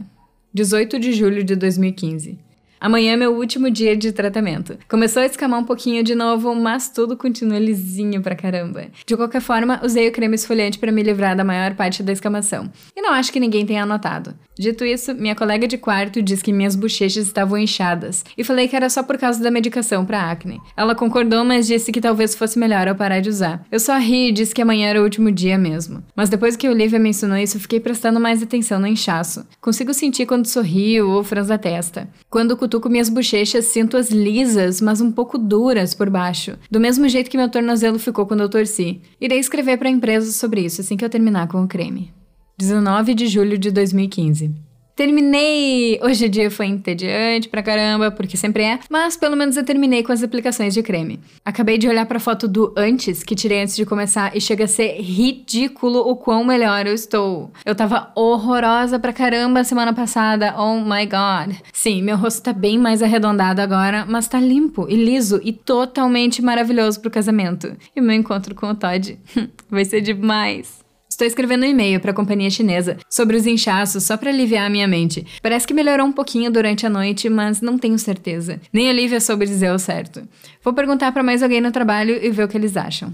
18 0.53 0.99
de 0.99 1.15
julho 1.15 1.43
de 1.43 1.57
2015. 1.57 2.39
Amanhã 2.85 3.15
é 3.15 3.17
meu 3.17 3.35
último 3.35 3.71
dia 3.71 3.97
de 3.97 4.13
tratamento. 4.13 4.77
Começou 4.91 5.23
a 5.23 5.25
escamar 5.25 5.59
um 5.59 5.65
pouquinho 5.65 6.05
de 6.05 6.15
novo, 6.15 6.55
mas 6.55 6.91
tudo 6.91 7.17
continua 7.17 7.59
lisinho 7.59 8.21
pra 8.21 8.37
caramba. 8.37 8.89
De 9.07 9.17
qualquer 9.17 9.41
forma, 9.41 9.81
usei 9.83 10.07
o 10.07 10.13
creme 10.13 10.35
esfoliante 10.35 10.79
para 10.79 10.93
me 10.93 11.03
livrar 11.03 11.35
da 11.35 11.43
maior 11.43 11.75
parte 11.77 12.03
da 12.03 12.13
escamação. 12.13 12.71
E 12.95 13.01
não 13.01 13.15
acho 13.15 13.33
que 13.33 13.41
ninguém 13.41 13.65
tenha 13.65 13.87
notado. 13.87 14.35
Dito 14.57 14.85
isso, 14.85 15.13
minha 15.15 15.35
colega 15.35 15.67
de 15.67 15.77
quarto 15.77 16.23
diz 16.23 16.41
que 16.41 16.53
minhas 16.53 16.77
bochechas 16.77 17.27
estavam 17.27 17.59
inchadas 17.59 18.25
e 18.39 18.45
falei 18.45 18.69
que 18.69 18.77
era 18.77 18.89
só 18.89 19.03
por 19.03 19.19
causa 19.19 19.43
da 19.43 19.51
medicação 19.51 20.05
para 20.05 20.31
acne. 20.31 20.61
Ela 20.77 20.95
concordou, 20.95 21.45
mas 21.45 21.67
disse 21.67 21.91
que 21.91 22.01
talvez 22.01 22.37
fosse 22.37 22.57
melhor 22.57 22.87
eu 22.87 22.95
parar 22.95 23.21
de 23.21 23.29
usar. 23.29 23.67
Eu 23.71 23.81
só 23.81 23.99
ri 23.99 24.29
e 24.29 24.33
disse 24.33 24.55
que 24.55 24.63
amanhã 24.63 24.89
era 24.89 25.01
o 25.01 25.03
último 25.05 25.33
dia 25.33 25.59
mesmo. 25.59 26.05
Mas 26.15 26.29
depois 26.29 26.57
que 26.57 26.69
Olivia 26.69 27.01
mencionou 27.01 27.37
isso, 27.37 27.59
fiquei 27.59 27.81
prestando 27.81 28.21
mais 28.21 28.43
atenção 28.43 28.79
no 28.79 28.87
inchaço. 28.87 29.45
Consigo 29.61 29.93
sentir 29.93 30.25
quando 30.27 30.47
sorrio 30.47 31.11
ou 31.11 31.25
franzo 31.25 31.53
a 31.53 31.59
testa. 31.59 32.09
Quando 32.31 32.57
cutuco 32.57 32.89
minhas 32.89 33.09
bochechas, 33.09 33.65
sinto-as 33.65 34.11
lisas, 34.11 34.81
mas 34.81 35.01
um 35.01 35.11
pouco 35.11 35.37
duras 35.37 35.95
por 35.95 36.09
baixo, 36.09 36.57
do 36.71 36.79
mesmo 36.79 37.09
jeito 37.09 37.29
que 37.29 37.37
meu 37.37 37.49
tornozelo 37.49 37.99
ficou 37.99 38.25
quando 38.25 38.43
eu 38.43 38.49
torci. 38.49 39.01
Irei 39.21 39.41
escrever 39.41 39.79
para 39.79 39.89
a 39.89 39.93
empresa 39.93 40.31
sobre 40.31 40.61
isso 40.61 40.81
assim 40.81 40.97
que 40.97 41.05
eu 41.05 41.11
terminar 41.11 41.49
com 41.49 41.63
o 41.63 41.69
creme. 41.69 42.13
19 42.57 43.15
de 43.15 43.27
julho 43.27 43.59
de 43.59 43.71
2015. 43.71 44.65
Terminei! 44.97 45.99
Hoje 46.01 46.27
o 46.27 46.29
dia 46.29 46.49
foi 46.49 46.67
entediante 46.67 47.49
pra 47.49 47.65
caramba, 47.65 48.13
porque 48.13 48.37
sempre 48.37 48.63
é, 48.63 48.79
mas 48.89 49.17
pelo 49.17 49.37
menos 49.37 49.57
eu 49.57 49.65
terminei 49.65 50.05
com 50.05 50.13
as 50.13 50.23
aplicações 50.23 50.73
de 50.73 50.85
creme. 50.85 51.19
Acabei 51.45 51.77
de 51.79 51.89
olhar 51.89 52.07
pra 52.07 52.21
foto 52.21 52.47
do 52.47 52.73
antes, 52.77 53.25
que 53.25 53.35
tirei 53.35 53.61
antes 53.61 53.75
de 53.75 53.85
começar, 53.85 54.37
e 54.37 54.41
chega 54.41 54.67
a 54.67 54.69
ser 54.69 55.01
ridículo 55.01 55.99
o 55.99 56.15
quão 56.15 56.45
melhor 56.45 56.87
eu 56.87 56.95
estou. 56.95 57.51
Eu 57.67 57.75
tava 57.75 58.13
horrorosa 58.15 58.97
pra 59.01 59.13
caramba 59.13 59.65
semana 59.65 59.93
passada, 59.93 60.55
oh 60.57 60.79
my 60.79 61.07
god. 61.07 61.57
Sim, 61.73 62.01
meu 62.01 62.17
rosto 62.17 62.45
tá 62.45 62.53
bem 62.53 62.79
mais 62.79 63.03
arredondado 63.03 63.61
agora, 63.61 64.07
mas 64.09 64.29
tá 64.29 64.39
limpo 64.39 64.87
e 64.89 64.95
liso 64.95 65.41
e 65.43 65.53
totalmente 65.53 66.41
maravilhoso 66.41 67.01
pro 67.01 67.11
casamento. 67.11 67.77
E 67.97 68.01
meu 68.01 68.15
encontro 68.15 68.55
com 68.55 68.69
o 68.69 68.75
Todd 68.77 69.19
vai 69.69 69.85
ser 69.85 70.03
demais. 70.03 70.84
Estou 71.15 71.29
escrevendo 71.29 71.63
um 71.63 71.69
e-mail 71.69 72.01
para 72.01 72.11
a 72.11 72.15
companhia 72.15 72.51
chinesa 72.51 72.97
sobre 73.09 73.37
os 73.37 73.47
inchaços 73.47 74.03
só 74.03 74.17
para 74.17 74.31
aliviar 74.31 74.67
a 74.67 74.69
minha 74.69 74.89
mente. 74.89 75.25
Parece 75.41 75.65
que 75.65 75.73
melhorou 75.73 76.09
um 76.09 76.13
pouquinho 76.13 76.51
durante 76.51 76.85
a 76.85 76.91
noite, 76.91 77.29
mas 77.29 77.61
não 77.61 77.79
tenho 77.79 77.97
certeza. 78.01 78.61
Nem 78.73 78.89
a 78.89 78.91
Olivia 78.91 79.21
soube 79.21 79.47
dizer 79.47 79.71
o 79.71 79.79
certo. 79.79 80.27
Vou 80.61 80.75
perguntar 80.75 81.13
para 81.13 81.23
mais 81.23 81.41
alguém 81.41 81.61
no 81.61 81.71
trabalho 81.71 82.19
e 82.21 82.31
ver 82.33 82.43
o 82.43 82.49
que 82.49 82.57
eles 82.57 82.77
acham. 82.77 83.13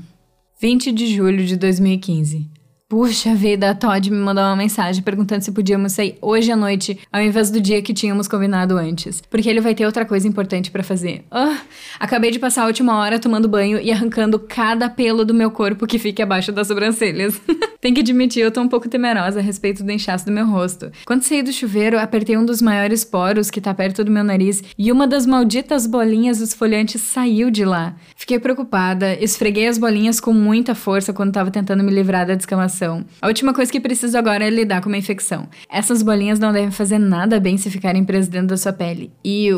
20 0.62 0.92
de 0.92 1.14
julho 1.14 1.44
de 1.44 1.56
2015. 1.58 2.59
Puxa 2.90 3.36
vida, 3.36 3.70
a 3.70 3.74
Todd 3.76 4.10
me 4.10 4.16
mandou 4.16 4.42
uma 4.42 4.56
mensagem 4.56 5.00
perguntando 5.00 5.44
se 5.44 5.52
podíamos 5.52 5.92
sair 5.92 6.18
hoje 6.20 6.50
à 6.50 6.56
noite, 6.56 6.98
ao 7.12 7.22
invés 7.22 7.48
do 7.48 7.60
dia 7.60 7.80
que 7.80 7.94
tínhamos 7.94 8.26
combinado 8.26 8.76
antes. 8.76 9.22
Porque 9.30 9.48
ele 9.48 9.60
vai 9.60 9.76
ter 9.76 9.86
outra 9.86 10.04
coisa 10.04 10.26
importante 10.26 10.72
para 10.72 10.82
fazer. 10.82 11.24
Oh, 11.30 11.54
acabei 12.00 12.32
de 12.32 12.40
passar 12.40 12.64
a 12.64 12.66
última 12.66 12.98
hora 12.98 13.20
tomando 13.20 13.46
banho 13.46 13.78
e 13.80 13.92
arrancando 13.92 14.40
cada 14.40 14.90
pelo 14.90 15.24
do 15.24 15.32
meu 15.32 15.52
corpo 15.52 15.86
que 15.86 16.00
fique 16.00 16.20
abaixo 16.20 16.50
das 16.50 16.66
sobrancelhas. 16.66 17.40
Tem 17.80 17.94
que 17.94 18.00
admitir, 18.00 18.42
eu 18.42 18.50
tô 18.50 18.60
um 18.60 18.68
pouco 18.68 18.88
temerosa 18.88 19.38
a 19.38 19.42
respeito 19.42 19.84
do 19.84 19.92
inchaço 19.92 20.26
do 20.26 20.32
meu 20.32 20.46
rosto. 20.46 20.90
Quando 21.06 21.22
saí 21.22 21.44
do 21.44 21.52
chuveiro, 21.52 21.96
apertei 21.96 22.36
um 22.36 22.44
dos 22.44 22.60
maiores 22.60 23.04
poros 23.04 23.52
que 23.52 23.60
tá 23.60 23.72
perto 23.72 24.02
do 24.02 24.10
meu 24.10 24.24
nariz 24.24 24.64
e 24.76 24.90
uma 24.90 25.06
das 25.06 25.24
malditas 25.24 25.86
bolinhas 25.86 26.40
esfoliantes 26.40 27.00
saiu 27.00 27.52
de 27.52 27.64
lá. 27.64 27.94
Fiquei 28.16 28.40
preocupada, 28.40 29.14
esfreguei 29.22 29.68
as 29.68 29.78
bolinhas 29.78 30.18
com 30.18 30.32
muita 30.32 30.74
força 30.74 31.12
quando 31.12 31.32
tava 31.32 31.52
tentando 31.52 31.84
me 31.84 31.92
livrar 31.92 32.26
da 32.26 32.34
descamação 32.34 32.79
infecção. 32.80 33.04
A 33.20 33.26
última 33.26 33.52
coisa 33.52 33.70
que 33.70 33.80
preciso 33.80 34.16
agora 34.16 34.44
é 34.44 34.50
lidar 34.50 34.80
com 34.80 34.88
uma 34.88 34.96
infecção. 34.96 35.48
Essas 35.68 36.02
bolinhas 36.02 36.38
não 36.38 36.52
devem 36.52 36.70
fazer 36.70 36.98
nada 36.98 37.38
bem 37.38 37.58
se 37.58 37.70
ficarem 37.70 38.04
presas 38.04 38.28
dentro 38.28 38.48
da 38.48 38.56
sua 38.56 38.72
pele. 38.72 39.12
E. 39.24 39.50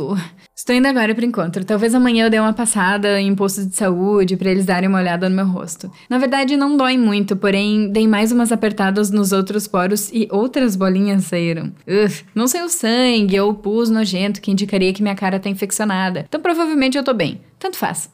Estou 0.55 0.77
indo 0.77 0.87
agora 0.87 1.15
pro 1.15 1.25
encontro. 1.25 1.65
Talvez 1.65 1.95
amanhã 1.95 2.27
eu 2.27 2.31
dê 2.31 2.39
uma 2.39 2.53
passada 2.53 3.21
em 3.21 3.35
postos 3.35 3.67
de 3.67 3.75
saúde 3.75 4.37
para 4.37 4.51
eles 4.51 4.67
darem 4.67 4.89
uma 4.89 4.99
olhada 4.99 5.29
no 5.29 5.35
meu 5.35 5.47
rosto. 5.47 5.91
Na 6.09 6.19
verdade, 6.19 6.57
não 6.57 6.77
dói 6.77 6.97
muito, 6.97 7.35
porém, 7.35 7.91
dei 7.91 8.07
mais 8.07 8.33
umas 8.33 8.53
apertadas 8.53 9.11
nos 9.11 9.33
outros 9.33 9.67
poros 9.67 10.11
e 10.13 10.29
outras 10.31 10.77
bolinhas 10.77 11.25
saíram. 11.25 11.73
Uf, 11.87 12.25
não 12.35 12.47
sei 12.47 12.63
o 12.63 12.69
sangue 12.69 13.41
ou 13.41 13.51
o 13.51 13.55
pus 13.55 13.91
nojento 13.91 14.41
que 14.41 14.51
indicaria 14.51 14.93
que 14.93 15.03
minha 15.03 15.15
cara 15.15 15.41
tá 15.41 15.49
infeccionada. 15.49 16.27
Então 16.29 16.41
provavelmente 16.41 16.97
eu 16.97 17.05
tô 17.05 17.15
bem. 17.15 17.41
Tanto 17.59 17.77
faz. 17.77 18.11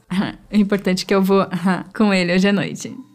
o 0.50 0.56
importante 0.56 1.04
é 1.04 1.06
que 1.06 1.14
eu 1.14 1.22
vou 1.22 1.46
com 1.94 2.14
ele 2.14 2.34
hoje 2.34 2.48
à 2.48 2.52
noite. 2.52 3.07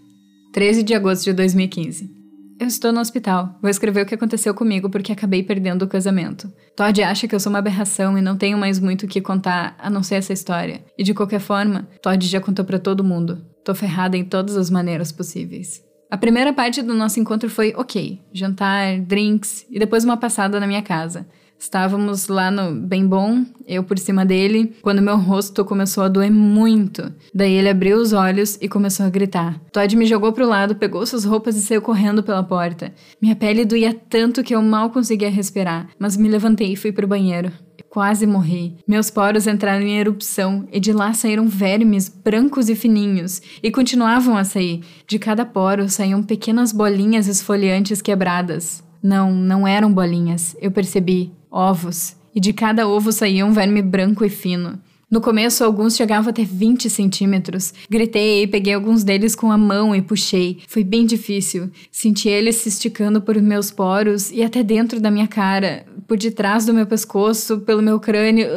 13 0.54 0.84
de 0.84 0.94
agosto 0.94 1.24
de 1.24 1.34
2015. 1.34 2.12
Eu 2.60 2.68
estou 2.68 2.94
no 2.94 3.00
hospital. 3.00 3.58
Vou 3.60 3.72
escrever 3.72 4.04
o 4.04 4.06
que 4.06 4.14
aconteceu 4.14 4.54
comigo 4.54 4.88
porque 4.88 5.12
acabei 5.12 5.42
perdendo 5.42 5.82
o 5.82 5.88
casamento. 5.88 6.48
Todd 6.78 7.02
acha 7.02 7.28
que 7.28 7.34
eu 7.34 7.40
sou 7.40 7.50
uma 7.50 7.58
aberração 7.58 8.16
e 8.20 8.22
não 8.22 8.38
tenho 8.38 8.56
mais 8.56 8.80
muito 8.80 9.08
o 9.08 9.10
que 9.10 9.20
contar 9.20 9.76
a 9.80 9.90
não 9.90 10.04
ser 10.04 10.16
essa 10.16 10.32
história. 10.32 10.86
E 10.96 11.04
de 11.04 11.12
qualquer 11.12 11.40
forma, 11.40 11.90
Todd 12.04 12.24
já 12.28 12.40
contou 12.40 12.64
para 12.64 12.78
todo 12.78 13.04
mundo. 13.04 13.44
Tô 13.66 13.74
ferrada 13.74 14.16
em 14.16 14.24
todas 14.24 14.56
as 14.56 14.70
maneiras 14.70 15.12
possíveis. 15.12 15.82
A 16.12 16.18
primeira 16.18 16.54
parte 16.54 16.84
do 16.84 16.94
nosso 16.94 17.20
encontro 17.20 17.50
foi 17.50 17.74
ok: 17.76 18.22
jantar, 18.32 19.00
drinks 19.00 19.66
e 19.72 19.80
depois 19.80 20.06
uma 20.06 20.18
passada 20.18 20.60
na 20.60 20.68
minha 20.68 20.84
casa. 20.84 21.26
Estávamos 21.64 22.28
lá 22.28 22.52
no 22.52 22.76
bem 22.76 23.08
bom, 23.08 23.46
eu 23.66 23.86
por 23.86 23.98
cima 23.98 24.26
dele, 24.26 24.76
quando 24.82 25.02
meu 25.02 25.16
rosto 25.16 25.64
começou 25.64 26.04
a 26.04 26.10
doer 26.10 26.30
muito. 26.30 27.10
Daí 27.34 27.54
ele 27.54 27.70
abriu 27.70 27.96
os 28.00 28.12
olhos 28.12 28.58
e 28.60 28.68
começou 28.68 29.06
a 29.06 29.10
gritar. 29.10 29.58
Todd 29.72 29.96
me 29.96 30.06
jogou 30.06 30.34
pro 30.34 30.46
lado, 30.46 30.76
pegou 30.76 31.06
suas 31.06 31.24
roupas 31.24 31.56
e 31.56 31.62
saiu 31.62 31.82
correndo 31.82 32.22
pela 32.22 32.44
porta. 32.44 32.94
Minha 33.22 33.34
pele 33.34 33.64
doía 33.64 33.94
tanto 33.94 34.44
que 34.44 34.54
eu 34.54 34.62
mal 34.62 34.90
conseguia 34.90 35.30
respirar, 35.30 35.88
mas 35.98 36.18
me 36.18 36.28
levantei 36.28 36.74
e 36.74 36.76
fui 36.76 36.92
pro 36.92 37.08
banheiro. 37.08 37.50
Quase 37.90 38.28
morri. 38.28 38.76
Meus 38.86 39.10
poros 39.10 39.48
entraram 39.48 39.86
em 39.86 39.98
erupção 39.98 40.68
e 40.70 40.82
de 40.82 40.92
lá 40.92 41.14
saíram 41.14 41.48
vermes 41.48 42.10
brancos 42.10 42.68
e 42.68 42.76
fininhos 42.76 43.42
e 43.64 43.72
continuavam 43.72 44.36
a 44.36 44.44
sair. 44.44 44.82
De 45.08 45.18
cada 45.18 45.46
poro 45.46 45.88
saíam 45.88 46.22
pequenas 46.24 46.74
bolinhas 46.74 47.30
esfoliantes 47.30 48.02
quebradas. 48.02 48.84
Não, 49.02 49.34
não 49.34 49.68
eram 49.68 49.92
bolinhas, 49.92 50.56
eu 50.62 50.72
percebi 50.72 51.34
ovos, 51.54 52.16
e 52.34 52.40
de 52.40 52.52
cada 52.52 52.88
ovo 52.88 53.12
saía 53.12 53.46
um 53.46 53.54
verme 53.54 53.82
branco 53.82 54.26
e 54.26 54.30
fino. 54.30 54.80
No 55.14 55.22
começo, 55.22 55.64
alguns 55.64 55.96
chegavam 55.96 56.32
até 56.32 56.44
20 56.44 56.90
centímetros. 56.90 57.72
Gritei 57.88 58.42
e 58.42 58.48
peguei 58.48 58.74
alguns 58.74 59.04
deles 59.04 59.36
com 59.36 59.52
a 59.52 59.58
mão 59.60 59.96
e 59.96 60.02
puxei. 60.02 60.58
Foi 60.68 60.84
bem 60.84 61.06
difícil. 61.06 61.70
Senti 61.92 62.30
eles 62.30 62.56
se 62.56 62.70
esticando 62.70 63.22
por 63.22 63.40
meus 63.40 63.70
poros 63.70 64.32
e 64.32 64.42
até 64.42 64.64
dentro 64.64 65.00
da 65.00 65.12
minha 65.12 65.28
cara, 65.28 65.86
por 66.08 66.18
detrás 66.18 66.66
do 66.66 66.74
meu 66.74 66.88
pescoço, 66.88 67.60
pelo 67.60 67.84
meu 67.84 68.00
crânio. 68.00 68.48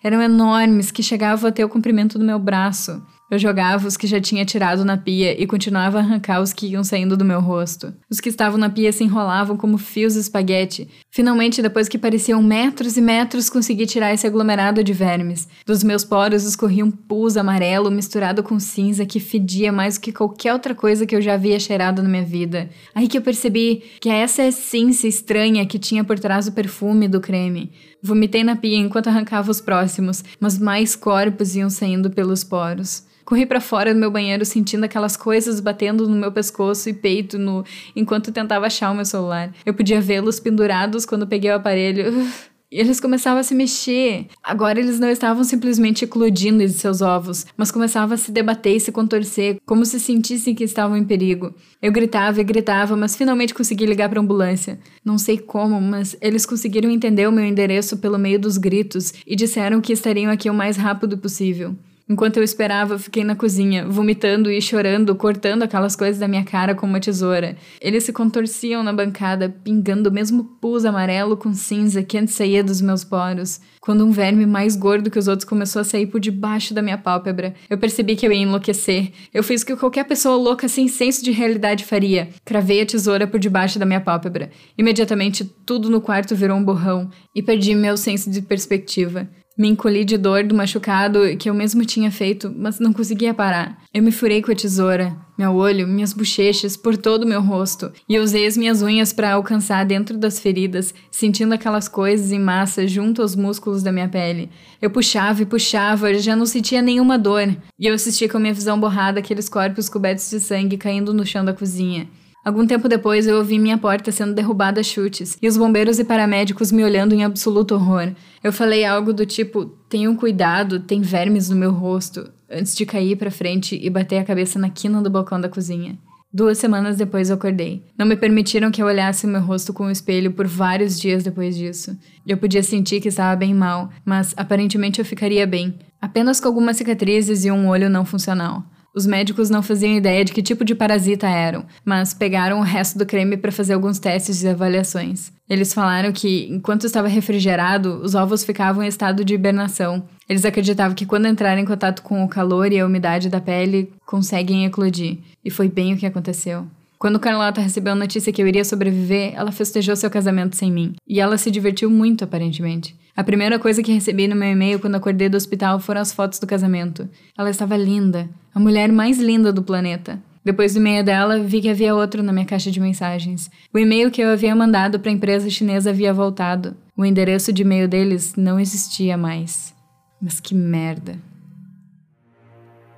Eram 0.00 0.22
enormes, 0.22 0.92
que 0.92 1.02
chegavam 1.02 1.48
até 1.48 1.64
o 1.64 1.68
comprimento 1.68 2.20
do 2.20 2.24
meu 2.24 2.38
braço. 2.38 3.02
Eu 3.28 3.40
jogava 3.40 3.88
os 3.88 3.96
que 3.96 4.06
já 4.06 4.20
tinha 4.20 4.44
tirado 4.44 4.84
na 4.84 4.96
pia 4.96 5.40
e 5.40 5.46
continuava 5.48 5.98
a 5.98 6.00
arrancar 6.00 6.40
os 6.40 6.52
que 6.52 6.68
iam 6.68 6.84
saindo 6.84 7.16
do 7.16 7.24
meu 7.24 7.40
rosto. 7.40 7.92
Os 8.08 8.20
que 8.20 8.28
estavam 8.28 8.56
na 8.56 8.70
pia 8.70 8.92
se 8.92 9.02
enrolavam 9.02 9.56
como 9.56 9.78
fios 9.78 10.14
de 10.14 10.20
espaguete. 10.20 10.88
Finalmente, 11.10 11.60
depois 11.60 11.88
que 11.88 11.98
pareciam 11.98 12.40
metros 12.40 12.96
e 12.96 13.00
metros, 13.00 13.50
consegui 13.50 13.84
tirar 13.84 14.14
esse 14.14 14.28
aglomerado 14.28 14.84
de 14.84 14.92
vermes. 14.92 15.48
Dos 15.66 15.82
meus 15.82 16.04
poros 16.04 16.44
escorria 16.44 16.84
um 16.84 16.90
pus 16.90 17.36
amarelo 17.36 17.90
misturado 17.90 18.44
com 18.44 18.60
cinza 18.60 19.04
que 19.04 19.18
fedia 19.18 19.72
mais 19.72 19.96
do 19.96 20.02
que 20.02 20.12
qualquer 20.12 20.52
outra 20.52 20.72
coisa 20.72 21.04
que 21.04 21.16
eu 21.16 21.20
já 21.20 21.34
havia 21.34 21.58
cheirado 21.58 22.02
na 22.04 22.08
minha 22.08 22.24
vida. 22.24 22.70
Aí 22.94 23.08
que 23.08 23.18
eu 23.18 23.22
percebi 23.22 23.82
que 24.00 24.08
essa 24.08 24.44
essência 24.44 25.08
estranha 25.08 25.66
que 25.66 25.80
tinha 25.80 26.04
por 26.04 26.16
trás 26.16 26.46
do 26.46 26.52
perfume 26.52 27.08
do 27.08 27.20
creme. 27.20 27.72
Vomitei 28.06 28.44
na 28.44 28.54
pia 28.54 28.76
enquanto 28.76 29.08
arrancava 29.08 29.50
os 29.50 29.60
próximos, 29.60 30.22
mas 30.38 30.60
mais 30.60 30.94
corpos 30.94 31.56
iam 31.56 31.68
saindo 31.68 32.08
pelos 32.08 32.44
poros. 32.44 33.04
Corri 33.24 33.44
para 33.44 33.60
fora 33.60 33.92
do 33.92 33.98
meu 33.98 34.12
banheiro 34.12 34.44
sentindo 34.44 34.84
aquelas 34.84 35.16
coisas 35.16 35.58
batendo 35.58 36.08
no 36.08 36.14
meu 36.14 36.30
pescoço 36.30 36.88
e 36.88 36.94
peito 36.94 37.36
no 37.36 37.64
enquanto 37.96 38.30
tentava 38.30 38.66
achar 38.66 38.92
o 38.92 38.94
meu 38.94 39.04
celular. 39.04 39.52
Eu 39.66 39.74
podia 39.74 40.00
vê-los 40.00 40.38
pendurados 40.38 41.04
quando 41.04 41.26
peguei 41.26 41.50
o 41.50 41.56
aparelho. 41.56 42.22
E 42.22 42.55
eles 42.70 43.00
começavam 43.00 43.40
a 43.40 43.42
se 43.42 43.54
mexer. 43.54 44.26
Agora 44.42 44.78
eles 44.78 44.98
não 44.98 45.08
estavam 45.08 45.44
simplesmente 45.44 46.04
eclodindo 46.04 46.58
de 46.58 46.72
seus 46.72 47.00
ovos, 47.00 47.46
mas 47.56 47.70
começavam 47.70 48.14
a 48.14 48.18
se 48.18 48.32
debater 48.32 48.76
e 48.76 48.80
se 48.80 48.90
contorcer, 48.90 49.58
como 49.64 49.84
se 49.84 50.00
sentissem 50.00 50.54
que 50.54 50.64
estavam 50.64 50.96
em 50.96 51.04
perigo. 51.04 51.54
Eu 51.80 51.92
gritava 51.92 52.40
e 52.40 52.44
gritava, 52.44 52.96
mas 52.96 53.16
finalmente 53.16 53.54
consegui 53.54 53.86
ligar 53.86 54.08
para 54.08 54.18
a 54.18 54.22
ambulância. 54.22 54.78
Não 55.04 55.18
sei 55.18 55.38
como, 55.38 55.80
mas 55.80 56.16
eles 56.20 56.44
conseguiram 56.44 56.90
entender 56.90 57.28
o 57.28 57.32
meu 57.32 57.44
endereço 57.44 57.98
pelo 57.98 58.18
meio 58.18 58.38
dos 58.38 58.58
gritos 58.58 59.14
e 59.26 59.36
disseram 59.36 59.80
que 59.80 59.92
estariam 59.92 60.32
aqui 60.32 60.50
o 60.50 60.54
mais 60.54 60.76
rápido 60.76 61.16
possível. 61.18 61.76
Enquanto 62.08 62.36
eu 62.36 62.44
esperava, 62.44 63.00
fiquei 63.00 63.24
na 63.24 63.34
cozinha, 63.34 63.84
vomitando 63.84 64.48
e 64.48 64.62
chorando, 64.62 65.12
cortando 65.16 65.64
aquelas 65.64 65.96
coisas 65.96 66.20
da 66.20 66.28
minha 66.28 66.44
cara 66.44 66.72
com 66.72 66.86
uma 66.86 67.00
tesoura. 67.00 67.56
Eles 67.80 68.04
se 68.04 68.12
contorciam 68.12 68.80
na 68.84 68.92
bancada, 68.92 69.48
pingando 69.48 70.08
o 70.08 70.12
mesmo 70.12 70.44
pus 70.60 70.84
amarelo 70.84 71.36
com 71.36 71.52
cinza 71.52 72.04
que 72.04 72.16
antes 72.16 72.34
saía 72.34 72.62
dos 72.62 72.80
meus 72.80 73.02
poros. 73.02 73.60
Quando 73.80 74.06
um 74.06 74.12
verme 74.12 74.46
mais 74.46 74.76
gordo 74.76 75.10
que 75.10 75.18
os 75.18 75.26
outros 75.26 75.48
começou 75.48 75.80
a 75.80 75.84
sair 75.84 76.06
por 76.06 76.20
debaixo 76.20 76.72
da 76.72 76.80
minha 76.80 76.96
pálpebra, 76.96 77.54
eu 77.68 77.76
percebi 77.76 78.14
que 78.14 78.24
eu 78.24 78.32
ia 78.32 78.42
enlouquecer. 78.42 79.10
Eu 79.34 79.42
fiz 79.42 79.62
o 79.62 79.66
que 79.66 79.74
qualquer 79.74 80.04
pessoa 80.04 80.36
louca 80.36 80.68
sem 80.68 80.86
senso 80.86 81.24
de 81.24 81.32
realidade 81.32 81.84
faria. 81.84 82.28
Cravei 82.44 82.82
a 82.82 82.86
tesoura 82.86 83.26
por 83.26 83.40
debaixo 83.40 83.80
da 83.80 83.86
minha 83.86 84.00
pálpebra. 84.00 84.50
Imediatamente, 84.78 85.44
tudo 85.44 85.90
no 85.90 86.00
quarto 86.00 86.36
virou 86.36 86.56
um 86.56 86.64
borrão 86.64 87.10
e 87.34 87.42
perdi 87.42 87.74
meu 87.74 87.96
senso 87.96 88.30
de 88.30 88.42
perspectiva. 88.42 89.28
Me 89.58 89.68
encolhi 89.68 90.04
de 90.04 90.18
dor 90.18 90.44
do 90.44 90.54
machucado 90.54 91.34
que 91.38 91.48
eu 91.48 91.54
mesmo 91.54 91.82
tinha 91.82 92.10
feito, 92.10 92.54
mas 92.54 92.78
não 92.78 92.92
conseguia 92.92 93.32
parar. 93.32 93.82
Eu 93.92 94.02
me 94.02 94.12
furei 94.12 94.42
com 94.42 94.52
a 94.52 94.54
tesoura, 94.54 95.16
meu 95.38 95.54
olho, 95.54 95.88
minhas 95.88 96.12
bochechas, 96.12 96.76
por 96.76 96.94
todo 96.94 97.22
o 97.22 97.26
meu 97.26 97.40
rosto, 97.40 97.90
e 98.06 98.18
usei 98.18 98.46
as 98.46 98.54
minhas 98.54 98.82
unhas 98.82 99.14
para 99.14 99.32
alcançar 99.32 99.86
dentro 99.86 100.18
das 100.18 100.38
feridas, 100.38 100.92
sentindo 101.10 101.54
aquelas 101.54 101.88
coisas 101.88 102.32
em 102.32 102.38
massa 102.38 102.86
junto 102.86 103.22
aos 103.22 103.34
músculos 103.34 103.82
da 103.82 103.90
minha 103.90 104.10
pele. 104.10 104.50
Eu 104.80 104.90
puxava 104.90 105.40
e 105.40 105.46
puxava, 105.46 106.12
já 106.18 106.36
não 106.36 106.44
sentia 106.44 106.82
nenhuma 106.82 107.18
dor, 107.18 107.48
e 107.78 107.86
eu 107.86 107.94
assisti 107.94 108.28
com 108.28 108.36
a 108.36 108.40
minha 108.40 108.52
visão 108.52 108.78
borrada 108.78 109.20
aqueles 109.20 109.48
corpos 109.48 109.88
cobertos 109.88 110.28
de 110.28 110.38
sangue 110.38 110.76
caindo 110.76 111.14
no 111.14 111.24
chão 111.24 111.42
da 111.42 111.54
cozinha. 111.54 112.06
Algum 112.46 112.64
tempo 112.64 112.88
depois, 112.88 113.26
eu 113.26 113.38
ouvi 113.38 113.58
minha 113.58 113.76
porta 113.76 114.12
sendo 114.12 114.32
derrubada 114.32 114.80
a 114.80 114.84
chutes 114.84 115.36
e 115.42 115.48
os 115.48 115.56
bombeiros 115.56 115.98
e 115.98 116.04
paramédicos 116.04 116.70
me 116.70 116.84
olhando 116.84 117.12
em 117.12 117.24
absoluto 117.24 117.74
horror. 117.74 118.12
Eu 118.40 118.52
falei 118.52 118.84
algo 118.84 119.12
do 119.12 119.26
tipo: 119.26 119.64
tenham 119.88 120.14
cuidado, 120.14 120.78
tem 120.78 121.00
vermes 121.00 121.50
no 121.50 121.56
meu 121.56 121.72
rosto, 121.72 122.30
antes 122.48 122.76
de 122.76 122.86
cair 122.86 123.16
para 123.16 123.32
frente 123.32 123.76
e 123.82 123.90
bater 123.90 124.18
a 124.18 124.24
cabeça 124.24 124.60
na 124.60 124.70
quina 124.70 125.02
do 125.02 125.10
balcão 125.10 125.40
da 125.40 125.48
cozinha. 125.48 125.98
Duas 126.32 126.56
semanas 126.58 126.96
depois 126.96 127.30
eu 127.30 127.34
acordei. 127.34 127.82
Não 127.98 128.06
me 128.06 128.14
permitiram 128.14 128.70
que 128.70 128.80
eu 128.80 128.86
olhasse 128.86 129.26
meu 129.26 129.40
rosto 129.40 129.72
com 129.72 129.86
o 129.86 129.90
espelho 129.90 130.30
por 130.30 130.46
vários 130.46 131.00
dias 131.00 131.24
depois 131.24 131.56
disso. 131.56 131.98
Eu 132.24 132.36
podia 132.36 132.62
sentir 132.62 133.00
que 133.00 133.08
estava 133.08 133.34
bem 133.34 133.52
mal, 133.52 133.90
mas 134.04 134.32
aparentemente 134.36 135.00
eu 135.00 135.04
ficaria 135.04 135.48
bem, 135.48 135.74
apenas 136.00 136.40
com 136.40 136.46
algumas 136.46 136.76
cicatrizes 136.76 137.44
e 137.44 137.50
um 137.50 137.66
olho 137.66 137.90
não 137.90 138.04
funcional. 138.04 138.62
Os 138.96 139.04
médicos 139.04 139.50
não 139.50 139.62
faziam 139.62 139.92
ideia 139.92 140.24
de 140.24 140.32
que 140.32 140.42
tipo 140.42 140.64
de 140.64 140.74
parasita 140.74 141.28
eram, 141.28 141.66
mas 141.84 142.14
pegaram 142.14 142.60
o 142.60 142.62
resto 142.62 142.98
do 142.98 143.04
creme 143.04 143.36
para 143.36 143.52
fazer 143.52 143.74
alguns 143.74 143.98
testes 143.98 144.42
e 144.42 144.48
avaliações. 144.48 145.30
Eles 145.46 145.74
falaram 145.74 146.10
que, 146.12 146.48
enquanto 146.50 146.86
estava 146.86 147.06
refrigerado, 147.06 148.00
os 148.02 148.14
ovos 148.14 148.42
ficavam 148.42 148.82
em 148.82 148.86
estado 148.86 149.22
de 149.22 149.34
hibernação. 149.34 150.02
Eles 150.26 150.46
acreditavam 150.46 150.94
que, 150.94 151.04
quando 151.04 151.28
entrarem 151.28 151.62
em 151.62 151.66
contato 151.66 152.00
com 152.00 152.24
o 152.24 152.28
calor 152.28 152.72
e 152.72 152.80
a 152.80 152.86
umidade 152.86 153.28
da 153.28 153.38
pele, 153.38 153.92
conseguem 154.06 154.64
eclodir. 154.64 155.18
E 155.44 155.50
foi 155.50 155.68
bem 155.68 155.92
o 155.92 155.98
que 155.98 156.06
aconteceu. 156.06 156.66
Quando 156.98 157.20
Carlota 157.20 157.60
recebeu 157.60 157.92
a 157.92 157.96
notícia 157.96 158.32
que 158.32 158.40
eu 158.40 158.48
iria 158.48 158.64
sobreviver, 158.64 159.34
ela 159.36 159.52
festejou 159.52 159.94
seu 159.94 160.08
casamento 160.08 160.56
sem 160.56 160.72
mim. 160.72 160.94
E 161.06 161.20
ela 161.20 161.36
se 161.36 161.50
divertiu 161.50 161.90
muito, 161.90 162.24
aparentemente. 162.24 162.96
A 163.16 163.24
primeira 163.24 163.58
coisa 163.58 163.82
que 163.82 163.92
recebi 163.92 164.28
no 164.28 164.36
meu 164.36 164.50
e-mail 164.50 164.78
quando 164.78 164.96
acordei 164.96 165.26
do 165.30 165.38
hospital 165.38 165.80
foram 165.80 166.02
as 166.02 166.12
fotos 166.12 166.38
do 166.38 166.46
casamento. 166.46 167.08
Ela 167.36 167.48
estava 167.48 167.74
linda, 167.74 168.28
a 168.54 168.60
mulher 168.60 168.92
mais 168.92 169.18
linda 169.18 169.50
do 169.50 169.62
planeta. 169.62 170.22
Depois 170.44 170.74
do 170.74 170.80
e-mail 170.80 171.02
dela, 171.02 171.40
vi 171.40 171.62
que 171.62 171.70
havia 171.70 171.94
outro 171.94 172.22
na 172.22 172.30
minha 172.30 172.44
caixa 172.44 172.70
de 172.70 172.78
mensagens. 172.78 173.50
O 173.72 173.78
e-mail 173.78 174.10
que 174.10 174.20
eu 174.20 174.28
havia 174.28 174.54
mandado 174.54 175.00
para 175.00 175.10
a 175.10 175.14
empresa 175.14 175.48
chinesa 175.48 175.90
havia 175.90 176.12
voltado. 176.12 176.76
O 176.94 177.06
endereço 177.06 177.54
de 177.54 177.62
e-mail 177.62 177.88
deles 177.88 178.34
não 178.36 178.60
existia 178.60 179.16
mais. 179.16 179.74
Mas 180.20 180.38
que 180.38 180.54
merda. 180.54 181.18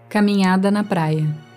Caminhada 0.09 0.69
na 0.71 0.83
praia. 0.83 1.48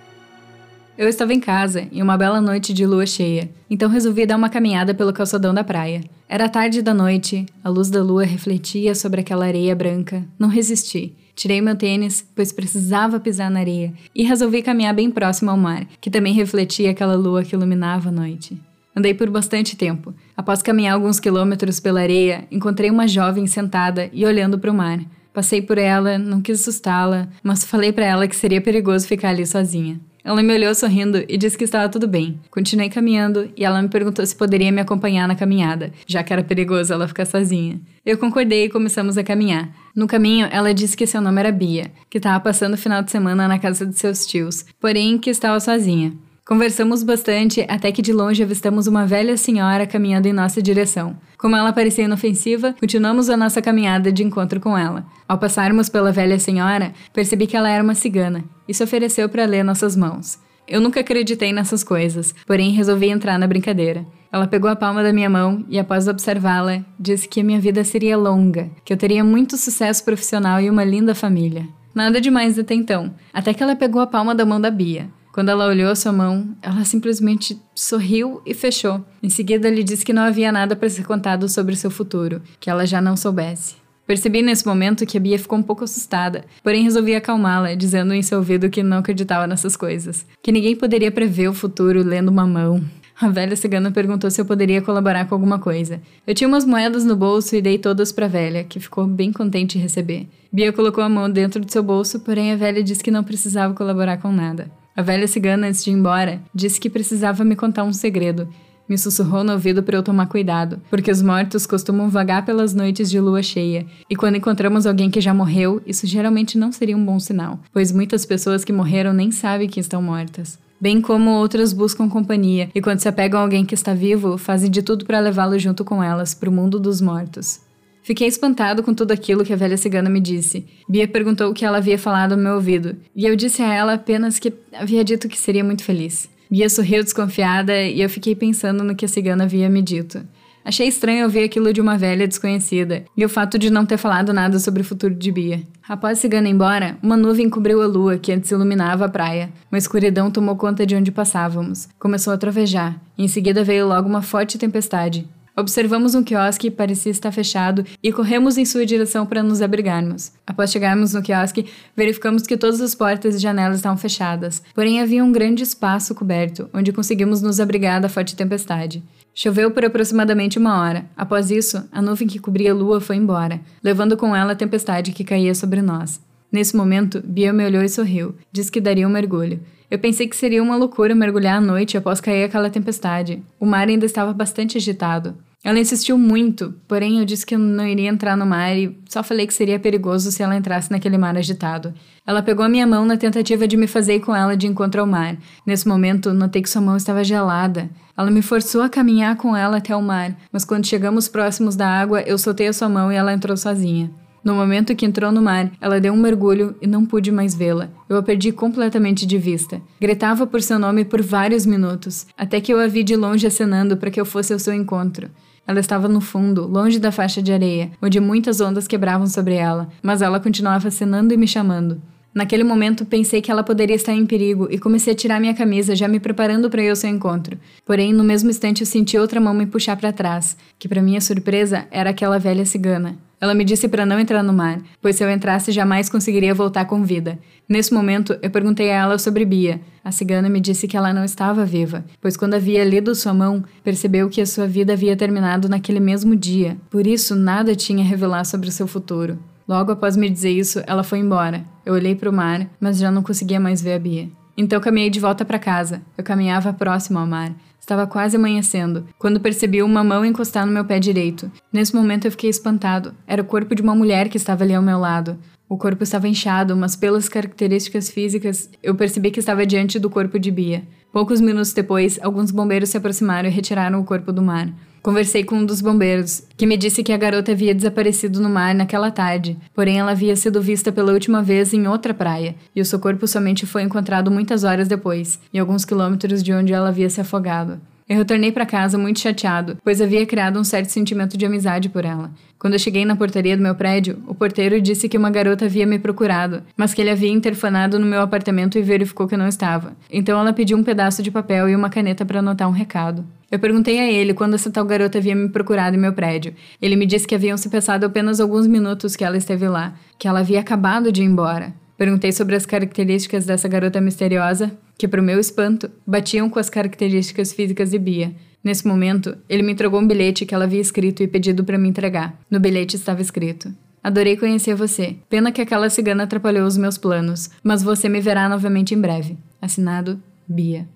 Eu 1.02 1.10
estava 1.10 1.34
em 1.34 1.40
casa, 1.40 1.88
em 1.92 2.00
uma 2.00 2.16
bela 2.16 2.40
noite 2.40 2.76
de 2.76 2.86
lua 2.86 3.08
cheia, 3.08 3.50
então 3.68 3.90
resolvi 3.90 4.24
dar 4.24 4.38
uma 4.38 4.50
caminhada 4.50 4.94
pelo 4.94 5.12
calçadão 5.12 5.52
da 5.52 5.64
praia. 5.64 6.04
Era 6.30 6.48
tarde 6.48 6.84
da 6.84 6.94
noite, 6.94 7.44
a 7.64 7.70
luz 7.70 7.90
da 7.90 8.04
lua 8.04 8.24
refletia 8.24 8.94
sobre 8.94 9.22
aquela 9.22 9.48
areia 9.48 9.76
branca. 9.76 10.24
Não 10.38 10.48
resisti. 10.48 11.16
Tirei 11.34 11.60
meu 11.60 11.76
tênis, 11.76 12.24
pois 12.36 12.52
precisava 12.52 13.20
pisar 13.20 13.50
na 13.50 13.62
areia, 13.62 13.92
e 14.14 14.22
resolvi 14.22 14.62
caminhar 14.62 14.94
bem 14.94 15.10
próximo 15.10 15.50
ao 15.50 15.58
mar, 15.58 15.88
que 16.00 16.12
também 16.12 16.36
refletia 16.36 16.92
aquela 16.92 17.16
lua 17.16 17.44
que 17.44 17.56
iluminava 17.56 18.10
a 18.10 18.12
noite. 18.12 18.56
Andei 18.96 19.16
por 19.16 19.28
bastante 19.28 19.76
tempo. 19.76 20.14
Após 20.38 20.62
caminhar 20.62 20.94
alguns 20.94 21.20
quilômetros 21.20 21.80
pela 21.80 22.02
areia, 22.02 22.46
encontrei 22.52 22.92
uma 22.92 23.08
jovem 23.08 23.48
sentada 23.48 24.08
e 24.14 24.24
olhando 24.24 24.60
para 24.60 24.70
o 24.70 24.76
mar. 24.76 25.00
Passei 25.34 25.64
por 25.64 25.80
ela, 25.80 26.20
não 26.20 26.42
quis 26.42 26.62
assustá-la, 26.62 27.28
mas 27.42 27.66
falei 27.66 27.92
para 27.92 28.06
ela 28.06 28.28
que 28.28 28.36
seria 28.36 28.62
perigoso 28.62 29.08
ficar 29.08 29.30
ali 29.30 29.48
sozinha. 29.48 30.00
Ela 30.24 30.44
me 30.44 30.54
olhou 30.54 30.74
sorrindo 30.76 31.24
e 31.28 31.38
disse 31.38 31.58
que 31.58 31.64
estava 31.64 31.90
tudo 31.90 32.08
bem. 32.08 32.40
Continuei 32.50 32.90
caminhando 32.90 33.52
e 33.58 33.66
ela 33.66 33.82
me 33.82 33.90
perguntou 33.90 34.26
se 34.26 34.36
poderia 34.36 34.72
me 34.72 34.82
acompanhar 34.82 35.28
na 35.28 35.36
caminhada, 35.36 35.92
já 36.06 36.24
que 36.24 36.32
era 36.32 36.44
perigoso 36.44 36.94
ela 36.94 37.08
ficar 37.08 37.26
sozinha. 37.26 37.80
Eu 38.06 38.18
concordei 38.18 38.66
e 38.66 38.70
começamos 38.70 39.18
a 39.18 39.24
caminhar. 39.24 39.70
No 39.96 40.08
caminho, 40.08 40.48
ela 40.52 40.74
disse 40.74 40.96
que 40.96 41.08
seu 41.08 41.22
nome 41.22 41.40
era 41.40 41.52
Bia, 41.52 41.92
que 42.10 42.18
estava 42.18 42.40
passando 42.40 42.76
o 42.76 42.78
final 42.78 43.02
de 43.02 43.12
semana 43.12 43.48
na 43.48 43.60
casa 43.60 43.86
de 43.86 43.98
seus 43.98 44.26
tios, 44.26 44.66
porém 44.80 45.18
que 45.18 45.30
estava 45.30 45.60
sozinha. 45.60 46.14
Conversamos 46.46 47.04
bastante 47.04 47.64
até 47.70 47.92
que 47.92 48.02
de 48.02 48.12
longe 48.12 48.42
avistamos 48.42 48.88
uma 48.88 49.06
velha 49.06 49.38
senhora 49.38 49.86
caminhando 49.86 50.28
em 50.28 50.34
nossa 50.34 50.62
direção. 50.62 51.16
Como 51.38 51.56
ela 51.56 51.72
parecia 51.72 52.06
inofensiva, 52.06 52.76
continuamos 52.80 53.30
a 53.30 53.38
nossa 53.38 53.62
caminhada 53.62 54.12
de 54.12 54.24
encontro 54.24 54.60
com 54.60 54.76
ela. 54.76 55.06
Ao 55.28 55.38
passarmos 55.38 55.88
pela 55.88 56.12
velha 56.12 56.40
senhora, 56.40 56.94
percebi 57.14 57.46
que 57.46 57.56
ela 57.56 57.70
era 57.70 57.84
uma 57.84 57.94
cigana 57.94 58.44
e 58.68 58.74
se 58.74 58.84
ofereceu 58.84 59.30
para 59.30 59.46
ler 59.46 59.64
nossas 59.64 59.96
mãos. 59.96 60.40
Eu 60.68 60.82
nunca 60.82 61.02
acreditei 61.02 61.54
nessas 61.54 61.84
coisas, 61.84 62.34
porém 62.46 62.72
resolvi 62.72 63.10
entrar 63.10 63.38
na 63.38 63.48
brincadeira. 63.48 64.06
Ela 64.32 64.48
pegou 64.48 64.70
a 64.70 64.76
palma 64.76 65.04
da 65.04 65.14
minha 65.14 65.30
mão 65.30 65.64
e, 65.70 65.78
após 65.78 66.08
observá-la, 66.08 66.84
disse 67.00 67.28
que 67.28 67.42
a 67.42 67.44
minha 67.44 67.60
vida 67.60 67.84
seria 67.84 68.18
longa, 68.18 68.70
que 68.84 68.94
eu 68.94 68.98
teria 68.98 69.24
muito 69.24 69.58
sucesso 69.58 70.04
profissional 70.04 70.60
e 70.60 70.70
uma 70.70 70.84
linda 70.84 71.14
família. 71.14 71.68
Nada 71.94 72.22
demais 72.22 72.58
até 72.58 72.74
então, 72.74 73.14
até 73.34 73.54
que 73.54 73.62
ela 73.62 73.76
pegou 73.76 74.02
a 74.02 74.08
palma 74.08 74.34
da 74.34 74.46
mão 74.46 74.62
da 74.62 74.72
Bia. 74.72 75.10
Quando 75.32 75.50
ela 75.50 75.68
olhou 75.68 75.96
sua 75.96 76.12
mão, 76.12 76.56
ela 76.62 76.84
simplesmente 76.84 77.58
sorriu 77.74 78.42
e 78.46 78.54
fechou. 78.54 79.04
Em 79.24 79.30
seguida, 79.30 79.70
lhe 79.70 79.84
disse 79.84 80.06
que 80.06 80.12
não 80.12 80.24
havia 80.24 80.52
nada 80.52 80.76
para 80.76 80.90
ser 80.90 81.06
contado 81.06 81.48
sobre 81.48 81.76
seu 81.76 81.90
futuro, 81.90 82.42
que 82.60 82.70
ela 82.70 82.86
já 82.86 83.00
não 83.02 83.16
soubesse. 83.16 83.76
Percebi 84.06 84.42
nesse 84.42 84.66
momento 84.66 85.06
que 85.06 85.16
a 85.16 85.22
Bia 85.22 85.40
ficou 85.40 85.58
um 85.58 85.64
pouco 85.64 85.86
assustada, 85.86 86.44
porém 86.62 86.84
resolvi 86.84 87.16
acalmá-la, 87.16 87.76
dizendo 87.76 88.14
em 88.14 88.22
seu 88.22 88.40
ouvido 88.40 88.70
que 88.70 88.84
não 88.84 88.98
acreditava 88.98 89.48
nessas 89.48 89.78
coisas, 89.78 90.26
que 90.44 90.52
ninguém 90.52 90.76
poderia 90.76 91.12
prever 91.12 91.48
o 91.48 91.54
futuro 91.54 92.04
lendo 92.04 92.28
uma 92.28 92.46
mão. 92.46 92.84
A 93.22 93.30
velha 93.30 93.56
cigana 93.56 93.90
perguntou 93.92 94.30
se 94.30 94.42
eu 94.42 94.46
poderia 94.46 94.82
colaborar 94.82 95.26
com 95.26 95.36
alguma 95.36 95.60
coisa. 95.60 96.02
Eu 96.28 96.34
tinha 96.34 96.48
umas 96.48 96.66
moedas 96.66 97.06
no 97.06 97.16
bolso 97.16 97.56
e 97.56 97.62
dei 97.62 97.78
todas 97.78 98.12
para 98.12 98.26
a 98.26 98.30
velha, 98.30 98.64
que 98.66 98.80
ficou 98.80 99.06
bem 99.06 99.32
contente 99.32 99.78
em 99.78 99.82
receber. 99.82 100.28
Bia 100.52 100.74
colocou 100.74 101.04
a 101.04 101.08
mão 101.08 101.30
dentro 101.30 101.64
do 101.64 101.72
seu 101.72 101.84
bolso, 101.84 102.20
porém 102.20 102.52
a 102.52 102.58
velha 102.58 102.84
disse 102.84 103.04
que 103.04 103.12
não 103.12 103.24
precisava 103.24 103.74
colaborar 103.74 104.18
com 104.18 104.32
nada. 104.32 104.81
A 104.96 105.02
velha 105.02 105.28
cigana, 105.28 105.68
antes 105.68 105.84
de 105.84 105.90
ir 105.90 105.94
embora, 105.94 106.42
disse 106.54 106.80
que 106.80 106.90
precisava 106.90 107.46
me 107.46 107.56
contar 107.56 107.84
um 107.84 107.94
segredo. 107.94 108.50
Me 108.90 108.98
sussurrou 108.98 109.42
no 109.42 109.54
ouvido 109.54 109.82
para 109.82 109.96
eu 109.96 110.04
tomar 110.04 110.26
cuidado, 110.28 110.82
porque 110.90 111.10
os 111.10 111.22
mortos 111.22 111.66
costumam 111.66 112.10
vagar 112.10 112.46
pelas 112.46 112.74
noites 112.74 113.10
de 113.10 113.18
lua 113.22 113.42
cheia, 113.42 113.86
e 114.10 114.18
quando 114.18 114.36
encontramos 114.36 114.86
alguém 114.86 115.10
que 115.10 115.22
já 115.22 115.34
morreu, 115.34 115.82
isso 115.88 116.06
geralmente 116.06 116.58
não 116.58 116.74
seria 116.74 116.98
um 116.98 117.06
bom 117.06 117.18
sinal, 117.18 117.58
pois 117.72 117.94
muitas 117.94 118.26
pessoas 118.26 118.66
que 118.66 118.74
morreram 118.74 119.14
nem 119.14 119.32
sabem 119.32 119.70
que 119.70 119.80
estão 119.80 120.02
mortas. 120.02 120.60
Bem 120.78 121.00
como 121.00 121.30
outras 121.30 121.72
buscam 121.72 122.10
companhia, 122.10 122.70
e 122.76 122.82
quando 122.82 123.00
se 123.00 123.08
apegam 123.08 123.40
a 123.40 123.44
alguém 123.44 123.64
que 123.64 123.76
está 123.76 123.94
vivo, 123.94 124.38
fazem 124.38 124.70
de 124.70 124.82
tudo 124.82 125.06
para 125.06 125.22
levá-lo 125.22 125.58
junto 125.58 125.86
com 125.86 126.04
elas 126.04 126.34
para 126.34 126.50
o 126.50 126.54
mundo 126.54 126.78
dos 126.78 127.00
mortos. 127.00 127.62
Fiquei 128.04 128.28
espantado 128.28 128.82
com 128.82 128.94
tudo 128.94 129.12
aquilo 129.12 129.44
que 129.44 129.54
a 129.54 129.56
velha 129.56 129.78
cigana 129.78 130.10
me 130.10 130.20
disse. 130.20 130.66
Bia 130.90 131.08
perguntou 131.08 131.50
o 131.50 131.54
que 131.54 131.64
ela 131.64 131.78
havia 131.78 131.98
falado 131.98 132.34
ao 132.34 132.38
meu 132.38 132.56
ouvido, 132.56 132.96
e 133.16 133.26
eu 133.26 133.36
disse 133.36 133.62
a 133.62 133.74
ela 133.74 133.94
apenas 133.94 134.40
que 134.40 134.54
havia 134.74 135.04
dito 135.04 135.28
que 135.28 135.38
seria 135.38 135.64
muito 135.64 135.84
feliz. 135.84 136.30
Bia 136.50 136.70
sorriu 136.70 137.04
desconfiada 137.04 137.82
e 137.82 138.02
eu 138.02 138.10
fiquei 138.10 138.36
pensando 138.36 138.84
no 138.84 138.96
que 138.96 139.06
a 139.06 139.08
cigana 139.08 139.46
havia 139.46 139.70
me 139.70 139.82
dito. 139.82 140.22
Achei 140.64 140.88
estranho 140.88 141.24
ouvir 141.24 141.44
aquilo 141.44 141.74
de 141.74 141.82
uma 141.82 141.98
velha 141.98 142.28
desconhecida, 142.28 143.04
e 143.18 143.26
o 143.26 143.30
fato 143.30 143.58
de 143.58 143.72
não 143.72 143.86
ter 143.86 143.98
falado 143.98 144.32
nada 144.32 144.60
sobre 144.60 144.82
o 144.82 144.86
futuro 144.86 145.14
de 145.14 145.32
Bia. 145.32 145.64
Após 145.88 146.18
a 146.18 146.22
cigana 146.22 146.48
embora, 146.48 146.98
uma 147.02 147.18
nuvem 147.18 147.50
cobriu 147.50 147.82
a 147.82 147.88
lua 147.88 148.18
que 148.18 148.32
antes 148.32 148.52
iluminava 148.52 149.06
a 149.06 149.10
praia. 149.10 149.52
Uma 149.72 149.78
escuridão 149.80 150.30
tomou 150.30 150.56
conta 150.56 150.86
de 150.86 150.96
onde 150.96 151.12
passávamos. 151.12 151.90
Começou 151.98 152.32
a 152.32 152.38
trovejar, 152.38 153.02
em 153.18 153.28
seguida 153.28 153.64
veio 153.64 153.88
logo 153.88 154.08
uma 154.08 154.22
forte 154.22 154.58
tempestade. 154.58 155.28
Observamos 155.62 156.16
um 156.16 156.24
quiosque 156.24 156.72
que 156.72 156.76
parecia 156.76 157.12
estar 157.12 157.32
fechado 157.32 157.86
e 158.02 158.12
corremos 158.12 158.58
em 158.58 158.66
sua 158.66 158.84
direção 158.84 159.28
para 159.28 159.44
nos 159.44 159.62
abrigarmos. 159.62 160.32
Após 160.46 160.72
chegarmos 160.72 161.14
no 161.14 161.22
quiosque, 161.22 161.68
verificamos 161.96 162.48
que 162.48 162.58
todas 162.58 162.82
as 162.82 162.96
portas 162.96 163.36
e 163.36 163.38
janelas 163.38 163.78
estavam 163.78 163.96
fechadas, 163.96 164.64
porém 164.74 165.00
havia 165.00 165.24
um 165.24 165.32
grande 165.32 165.62
espaço 165.62 166.16
coberto, 166.16 166.68
onde 166.74 166.92
conseguimos 166.92 167.44
nos 167.44 167.60
abrigar 167.60 168.02
da 168.02 168.10
forte 168.10 168.36
tempestade. 168.36 169.04
Choveu 169.36 169.70
por 169.70 169.86
aproximadamente 169.86 170.58
uma 170.58 170.82
hora. 170.82 171.06
Após 171.16 171.52
isso, 171.52 171.88
a 171.92 172.02
nuvem 172.02 172.28
que 172.28 172.40
cobria 172.40 172.72
a 172.72 172.76
lua 172.76 173.00
foi 173.00 173.18
embora, 173.18 173.62
levando 173.84 174.18
com 174.18 174.36
ela 174.36 174.54
a 174.54 174.56
tempestade 174.56 175.12
que 175.12 175.24
caía 175.24 175.54
sobre 175.54 175.84
nós. 175.84 176.20
Nesse 176.52 176.76
momento, 176.76 177.22
Bia 177.24 177.54
me 177.54 177.64
olhou 177.64 177.84
e 177.84 177.88
sorriu. 177.88 178.34
Disse 178.52 178.72
que 178.72 178.82
daria 178.82 179.08
um 179.08 179.12
mergulho. 179.12 179.60
Eu 179.92 180.00
pensei 180.00 180.28
que 180.28 180.36
seria 180.36 180.64
uma 180.64 180.76
loucura 180.76 181.14
mergulhar 181.14 181.58
à 181.58 181.62
noite 181.62 181.98
após 181.98 182.20
cair 182.20 182.46
aquela 182.46 182.72
tempestade. 182.72 183.44
O 183.60 183.66
mar 183.68 183.88
ainda 183.88 184.08
estava 184.08 184.34
bastante 184.34 184.76
agitado. 184.76 185.36
Ela 185.64 185.80
insistiu 185.80 186.18
muito, 186.18 186.74
porém 186.88 187.20
eu 187.20 187.26
disse 187.26 187.46
que 187.46 187.54
eu 187.54 187.60
não 187.60 187.86
iria 187.86 188.10
entrar 188.10 188.36
no 188.36 188.48
mar 188.48 188.76
e 188.76 188.98
só 189.08 189.22
falei 189.22 189.46
que 189.46 189.54
seria 189.54 189.80
perigoso 189.80 190.32
se 190.32 190.42
ela 190.42 190.56
entrasse 190.56 190.90
naquele 190.90 191.20
mar 191.20 191.38
agitado. 191.38 191.94
Ela 192.26 192.42
pegou 192.42 192.66
a 192.66 192.70
minha 192.70 192.88
mão 192.88 193.06
na 193.06 193.16
tentativa 193.16 193.68
de 193.68 193.78
me 193.78 193.86
fazer 193.86 194.22
com 194.22 194.36
ela 194.36 194.58
de 194.58 194.66
encontro 194.66 195.02
ao 195.02 195.06
mar. 195.08 195.38
Nesse 195.64 195.88
momento, 195.88 196.34
notei 196.34 196.64
que 196.64 196.70
sua 196.70 196.82
mão 196.82 196.98
estava 196.98 197.24
gelada. 197.24 197.92
Ela 198.18 198.32
me 198.32 198.42
forçou 198.42 198.82
a 198.82 198.90
caminhar 198.90 199.36
com 199.36 199.56
ela 199.56 199.78
até 199.78 199.96
o 199.96 200.02
mar, 200.02 200.36
mas 200.52 200.66
quando 200.66 200.88
chegamos 200.88 201.28
próximos 201.28 201.76
da 201.76 201.88
água, 201.88 202.22
eu 202.22 202.40
soltei 202.40 202.68
a 202.68 202.74
sua 202.74 202.90
mão 202.90 203.12
e 203.12 203.16
ela 203.16 203.32
entrou 203.32 203.56
sozinha. 203.56 204.10
No 204.44 204.56
momento 204.56 204.96
que 204.96 205.06
entrou 205.06 205.32
no 205.32 205.44
mar, 205.44 205.72
ela 205.80 206.02
deu 206.02 206.12
um 206.12 206.18
mergulho 206.18 206.76
e 206.82 206.88
não 206.88 207.06
pude 207.06 207.32
mais 207.32 207.54
vê-la. 207.54 207.90
Eu 208.10 208.18
a 208.18 208.24
perdi 208.24 208.52
completamente 208.52 209.28
de 209.28 209.38
vista. 209.38 209.80
Gritava 210.00 210.48
por 210.48 210.64
seu 210.64 210.80
nome 210.80 211.06
por 211.06 211.22
vários 211.22 211.68
minutos, 211.68 212.26
até 212.36 212.60
que 212.60 212.74
eu 212.74 212.80
a 212.80 212.88
vi 212.88 213.04
de 213.04 213.16
longe 213.16 213.46
acenando 213.46 213.96
para 213.96 214.10
que 214.10 214.20
eu 214.20 214.26
fosse 214.26 214.52
ao 214.52 214.58
seu 214.58 214.74
encontro. 214.74 215.30
Ela 215.72 215.80
estava 215.80 216.10
no 216.10 216.20
fundo, 216.20 216.68
longe 216.68 217.00
da 217.00 217.14
faixa 217.14 217.42
de 217.42 217.54
areia, 217.54 217.92
onde 218.02 218.20
muitas 218.20 218.60
ondas 218.60 218.90
quebravam 218.90 219.26
sobre 219.26 219.54
ela, 219.54 219.88
mas 220.04 220.22
ela 220.22 220.38
continuava 220.38 220.90
acenando 220.90 221.34
e 221.34 221.38
me 221.38 221.48
chamando. 221.48 222.02
Naquele 222.36 222.62
momento, 222.62 223.06
pensei 223.06 223.42
que 223.42 223.50
ela 223.50 223.64
poderia 223.64 223.96
estar 223.96 224.12
em 224.12 224.26
perigo 224.26 224.68
e 224.70 224.78
comecei 224.78 225.14
a 225.14 225.16
tirar 225.16 225.40
minha 225.40 225.54
camisa, 225.54 225.96
já 225.96 226.10
me 226.10 226.20
preparando 226.20 226.70
para 226.70 226.84
ir 226.84 226.90
ao 226.90 226.96
seu 226.98 227.10
encontro. 227.10 227.58
Porém, 227.86 228.12
no 228.12 228.22
mesmo 228.22 228.50
instante, 228.50 228.82
eu 228.82 228.86
senti 228.86 229.18
outra 229.18 229.40
mão 229.40 229.54
me 229.54 229.66
puxar 229.66 229.96
para 229.96 230.12
trás, 230.12 230.58
que, 230.78 230.90
para 230.90 231.02
minha 231.02 231.22
surpresa, 231.22 231.88
era 231.90 232.10
aquela 232.10 232.38
velha 232.38 232.66
cigana. 232.66 233.16
Ela 233.42 233.56
me 233.56 233.66
disse 233.66 233.88
para 233.88 234.06
não 234.06 234.20
entrar 234.20 234.44
no 234.44 234.54
mar, 234.54 234.80
pois 235.02 235.16
se 235.16 235.24
eu 235.24 235.32
entrasse 235.32 235.72
jamais 235.72 236.08
conseguiria 236.08 236.54
voltar 236.54 236.86
com 236.86 237.04
vida. 237.04 237.40
Nesse 237.68 237.92
momento, 237.92 238.38
eu 238.40 238.52
perguntei 238.52 238.92
a 238.92 238.98
ela 238.98 239.18
sobre 239.18 239.44
Bia. 239.44 239.82
A 240.04 240.12
cigana 240.12 240.48
me 240.48 240.60
disse 240.60 240.88
que 240.88 240.96
ela 240.96 241.12
não 241.12 241.26
estava 241.26 241.66
viva, 241.66 242.06
pois 242.22 242.38
quando 242.38 242.54
havia 242.54 242.86
lido 242.86 243.16
sua 243.16 243.34
mão, 243.34 243.64
percebeu 243.84 244.30
que 244.30 244.42
a 244.42 244.46
sua 244.46 244.68
vida 244.68 244.94
havia 244.94 245.18
terminado 245.18 245.68
naquele 245.68 246.00
mesmo 246.00 246.36
dia. 246.36 246.78
Por 246.92 247.08
isso, 247.08 247.36
nada 247.36 247.76
tinha 247.76 248.04
a 248.04 248.08
revelar 248.08 248.46
sobre 248.46 248.70
o 248.70 248.72
seu 248.72 248.86
futuro. 248.86 249.40
Logo 249.68 249.92
após 249.92 250.16
me 250.16 250.30
dizer 250.30 250.52
isso, 250.52 250.84
ela 250.86 251.04
foi 251.04 251.18
embora. 251.18 251.66
Eu 251.84 251.96
olhei 251.96 252.14
para 252.14 252.30
o 252.30 252.34
mar, 252.34 252.70
mas 252.80 253.00
já 253.00 253.10
não 253.10 253.24
conseguia 253.24 253.60
mais 253.60 253.82
ver 253.82 253.94
a 253.94 254.00
Bia. 254.00 254.30
Então 254.56 254.80
caminhei 254.80 255.10
de 255.10 255.20
volta 255.20 255.44
para 255.44 255.58
casa. 255.58 256.02
Eu 256.16 256.24
caminhava 256.24 256.74
próximo 256.74 257.18
ao 257.18 257.26
mar. 257.26 257.52
Estava 257.92 258.08
quase 258.08 258.38
amanhecendo, 258.38 259.06
quando 259.20 259.42
percebi 259.42 259.84
uma 259.84 260.02
mão 260.02 260.24
encostar 260.24 260.66
no 260.66 260.72
meu 260.72 260.86
pé 260.86 260.98
direito. 260.98 261.52
Nesse 261.74 261.94
momento 261.94 262.24
eu 262.24 262.32
fiquei 262.32 262.50
espantado. 262.50 263.14
Era 263.28 263.42
o 263.42 263.46
corpo 263.46 263.76
de 263.76 263.82
uma 263.82 263.94
mulher 263.94 264.30
que 264.30 264.38
estava 264.38 264.64
ali 264.64 264.74
ao 264.74 264.82
meu 264.82 264.98
lado. 264.98 265.38
O 265.68 265.78
corpo 265.78 266.02
estava 266.02 266.26
inchado, 266.26 266.74
mas 266.74 266.96
pelas 266.96 267.28
características 267.28 268.10
físicas, 268.10 268.70
eu 268.82 268.96
percebi 268.96 269.30
que 269.30 269.42
estava 269.42 269.66
diante 269.66 270.00
do 270.00 270.10
corpo 270.10 270.40
de 270.40 270.50
Bia. 270.50 270.84
Poucos 271.12 271.42
minutos 271.42 271.74
depois, 271.74 272.18
alguns 272.24 272.50
bombeiros 272.50 272.88
se 272.88 272.96
aproximaram 272.96 273.50
e 273.50 273.52
retiraram 273.52 274.00
o 274.00 274.06
corpo 274.06 274.32
do 274.32 274.42
mar. 274.42 274.70
Conversei 275.02 275.44
com 275.44 275.56
um 275.56 275.66
dos 275.66 275.82
bombeiros, 275.82 276.44
que 276.56 276.68
me 276.68 276.78
disse 276.78 277.02
que 277.02 277.12
a 277.12 277.18
garota 277.18 277.52
havia 277.52 277.74
desaparecido 277.74 278.40
no 278.40 278.48
mar 278.48 278.76
naquela 278.76 279.10
tarde, 279.10 279.58
porém 279.74 279.98
ela 279.98 280.12
havia 280.12 280.36
sido 280.36 280.62
vista 280.62 280.92
pela 280.92 281.12
última 281.12 281.42
vez 281.42 281.74
em 281.74 281.88
outra 281.88 282.14
praia, 282.14 282.56
e 282.76 282.82
o 282.82 282.86
seu 282.86 283.00
corpo 283.00 283.28
somente 283.28 283.66
foi 283.66 283.82
encontrado 283.82 284.30
muitas 284.30 284.64
horas 284.64 284.88
depois, 284.88 285.40
em 285.52 285.58
alguns 285.58 285.86
quilômetros 285.86 286.44
de 286.44 286.54
onde 286.54 286.72
ela 286.72 286.90
havia 286.90 287.10
se 287.10 287.20
afogado. 287.20 287.82
Eu 288.08 288.18
retornei 288.18 288.52
para 288.52 288.66
casa 288.66 288.96
muito 288.96 289.22
chateado, 289.22 289.78
pois 289.84 290.02
havia 290.02 290.24
criado 290.26 290.60
um 290.60 290.64
certo 290.64 290.90
sentimento 290.90 291.36
de 291.36 291.46
amizade 291.46 291.90
por 291.90 292.06
ela. 292.06 292.30
Quando 292.60 292.74
eu 292.74 292.80
cheguei 292.80 293.04
na 293.04 293.16
portaria 293.16 293.58
do 293.58 293.64
meu 293.64 293.74
prédio, 293.74 294.22
o 294.28 294.36
porteiro 294.36 294.80
disse 294.80 295.10
que 295.10 295.18
uma 295.18 295.32
garota 295.32 295.66
havia 295.66 295.88
me 295.88 295.98
procurado, 295.98 296.62
mas 296.78 296.94
que 296.94 297.02
ele 297.02 297.10
havia 297.10 297.32
interfonado 297.32 297.98
no 297.98 298.06
meu 298.06 298.22
apartamento 298.22 298.78
e 298.78 298.84
verificou 298.84 299.28
que 299.28 299.34
eu 299.34 299.40
não 299.40 299.48
estava. 299.48 299.94
Então 300.12 300.40
ela 300.40 300.54
pediu 300.54 300.78
um 300.78 300.84
pedaço 300.84 301.24
de 301.24 301.32
papel 301.32 301.70
e 301.70 301.76
uma 301.76 301.90
caneta 301.90 302.24
para 302.24 302.40
anotar 302.40 302.68
um 302.68 302.74
recado. 302.74 303.26
Eu 303.52 303.60
perguntei 303.60 304.00
a 304.00 304.10
ele 304.10 304.34
quando 304.34 304.54
essa 304.54 304.72
tal 304.72 304.86
garota 304.86 305.18
havia 305.18 305.36
me 305.36 305.50
procurado 305.50 305.96
em 305.96 306.00
meu 306.00 306.14
prédio. 306.14 306.56
Ele 306.82 306.96
me 306.96 307.06
disse 307.06 307.28
que 307.28 307.36
haviam 307.36 307.58
se 307.58 307.70
passado 307.70 308.06
apenas 308.06 308.40
alguns 308.40 308.66
minutos 308.66 309.14
que 309.18 309.26
ela 309.26 309.36
esteve 309.36 309.68
lá, 309.68 309.94
que 310.18 310.26
ela 310.26 310.40
havia 310.40 310.62
acabado 310.62 311.12
de 311.12 311.22
ir 311.22 311.26
embora. 311.26 311.74
Perguntei 311.98 312.32
sobre 312.32 312.56
as 312.56 312.66
características 312.66 313.46
dessa 313.46 313.68
garota 313.68 314.00
misteriosa, 314.00 314.72
que, 314.98 315.06
para 315.06 315.20
o 315.20 315.24
meu 315.24 315.38
espanto, 315.38 315.92
batiam 316.08 316.50
com 316.50 316.60
as 316.60 316.70
características 316.70 317.52
físicas 317.52 317.92
de 317.92 318.00
Bia. 318.00 318.34
Nesse 318.64 318.88
momento, 318.88 319.38
ele 319.50 319.64
me 319.64 319.74
entregou 319.74 320.00
um 320.00 320.08
bilhete 320.08 320.46
que 320.46 320.56
ela 320.56 320.64
havia 320.64 320.80
escrito 320.80 321.22
e 321.22 321.28
pedido 321.28 321.64
para 321.66 321.78
me 321.78 321.90
entregar. 321.90 322.40
No 322.50 322.60
bilhete 322.60 322.96
estava 322.96 323.22
escrito: 323.22 323.74
Adorei 324.02 324.38
conhecer 324.38 324.76
você. 324.76 325.18
Pena 325.30 325.52
que 325.52 325.62
aquela 325.62 325.90
cigana 325.90 326.24
atrapalhou 326.24 326.66
os 326.66 326.78
meus 326.78 326.98
planos, 326.98 327.50
mas 327.62 327.84
você 327.84 328.08
me 328.08 328.22
verá 328.22 328.48
novamente 328.48 328.94
em 328.94 329.02
breve. 329.02 329.38
Assinado 329.62 330.22
Bia. 330.48 330.88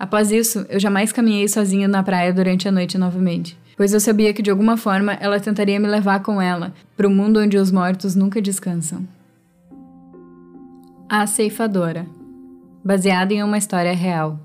Após 0.00 0.32
isso, 0.32 0.64
eu 0.70 0.80
jamais 0.80 1.12
caminhei 1.12 1.46
sozinho 1.46 1.86
na 1.86 2.02
praia 2.02 2.32
durante 2.32 2.66
a 2.66 2.72
noite 2.72 2.96
novamente, 2.96 3.54
pois 3.76 3.92
eu 3.92 4.00
sabia 4.00 4.32
que 4.32 4.40
de 4.40 4.50
alguma 4.50 4.78
forma 4.78 5.12
ela 5.12 5.38
tentaria 5.38 5.78
me 5.78 5.86
levar 5.86 6.22
com 6.22 6.40
ela 6.40 6.72
para 6.96 7.06
o 7.06 7.10
mundo 7.10 7.38
onde 7.38 7.58
os 7.58 7.70
mortos 7.70 8.14
nunca 8.16 8.40
descansam. 8.40 9.06
A 11.06 11.26
Ceifadora 11.26 12.06
Baseada 12.82 13.34
em 13.34 13.42
uma 13.42 13.58
história 13.58 13.92
real. 13.92 14.40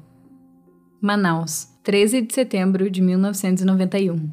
Manaus, 1.00 1.70
13 1.84 2.24
de 2.24 2.34
setembro 2.34 2.90
de 2.92 3.02
1991. 3.02 4.30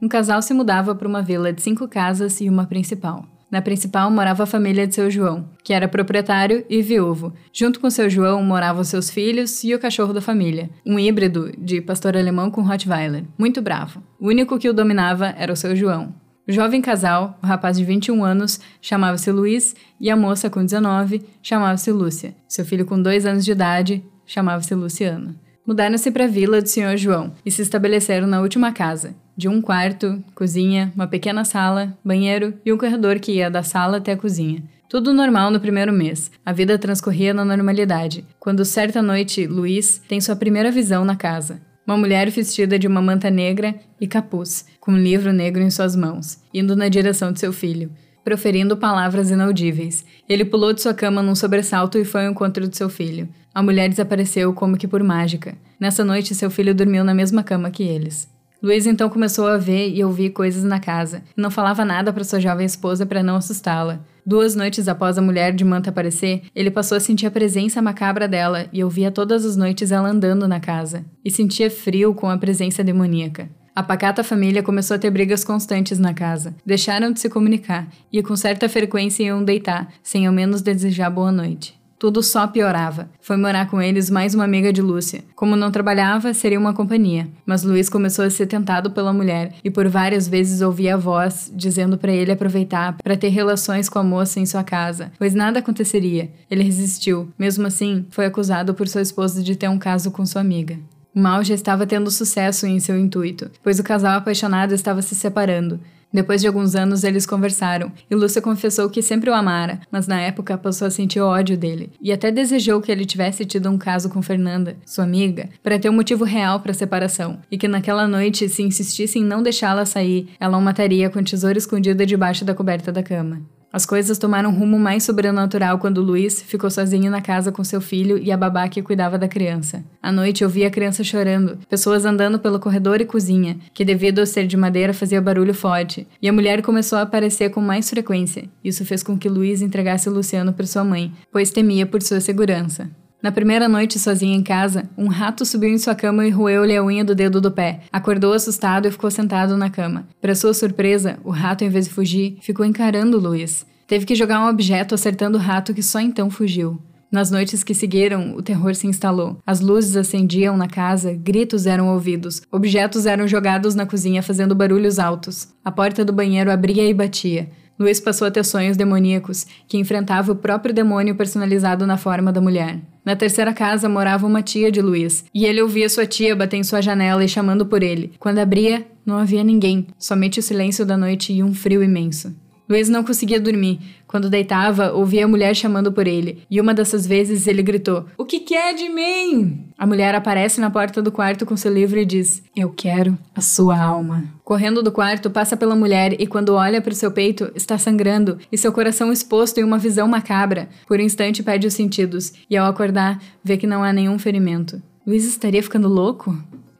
Um 0.00 0.06
casal 0.06 0.40
se 0.40 0.54
mudava 0.54 0.94
para 0.94 1.08
uma 1.08 1.20
vila 1.20 1.52
de 1.52 1.60
cinco 1.60 1.88
casas 1.88 2.40
e 2.40 2.48
uma 2.48 2.64
principal. 2.64 3.26
Na 3.54 3.62
principal 3.62 4.10
morava 4.10 4.42
a 4.42 4.46
família 4.46 4.84
de 4.84 4.96
seu 4.96 5.08
João, 5.08 5.48
que 5.62 5.72
era 5.72 5.86
proprietário 5.86 6.66
e 6.68 6.82
viúvo. 6.82 7.32
Junto 7.52 7.78
com 7.78 7.88
seu 7.88 8.10
João 8.10 8.42
moravam 8.42 8.82
seus 8.82 9.08
filhos 9.08 9.62
e 9.62 9.72
o 9.72 9.78
cachorro 9.78 10.12
da 10.12 10.20
família, 10.20 10.70
um 10.84 10.98
híbrido 10.98 11.52
de 11.56 11.80
pastor 11.80 12.16
alemão 12.16 12.50
com 12.50 12.62
Rottweiler, 12.62 13.22
muito 13.38 13.62
bravo. 13.62 14.02
O 14.18 14.26
único 14.26 14.58
que 14.58 14.68
o 14.68 14.74
dominava 14.74 15.32
era 15.38 15.52
o 15.52 15.56
seu 15.56 15.76
João. 15.76 16.12
O 16.48 16.50
jovem 16.50 16.82
casal, 16.82 17.38
o 17.40 17.46
rapaz 17.46 17.78
de 17.78 17.84
21 17.84 18.24
anos, 18.24 18.58
chamava-se 18.82 19.30
Luiz 19.30 19.76
e 20.00 20.10
a 20.10 20.16
moça 20.16 20.50
com 20.50 20.64
19 20.64 21.22
chamava-se 21.40 21.92
Lúcia. 21.92 22.34
Seu 22.48 22.64
filho 22.64 22.84
com 22.84 23.00
2 23.00 23.24
anos 23.24 23.44
de 23.44 23.52
idade 23.52 24.04
chamava-se 24.26 24.74
Luciano. 24.74 25.32
Mudaram-se 25.64 26.10
para 26.10 26.24
a 26.24 26.28
vila 26.28 26.60
do 26.60 26.68
Senhor 26.68 26.96
João 26.96 27.32
e 27.46 27.52
se 27.52 27.62
estabeleceram 27.62 28.26
na 28.26 28.40
última 28.40 28.72
casa, 28.72 29.14
de 29.36 29.48
um 29.48 29.60
quarto, 29.60 30.22
cozinha, 30.34 30.92
uma 30.94 31.06
pequena 31.06 31.44
sala, 31.44 31.96
banheiro 32.04 32.54
e 32.64 32.72
um 32.72 32.78
corredor 32.78 33.18
que 33.18 33.32
ia 33.32 33.50
da 33.50 33.62
sala 33.62 33.96
até 33.96 34.12
a 34.12 34.16
cozinha. 34.16 34.62
Tudo 34.88 35.12
normal 35.12 35.50
no 35.50 35.58
primeiro 35.58 35.92
mês. 35.92 36.30
A 36.46 36.52
vida 36.52 36.78
transcorria 36.78 37.34
na 37.34 37.44
normalidade, 37.44 38.24
quando 38.38 38.64
certa 38.64 39.02
noite 39.02 39.46
Luiz 39.46 40.00
tem 40.06 40.20
sua 40.20 40.36
primeira 40.36 40.70
visão 40.70 41.04
na 41.04 41.16
casa. 41.16 41.60
Uma 41.86 41.96
mulher 41.96 42.30
vestida 42.30 42.78
de 42.78 42.86
uma 42.86 43.02
manta 43.02 43.28
negra 43.28 43.74
e 44.00 44.06
capuz, 44.06 44.66
com 44.80 44.92
um 44.92 44.98
livro 44.98 45.32
negro 45.32 45.62
em 45.62 45.70
suas 45.70 45.96
mãos, 45.96 46.38
indo 46.52 46.76
na 46.76 46.88
direção 46.88 47.32
de 47.32 47.40
seu 47.40 47.52
filho, 47.52 47.90
proferindo 48.24 48.76
palavras 48.76 49.30
inaudíveis. 49.30 50.04
Ele 50.28 50.44
pulou 50.44 50.72
de 50.72 50.80
sua 50.80 50.94
cama 50.94 51.22
num 51.22 51.34
sobressalto 51.34 51.98
e 51.98 52.04
foi 52.04 52.24
ao 52.24 52.32
encontro 52.32 52.66
de 52.66 52.76
seu 52.76 52.88
filho. 52.88 53.28
A 53.54 53.62
mulher 53.62 53.88
desapareceu 53.88 54.52
como 54.54 54.78
que 54.78 54.88
por 54.88 55.02
mágica. 55.02 55.56
Nessa 55.78 56.04
noite, 56.04 56.34
seu 56.34 56.50
filho 56.50 56.74
dormiu 56.74 57.04
na 57.04 57.12
mesma 57.12 57.42
cama 57.42 57.70
que 57.70 57.82
eles. 57.82 58.32
Luiz 58.64 58.86
então 58.86 59.10
começou 59.10 59.46
a 59.46 59.58
ver 59.58 59.90
e 59.90 60.02
ouvir 60.02 60.30
coisas 60.30 60.64
na 60.64 60.80
casa. 60.80 61.22
Não 61.36 61.50
falava 61.50 61.84
nada 61.84 62.10
para 62.14 62.24
sua 62.24 62.40
jovem 62.40 62.64
esposa 62.64 63.04
para 63.04 63.22
não 63.22 63.36
assustá-la. 63.36 64.00
Duas 64.24 64.54
noites 64.54 64.88
após 64.88 65.18
a 65.18 65.20
mulher 65.20 65.52
de 65.52 65.62
manta 65.62 65.90
aparecer, 65.90 66.44
ele 66.56 66.70
passou 66.70 66.96
a 66.96 67.00
sentir 67.00 67.26
a 67.26 67.30
presença 67.30 67.82
macabra 67.82 68.26
dela 68.26 68.66
e 68.72 68.82
ouvia 68.82 69.10
todas 69.10 69.44
as 69.44 69.54
noites 69.54 69.92
ela 69.92 70.08
andando 70.08 70.48
na 70.48 70.60
casa. 70.60 71.04
E 71.22 71.30
sentia 71.30 71.70
frio 71.70 72.14
com 72.14 72.30
a 72.30 72.38
presença 72.38 72.82
demoníaca. 72.82 73.50
A 73.76 73.82
pacata 73.82 74.24
família 74.24 74.62
começou 74.62 74.94
a 74.94 74.98
ter 74.98 75.10
brigas 75.10 75.44
constantes 75.44 75.98
na 75.98 76.14
casa. 76.14 76.54
Deixaram 76.64 77.12
de 77.12 77.20
se 77.20 77.28
comunicar 77.28 77.86
e 78.10 78.22
com 78.22 78.34
certa 78.34 78.66
frequência 78.66 79.24
iam 79.24 79.44
deitar, 79.44 79.92
sem 80.02 80.26
ao 80.26 80.32
menos 80.32 80.62
desejar 80.62 81.10
boa 81.10 81.30
noite. 81.30 81.83
Tudo 82.04 82.22
só 82.22 82.46
piorava. 82.46 83.08
Foi 83.18 83.34
morar 83.34 83.70
com 83.70 83.80
eles 83.80 84.10
mais 84.10 84.34
uma 84.34 84.44
amiga 84.44 84.70
de 84.70 84.82
Lúcia. 84.82 85.24
Como 85.34 85.56
não 85.56 85.70
trabalhava, 85.70 86.34
seria 86.34 86.60
uma 86.60 86.74
companhia. 86.74 87.26
Mas 87.46 87.62
Luiz 87.62 87.88
começou 87.88 88.26
a 88.26 88.28
ser 88.28 88.44
tentado 88.44 88.90
pela 88.90 89.10
mulher 89.10 89.54
e 89.64 89.70
por 89.70 89.88
várias 89.88 90.28
vezes 90.28 90.60
ouvia 90.60 90.96
a 90.96 90.98
voz 90.98 91.50
dizendo 91.56 91.96
para 91.96 92.12
ele 92.12 92.30
aproveitar 92.30 92.94
para 93.02 93.16
ter 93.16 93.30
relações 93.30 93.88
com 93.88 93.98
a 93.98 94.04
moça 94.04 94.38
em 94.38 94.44
sua 94.44 94.62
casa, 94.62 95.12
pois 95.18 95.32
nada 95.32 95.60
aconteceria. 95.60 96.30
Ele 96.50 96.62
resistiu. 96.62 97.32
Mesmo 97.38 97.66
assim, 97.66 98.04
foi 98.10 98.26
acusado 98.26 98.74
por 98.74 98.86
sua 98.86 99.00
esposa 99.00 99.42
de 99.42 99.56
ter 99.56 99.70
um 99.70 99.78
caso 99.78 100.10
com 100.10 100.26
sua 100.26 100.42
amiga. 100.42 100.78
O 101.14 101.18
mal 101.18 101.42
já 101.42 101.54
estava 101.54 101.86
tendo 101.86 102.10
sucesso 102.10 102.66
em 102.66 102.80
seu 102.80 102.98
intuito, 102.98 103.50
pois 103.62 103.78
o 103.78 103.82
casal 103.82 104.18
apaixonado 104.18 104.74
estava 104.74 105.00
se 105.00 105.14
separando. 105.14 105.80
Depois 106.14 106.40
de 106.40 106.46
alguns 106.46 106.76
anos, 106.76 107.02
eles 107.02 107.26
conversaram, 107.26 107.90
e 108.08 108.14
Lúcia 108.14 108.40
confessou 108.40 108.88
que 108.88 109.02
sempre 109.02 109.28
o 109.28 109.34
amara, 109.34 109.80
mas 109.90 110.06
na 110.06 110.20
época 110.20 110.56
passou 110.56 110.86
a 110.86 110.90
sentir 110.90 111.18
ódio 111.18 111.58
dele, 111.58 111.90
e 112.00 112.12
até 112.12 112.30
desejou 112.30 112.80
que 112.80 112.92
ele 112.92 113.04
tivesse 113.04 113.44
tido 113.44 113.68
um 113.68 113.76
caso 113.76 114.08
com 114.08 114.22
Fernanda, 114.22 114.76
sua 114.86 115.02
amiga, 115.02 115.48
para 115.60 115.76
ter 115.76 115.90
um 115.90 115.92
motivo 115.92 116.22
real 116.22 116.60
para 116.60 116.70
a 116.70 116.74
separação, 116.74 117.40
e 117.50 117.58
que 117.58 117.66
naquela 117.66 118.06
noite, 118.06 118.48
se 118.48 118.62
insistisse 118.62 119.18
em 119.18 119.24
não 119.24 119.42
deixá-la 119.42 119.84
sair, 119.84 120.28
ela 120.38 120.56
o 120.56 120.62
mataria 120.62 121.10
com 121.10 121.20
tesouro 121.20 121.58
escondido 121.58 122.06
debaixo 122.06 122.44
da 122.44 122.54
coberta 122.54 122.92
da 122.92 123.02
cama. 123.02 123.42
As 123.74 123.84
coisas 123.84 124.18
tomaram 124.18 124.50
um 124.50 124.54
rumo 124.54 124.78
mais 124.78 125.02
sobrenatural 125.02 125.80
quando 125.80 126.00
Luiz 126.00 126.40
ficou 126.40 126.70
sozinho 126.70 127.10
na 127.10 127.20
casa 127.20 127.50
com 127.50 127.64
seu 127.64 127.80
filho 127.80 128.16
e 128.16 128.30
a 128.30 128.36
babá 128.36 128.68
que 128.68 128.80
cuidava 128.80 129.18
da 129.18 129.26
criança. 129.26 129.84
À 130.00 130.12
noite 130.12 130.44
ouvia 130.44 130.68
a 130.68 130.70
criança 130.70 131.02
chorando, 131.02 131.58
pessoas 131.68 132.04
andando 132.04 132.38
pelo 132.38 132.60
corredor 132.60 133.00
e 133.00 133.04
cozinha, 133.04 133.58
que 133.74 133.84
devido 133.84 134.20
a 134.20 134.26
ser 134.26 134.46
de 134.46 134.56
madeira 134.56 134.94
fazia 134.94 135.20
barulho 135.20 135.52
forte, 135.52 136.06
e 136.22 136.28
a 136.28 136.32
mulher 136.32 136.62
começou 136.62 137.00
a 137.00 137.02
aparecer 137.02 137.50
com 137.50 137.60
mais 137.60 137.90
frequência. 137.90 138.48
Isso 138.62 138.84
fez 138.84 139.02
com 139.02 139.18
que 139.18 139.28
Luiz 139.28 139.60
entregasse 139.60 140.08
Luciano 140.08 140.52
para 140.52 140.66
sua 140.66 140.84
mãe, 140.84 141.12
pois 141.32 141.50
temia 141.50 141.84
por 141.84 142.00
sua 142.00 142.20
segurança. 142.20 142.88
Na 143.24 143.32
primeira 143.32 143.70
noite 143.70 143.98
sozinha 143.98 144.36
em 144.36 144.42
casa, 144.42 144.84
um 144.98 145.08
rato 145.08 145.46
subiu 145.46 145.70
em 145.70 145.78
sua 145.78 145.94
cama 145.94 146.26
e 146.26 146.30
roeu-lhe 146.30 146.76
a 146.76 146.84
unha 146.84 147.02
do 147.02 147.14
dedo 147.14 147.40
do 147.40 147.50
pé. 147.50 147.80
Acordou 147.90 148.34
assustado 148.34 148.86
e 148.86 148.90
ficou 148.90 149.10
sentado 149.10 149.56
na 149.56 149.70
cama. 149.70 150.06
Para 150.20 150.34
sua 150.34 150.52
surpresa, 150.52 151.18
o 151.24 151.30
rato, 151.30 151.64
em 151.64 151.70
vez 151.70 151.86
de 151.86 151.94
fugir, 151.94 152.36
ficou 152.42 152.66
encarando 152.66 153.18
Luiz. 153.18 153.64
Teve 153.86 154.04
que 154.04 154.14
jogar 154.14 154.44
um 154.44 154.50
objeto 154.50 154.94
acertando 154.94 155.38
o 155.38 155.40
rato 155.40 155.72
que 155.72 155.82
só 155.82 156.00
então 156.00 156.28
fugiu. 156.28 156.78
Nas 157.10 157.30
noites 157.30 157.64
que 157.64 157.72
seguiram, 157.72 158.36
o 158.36 158.42
terror 158.42 158.74
se 158.74 158.86
instalou. 158.86 159.38
As 159.46 159.60
luzes 159.60 159.96
acendiam 159.96 160.54
na 160.54 160.68
casa, 160.68 161.14
gritos 161.14 161.64
eram 161.64 161.88
ouvidos, 161.94 162.42
objetos 162.52 163.06
eram 163.06 163.26
jogados 163.26 163.74
na 163.74 163.86
cozinha 163.86 164.22
fazendo 164.22 164.54
barulhos 164.54 164.98
altos. 164.98 165.48
A 165.64 165.72
porta 165.72 166.04
do 166.04 166.12
banheiro 166.12 166.50
abria 166.50 166.86
e 166.86 166.92
batia. 166.92 167.48
Luiz 167.78 167.98
passou 167.98 168.28
a 168.28 168.30
ter 168.30 168.44
sonhos 168.44 168.76
demoníacos, 168.76 169.46
que 169.66 169.78
enfrentava 169.78 170.32
o 170.32 170.36
próprio 170.36 170.74
demônio 170.74 171.14
personalizado 171.14 171.86
na 171.86 171.96
forma 171.96 172.30
da 172.30 172.38
mulher. 172.38 172.82
Na 173.04 173.14
terceira 173.14 173.52
casa 173.52 173.88
morava 173.88 174.26
uma 174.26 174.42
tia 174.42 174.72
de 174.72 174.80
Luiz, 174.80 175.24
e 175.34 175.44
ele 175.44 175.60
ouvia 175.60 175.88
sua 175.88 176.06
tia 176.06 176.34
bater 176.34 176.56
em 176.56 176.64
sua 176.64 176.80
janela 176.80 177.22
e 177.22 177.28
chamando 177.28 177.66
por 177.66 177.82
ele. 177.82 178.12
Quando 178.18 178.38
abria, 178.38 178.86
não 179.04 179.18
havia 179.18 179.44
ninguém, 179.44 179.86
somente 179.98 180.40
o 180.40 180.42
silêncio 180.42 180.86
da 180.86 180.96
noite 180.96 181.32
e 181.32 181.42
um 181.42 181.52
frio 181.52 181.82
imenso. 181.82 182.34
Luiz 182.68 182.88
não 182.88 183.04
conseguia 183.04 183.40
dormir. 183.40 183.78
Quando 184.06 184.30
deitava, 184.30 184.92
ouvia 184.92 185.24
a 185.24 185.28
mulher 185.28 185.54
chamando 185.54 185.92
por 185.92 186.06
ele, 186.06 186.42
e 186.50 186.60
uma 186.60 186.72
dessas 186.72 187.06
vezes 187.06 187.46
ele 187.46 187.62
gritou: 187.62 188.06
O 188.16 188.24
que 188.24 188.40
quer 188.40 188.74
de 188.74 188.88
mim? 188.88 189.66
A 189.76 189.86
mulher 189.86 190.14
aparece 190.14 190.60
na 190.60 190.70
porta 190.70 191.02
do 191.02 191.12
quarto 191.12 191.44
com 191.44 191.56
seu 191.56 191.72
livro 191.72 191.98
e 191.98 192.04
diz: 192.04 192.42
Eu 192.56 192.70
quero 192.70 193.18
a 193.34 193.40
sua 193.40 193.78
alma. 193.78 194.24
Correndo 194.42 194.82
do 194.82 194.92
quarto, 194.92 195.30
passa 195.30 195.56
pela 195.56 195.74
mulher 195.74 196.16
e, 196.20 196.26
quando 196.26 196.54
olha 196.54 196.80
para 196.80 196.92
o 196.92 196.96
seu 196.96 197.10
peito, 197.10 197.50
está 197.54 197.76
sangrando 197.76 198.38
e 198.50 198.56
seu 198.56 198.72
coração 198.72 199.12
exposto 199.12 199.58
em 199.58 199.64
uma 199.64 199.78
visão 199.78 200.06
macabra. 200.06 200.68
Por 200.86 200.98
um 200.98 201.02
instante, 201.02 201.42
perde 201.42 201.66
os 201.66 201.74
sentidos 201.74 202.32
e, 202.48 202.56
ao 202.56 202.66
acordar, 202.66 203.20
vê 203.42 203.56
que 203.56 203.66
não 203.66 203.82
há 203.82 203.92
nenhum 203.92 204.18
ferimento. 204.18 204.80
Luiz 205.06 205.24
estaria 205.26 205.62
ficando 205.62 205.88
louco? 205.88 206.34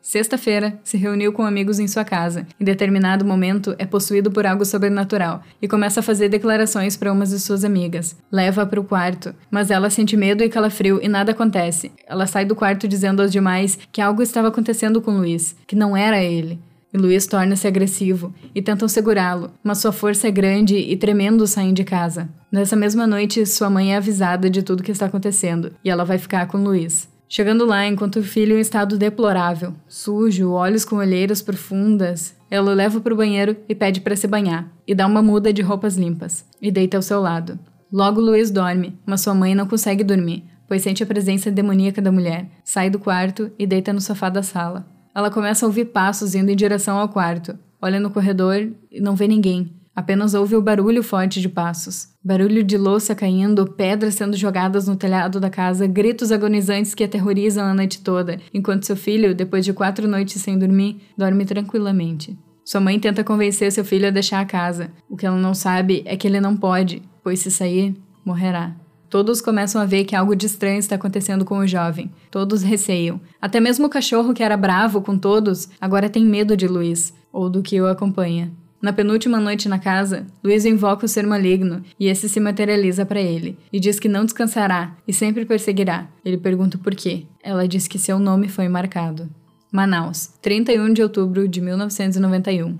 Sexta-feira, 0.04 0.78
se 0.84 0.98
reuniu 0.98 1.32
com 1.32 1.44
amigos 1.44 1.78
em 1.78 1.88
sua 1.88 2.04
casa. 2.04 2.46
Em 2.60 2.64
determinado 2.64 3.24
momento, 3.24 3.74
é 3.78 3.86
possuído 3.86 4.30
por 4.30 4.46
algo 4.46 4.62
sobrenatural 4.62 5.42
e 5.62 5.66
começa 5.66 6.00
a 6.00 6.02
fazer 6.02 6.28
declarações 6.28 6.94
para 6.94 7.10
uma 7.10 7.24
de 7.24 7.40
suas 7.40 7.64
amigas. 7.64 8.14
Leva-a 8.30 8.66
para 8.66 8.78
o 8.78 8.84
quarto, 8.84 9.34
mas 9.50 9.70
ela 9.70 9.88
sente 9.88 10.14
medo 10.14 10.44
e 10.44 10.50
calafrio 10.50 11.00
e 11.02 11.08
nada 11.08 11.32
acontece. 11.32 11.90
Ela 12.06 12.26
sai 12.26 12.44
do 12.44 12.54
quarto 12.54 12.86
dizendo 12.86 13.22
aos 13.22 13.32
demais 13.32 13.78
que 13.90 14.02
algo 14.02 14.20
estava 14.20 14.48
acontecendo 14.48 15.00
com 15.00 15.10
Luiz, 15.10 15.56
que 15.66 15.74
não 15.74 15.96
era 15.96 16.22
ele. 16.22 16.60
E 16.92 16.98
Luiz 16.98 17.26
torna-se 17.26 17.66
agressivo 17.66 18.34
e 18.54 18.60
tentam 18.60 18.86
segurá-lo, 18.86 19.52
mas 19.64 19.78
sua 19.78 19.90
força 19.90 20.28
é 20.28 20.30
grande 20.30 20.76
e 20.76 20.94
tremendo 20.98 21.46
saem 21.46 21.72
de 21.72 21.82
casa. 21.82 22.28
Nessa 22.52 22.76
mesma 22.76 23.06
noite, 23.06 23.46
sua 23.46 23.70
mãe 23.70 23.94
é 23.94 23.96
avisada 23.96 24.50
de 24.50 24.62
tudo 24.62 24.82
que 24.82 24.92
está 24.92 25.06
acontecendo 25.06 25.72
e 25.82 25.88
ela 25.88 26.04
vai 26.04 26.18
ficar 26.18 26.46
com 26.46 26.58
Luiz. 26.58 27.08
Chegando 27.36 27.66
lá, 27.66 27.84
enquanto 27.84 28.20
o 28.20 28.22
filho 28.22 28.56
em 28.56 28.60
estado 28.60 28.96
deplorável, 28.96 29.74
sujo, 29.88 30.52
olhos 30.52 30.84
com 30.84 30.94
olheiras 30.94 31.42
profundas, 31.42 32.32
ela 32.48 32.70
o 32.70 32.74
leva 32.74 33.00
para 33.00 33.12
o 33.12 33.16
banheiro 33.16 33.56
e 33.68 33.74
pede 33.74 34.00
para 34.00 34.14
se 34.14 34.28
banhar, 34.28 34.72
e 34.86 34.94
dá 34.94 35.04
uma 35.04 35.20
muda 35.20 35.52
de 35.52 35.60
roupas 35.60 35.96
limpas, 35.96 36.46
e 36.62 36.70
deita 36.70 36.96
ao 36.96 37.02
seu 37.02 37.20
lado. 37.20 37.58
Logo 37.92 38.20
Luiz 38.20 38.52
dorme, 38.52 38.96
mas 39.04 39.22
sua 39.22 39.34
mãe 39.34 39.52
não 39.52 39.66
consegue 39.66 40.04
dormir, 40.04 40.44
pois 40.68 40.82
sente 40.82 41.02
a 41.02 41.06
presença 41.06 41.50
demoníaca 41.50 42.00
da 42.00 42.12
mulher, 42.12 42.48
sai 42.62 42.88
do 42.88 43.00
quarto 43.00 43.50
e 43.58 43.66
deita 43.66 43.92
no 43.92 44.00
sofá 44.00 44.28
da 44.28 44.44
sala. 44.44 44.86
Ela 45.12 45.28
começa 45.28 45.66
a 45.66 45.68
ouvir 45.68 45.86
passos 45.86 46.36
indo 46.36 46.52
em 46.52 46.56
direção 46.56 46.98
ao 46.98 47.08
quarto, 47.08 47.58
olha 47.82 47.98
no 47.98 48.12
corredor 48.12 48.70
e 48.92 49.00
não 49.00 49.16
vê 49.16 49.26
ninguém. 49.26 49.72
Apenas 49.94 50.34
ouve 50.34 50.56
o 50.56 50.62
barulho 50.62 51.02
forte 51.02 51.40
de 51.40 51.48
passos. 51.48 52.08
Barulho 52.22 52.64
de 52.64 52.76
louça 52.76 53.14
caindo, 53.14 53.64
pedras 53.64 54.14
sendo 54.14 54.36
jogadas 54.36 54.88
no 54.88 54.96
telhado 54.96 55.38
da 55.38 55.48
casa, 55.48 55.86
gritos 55.86 56.32
agonizantes 56.32 56.94
que 56.94 57.04
aterrorizam 57.04 57.64
a 57.64 57.74
noite 57.74 58.00
toda, 58.02 58.40
enquanto 58.52 58.86
seu 58.86 58.96
filho, 58.96 59.34
depois 59.34 59.64
de 59.64 59.72
quatro 59.72 60.08
noites 60.08 60.42
sem 60.42 60.58
dormir, 60.58 61.00
dorme 61.16 61.44
tranquilamente. 61.44 62.36
Sua 62.64 62.80
mãe 62.80 62.98
tenta 62.98 63.22
convencer 63.22 63.70
seu 63.70 63.84
filho 63.84 64.08
a 64.08 64.10
deixar 64.10 64.40
a 64.40 64.46
casa. 64.46 64.90
O 65.08 65.16
que 65.16 65.26
ela 65.26 65.36
não 65.36 65.54
sabe 65.54 66.02
é 66.06 66.16
que 66.16 66.26
ele 66.26 66.40
não 66.40 66.56
pode, 66.56 67.02
pois 67.22 67.38
se 67.40 67.50
sair, 67.50 67.94
morrerá. 68.24 68.74
Todos 69.08 69.40
começam 69.40 69.80
a 69.80 69.84
ver 69.84 70.04
que 70.04 70.16
algo 70.16 70.34
de 70.34 70.46
estranho 70.46 70.80
está 70.80 70.96
acontecendo 70.96 71.44
com 71.44 71.58
o 71.58 71.66
jovem. 71.68 72.10
Todos 72.32 72.62
receiam. 72.62 73.20
Até 73.40 73.60
mesmo 73.60 73.86
o 73.86 73.90
cachorro 73.90 74.34
que 74.34 74.42
era 74.42 74.56
bravo 74.56 75.00
com 75.02 75.16
todos, 75.16 75.68
agora 75.80 76.10
tem 76.10 76.24
medo 76.24 76.56
de 76.56 76.66
Luiz, 76.66 77.14
ou 77.32 77.48
do 77.48 77.62
que 77.62 77.80
o 77.80 77.86
acompanha. 77.86 78.50
Na 78.80 78.92
penúltima 78.92 79.40
noite 79.40 79.68
na 79.68 79.78
casa, 79.78 80.26
Luiz 80.42 80.64
invoca 80.64 81.06
o 81.06 81.08
ser 81.08 81.26
maligno 81.26 81.82
e 81.98 82.06
esse 82.06 82.28
se 82.28 82.38
materializa 82.38 83.06
para 83.06 83.20
ele 83.20 83.56
e 83.72 83.80
diz 83.80 83.98
que 83.98 84.08
não 84.08 84.24
descansará 84.24 84.96
e 85.08 85.12
sempre 85.12 85.44
perseguirá. 85.46 86.06
Ele 86.24 86.36
pergunta 86.36 86.76
por 86.76 86.94
quê. 86.94 87.24
Ela 87.42 87.66
diz 87.66 87.88
que 87.88 87.98
seu 87.98 88.18
nome 88.18 88.48
foi 88.48 88.68
marcado. 88.68 89.28
Manaus, 89.72 90.30
31 90.40 90.92
de 90.92 91.02
outubro 91.02 91.48
de 91.48 91.60
1991. 91.60 92.78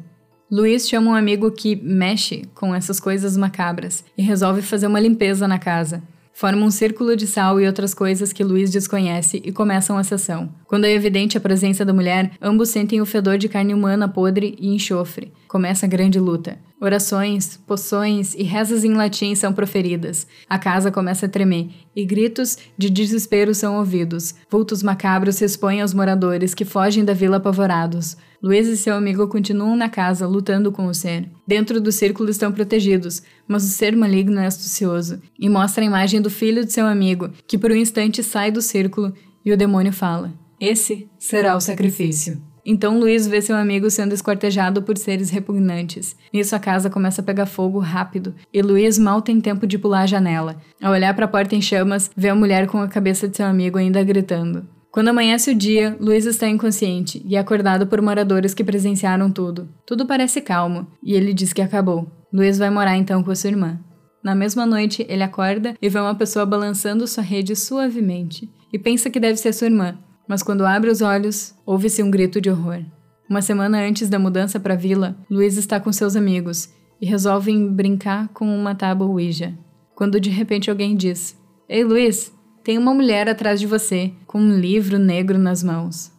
Luiz 0.50 0.88
chama 0.88 1.10
um 1.10 1.14
amigo 1.14 1.50
que 1.50 1.74
mexe 1.74 2.44
com 2.54 2.74
essas 2.74 3.00
coisas 3.00 3.36
macabras 3.36 4.04
e 4.16 4.22
resolve 4.22 4.62
fazer 4.62 4.86
uma 4.86 5.00
limpeza 5.00 5.48
na 5.48 5.58
casa. 5.58 6.02
Formam 6.34 6.66
um 6.66 6.70
círculo 6.70 7.16
de 7.16 7.28
sal 7.28 7.60
e 7.60 7.66
outras 7.66 7.94
coisas 7.94 8.32
que 8.32 8.42
Luiz 8.42 8.68
desconhece 8.68 9.40
e 9.44 9.52
começam 9.52 9.96
a 9.96 10.02
sessão. 10.02 10.52
Quando 10.66 10.84
é 10.84 10.92
evidente 10.92 11.38
a 11.38 11.40
presença 11.40 11.84
da 11.84 11.92
mulher, 11.92 12.32
ambos 12.42 12.70
sentem 12.70 13.00
o 13.00 13.06
fedor 13.06 13.38
de 13.38 13.48
carne 13.48 13.72
humana 13.72 14.08
podre 14.08 14.56
e 14.58 14.74
enxofre. 14.74 15.32
Começa 15.46 15.86
a 15.86 15.88
grande 15.88 16.18
luta. 16.18 16.58
Orações, 16.84 17.58
poções 17.66 18.34
e 18.34 18.42
rezas 18.42 18.84
em 18.84 18.92
latim 18.92 19.34
são 19.34 19.54
proferidas. 19.54 20.26
A 20.46 20.58
casa 20.58 20.90
começa 20.90 21.24
a 21.24 21.28
tremer 21.30 21.70
e 21.96 22.04
gritos 22.04 22.58
de 22.76 22.90
desespero 22.90 23.54
são 23.54 23.78
ouvidos. 23.78 24.34
Vultos 24.50 24.82
macabros 24.82 25.36
se 25.36 25.46
expõem 25.46 25.80
aos 25.80 25.94
moradores 25.94 26.52
que 26.52 26.62
fogem 26.62 27.02
da 27.02 27.14
vila 27.14 27.38
apavorados. 27.38 28.18
Luiz 28.42 28.68
e 28.68 28.76
seu 28.76 28.94
amigo 28.94 29.26
continuam 29.28 29.74
na 29.74 29.88
casa, 29.88 30.26
lutando 30.26 30.70
com 30.70 30.84
o 30.84 30.92
ser. 30.92 31.26
Dentro 31.48 31.80
do 31.80 31.90
círculo 31.90 32.28
estão 32.28 32.52
protegidos, 32.52 33.22
mas 33.48 33.64
o 33.64 33.68
ser 33.68 33.96
maligno 33.96 34.38
é 34.38 34.46
astucioso 34.46 35.22
e 35.40 35.48
mostra 35.48 35.82
a 35.82 35.86
imagem 35.86 36.20
do 36.20 36.28
filho 36.28 36.66
de 36.66 36.72
seu 36.74 36.84
amigo, 36.84 37.30
que 37.48 37.56
por 37.56 37.72
um 37.72 37.76
instante 37.76 38.22
sai 38.22 38.50
do 38.50 38.60
círculo 38.60 39.14
e 39.42 39.50
o 39.50 39.56
demônio 39.56 39.90
fala: 39.90 40.34
Esse 40.60 41.08
será 41.18 41.56
o 41.56 41.60
sacrifício. 41.62 42.42
Então 42.64 42.98
Luiz 42.98 43.26
vê 43.26 43.42
seu 43.42 43.56
amigo 43.56 43.90
sendo 43.90 44.14
esquartejado 44.14 44.82
por 44.82 44.96
seres 44.96 45.30
repugnantes. 45.30 46.16
Nisso 46.32 46.56
a 46.56 46.58
casa 46.58 46.88
começa 46.88 47.20
a 47.20 47.24
pegar 47.24 47.46
fogo 47.46 47.78
rápido 47.78 48.34
e 48.52 48.62
Luiz 48.62 48.98
mal 48.98 49.20
tem 49.20 49.40
tempo 49.40 49.66
de 49.66 49.78
pular 49.78 50.02
a 50.02 50.06
janela. 50.06 50.56
Ao 50.82 50.92
olhar 50.92 51.14
para 51.14 51.26
a 51.26 51.28
porta 51.28 51.54
em 51.54 51.60
chamas, 51.60 52.10
vê 52.16 52.30
a 52.30 52.34
mulher 52.34 52.66
com 52.66 52.78
a 52.78 52.88
cabeça 52.88 53.28
de 53.28 53.36
seu 53.36 53.46
amigo 53.46 53.76
ainda 53.76 54.02
gritando. 54.02 54.66
Quando 54.90 55.08
amanhece 55.08 55.50
o 55.50 55.54
dia, 55.54 55.96
Luiz 56.00 56.24
está 56.24 56.48
inconsciente 56.48 57.20
e 57.26 57.34
é 57.34 57.38
acordado 57.38 57.86
por 57.86 58.00
moradores 58.00 58.54
que 58.54 58.62
presenciaram 58.62 59.30
tudo. 59.30 59.68
Tudo 59.84 60.06
parece 60.06 60.40
calmo 60.40 60.86
e 61.02 61.14
ele 61.14 61.34
diz 61.34 61.52
que 61.52 61.60
acabou. 61.60 62.06
Luiz 62.32 62.58
vai 62.58 62.70
morar 62.70 62.96
então 62.96 63.22
com 63.22 63.34
sua 63.34 63.50
irmã. 63.50 63.80
Na 64.22 64.34
mesma 64.34 64.64
noite, 64.64 65.04
ele 65.08 65.22
acorda 65.22 65.74
e 65.82 65.88
vê 65.88 65.98
uma 65.98 66.14
pessoa 66.14 66.46
balançando 66.46 67.06
sua 67.06 67.22
rede 67.22 67.54
suavemente 67.54 68.48
e 68.72 68.78
pensa 68.78 69.10
que 69.10 69.20
deve 69.20 69.36
ser 69.36 69.52
sua 69.52 69.66
irmã, 69.66 69.98
mas 70.28 70.42
quando 70.42 70.66
abre 70.66 70.90
os 70.90 71.00
olhos, 71.00 71.54
ouve-se 71.64 72.02
um 72.02 72.10
grito 72.10 72.40
de 72.40 72.50
horror. 72.50 72.82
Uma 73.28 73.42
semana 73.42 73.78
antes 73.78 74.08
da 74.08 74.18
mudança 74.18 74.60
para 74.60 74.74
a 74.74 74.76
vila, 74.76 75.16
Luiz 75.30 75.56
está 75.56 75.80
com 75.80 75.92
seus 75.92 76.14
amigos 76.16 76.68
e 77.00 77.06
resolvem 77.06 77.72
brincar 77.72 78.28
com 78.28 78.46
uma 78.46 78.74
tábua 78.74 79.06
Ouija. 79.06 79.56
Quando 79.94 80.20
de 80.20 80.30
repente 80.30 80.70
alguém 80.70 80.96
diz: 80.96 81.36
Ei, 81.68 81.84
Luiz, 81.84 82.32
tem 82.62 82.78
uma 82.78 82.94
mulher 82.94 83.28
atrás 83.28 83.60
de 83.60 83.66
você, 83.66 84.12
com 84.26 84.38
um 84.38 84.58
livro 84.58 84.98
negro 84.98 85.38
nas 85.38 85.62
mãos. 85.62 86.12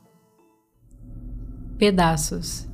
Pedaços. 1.77 2.67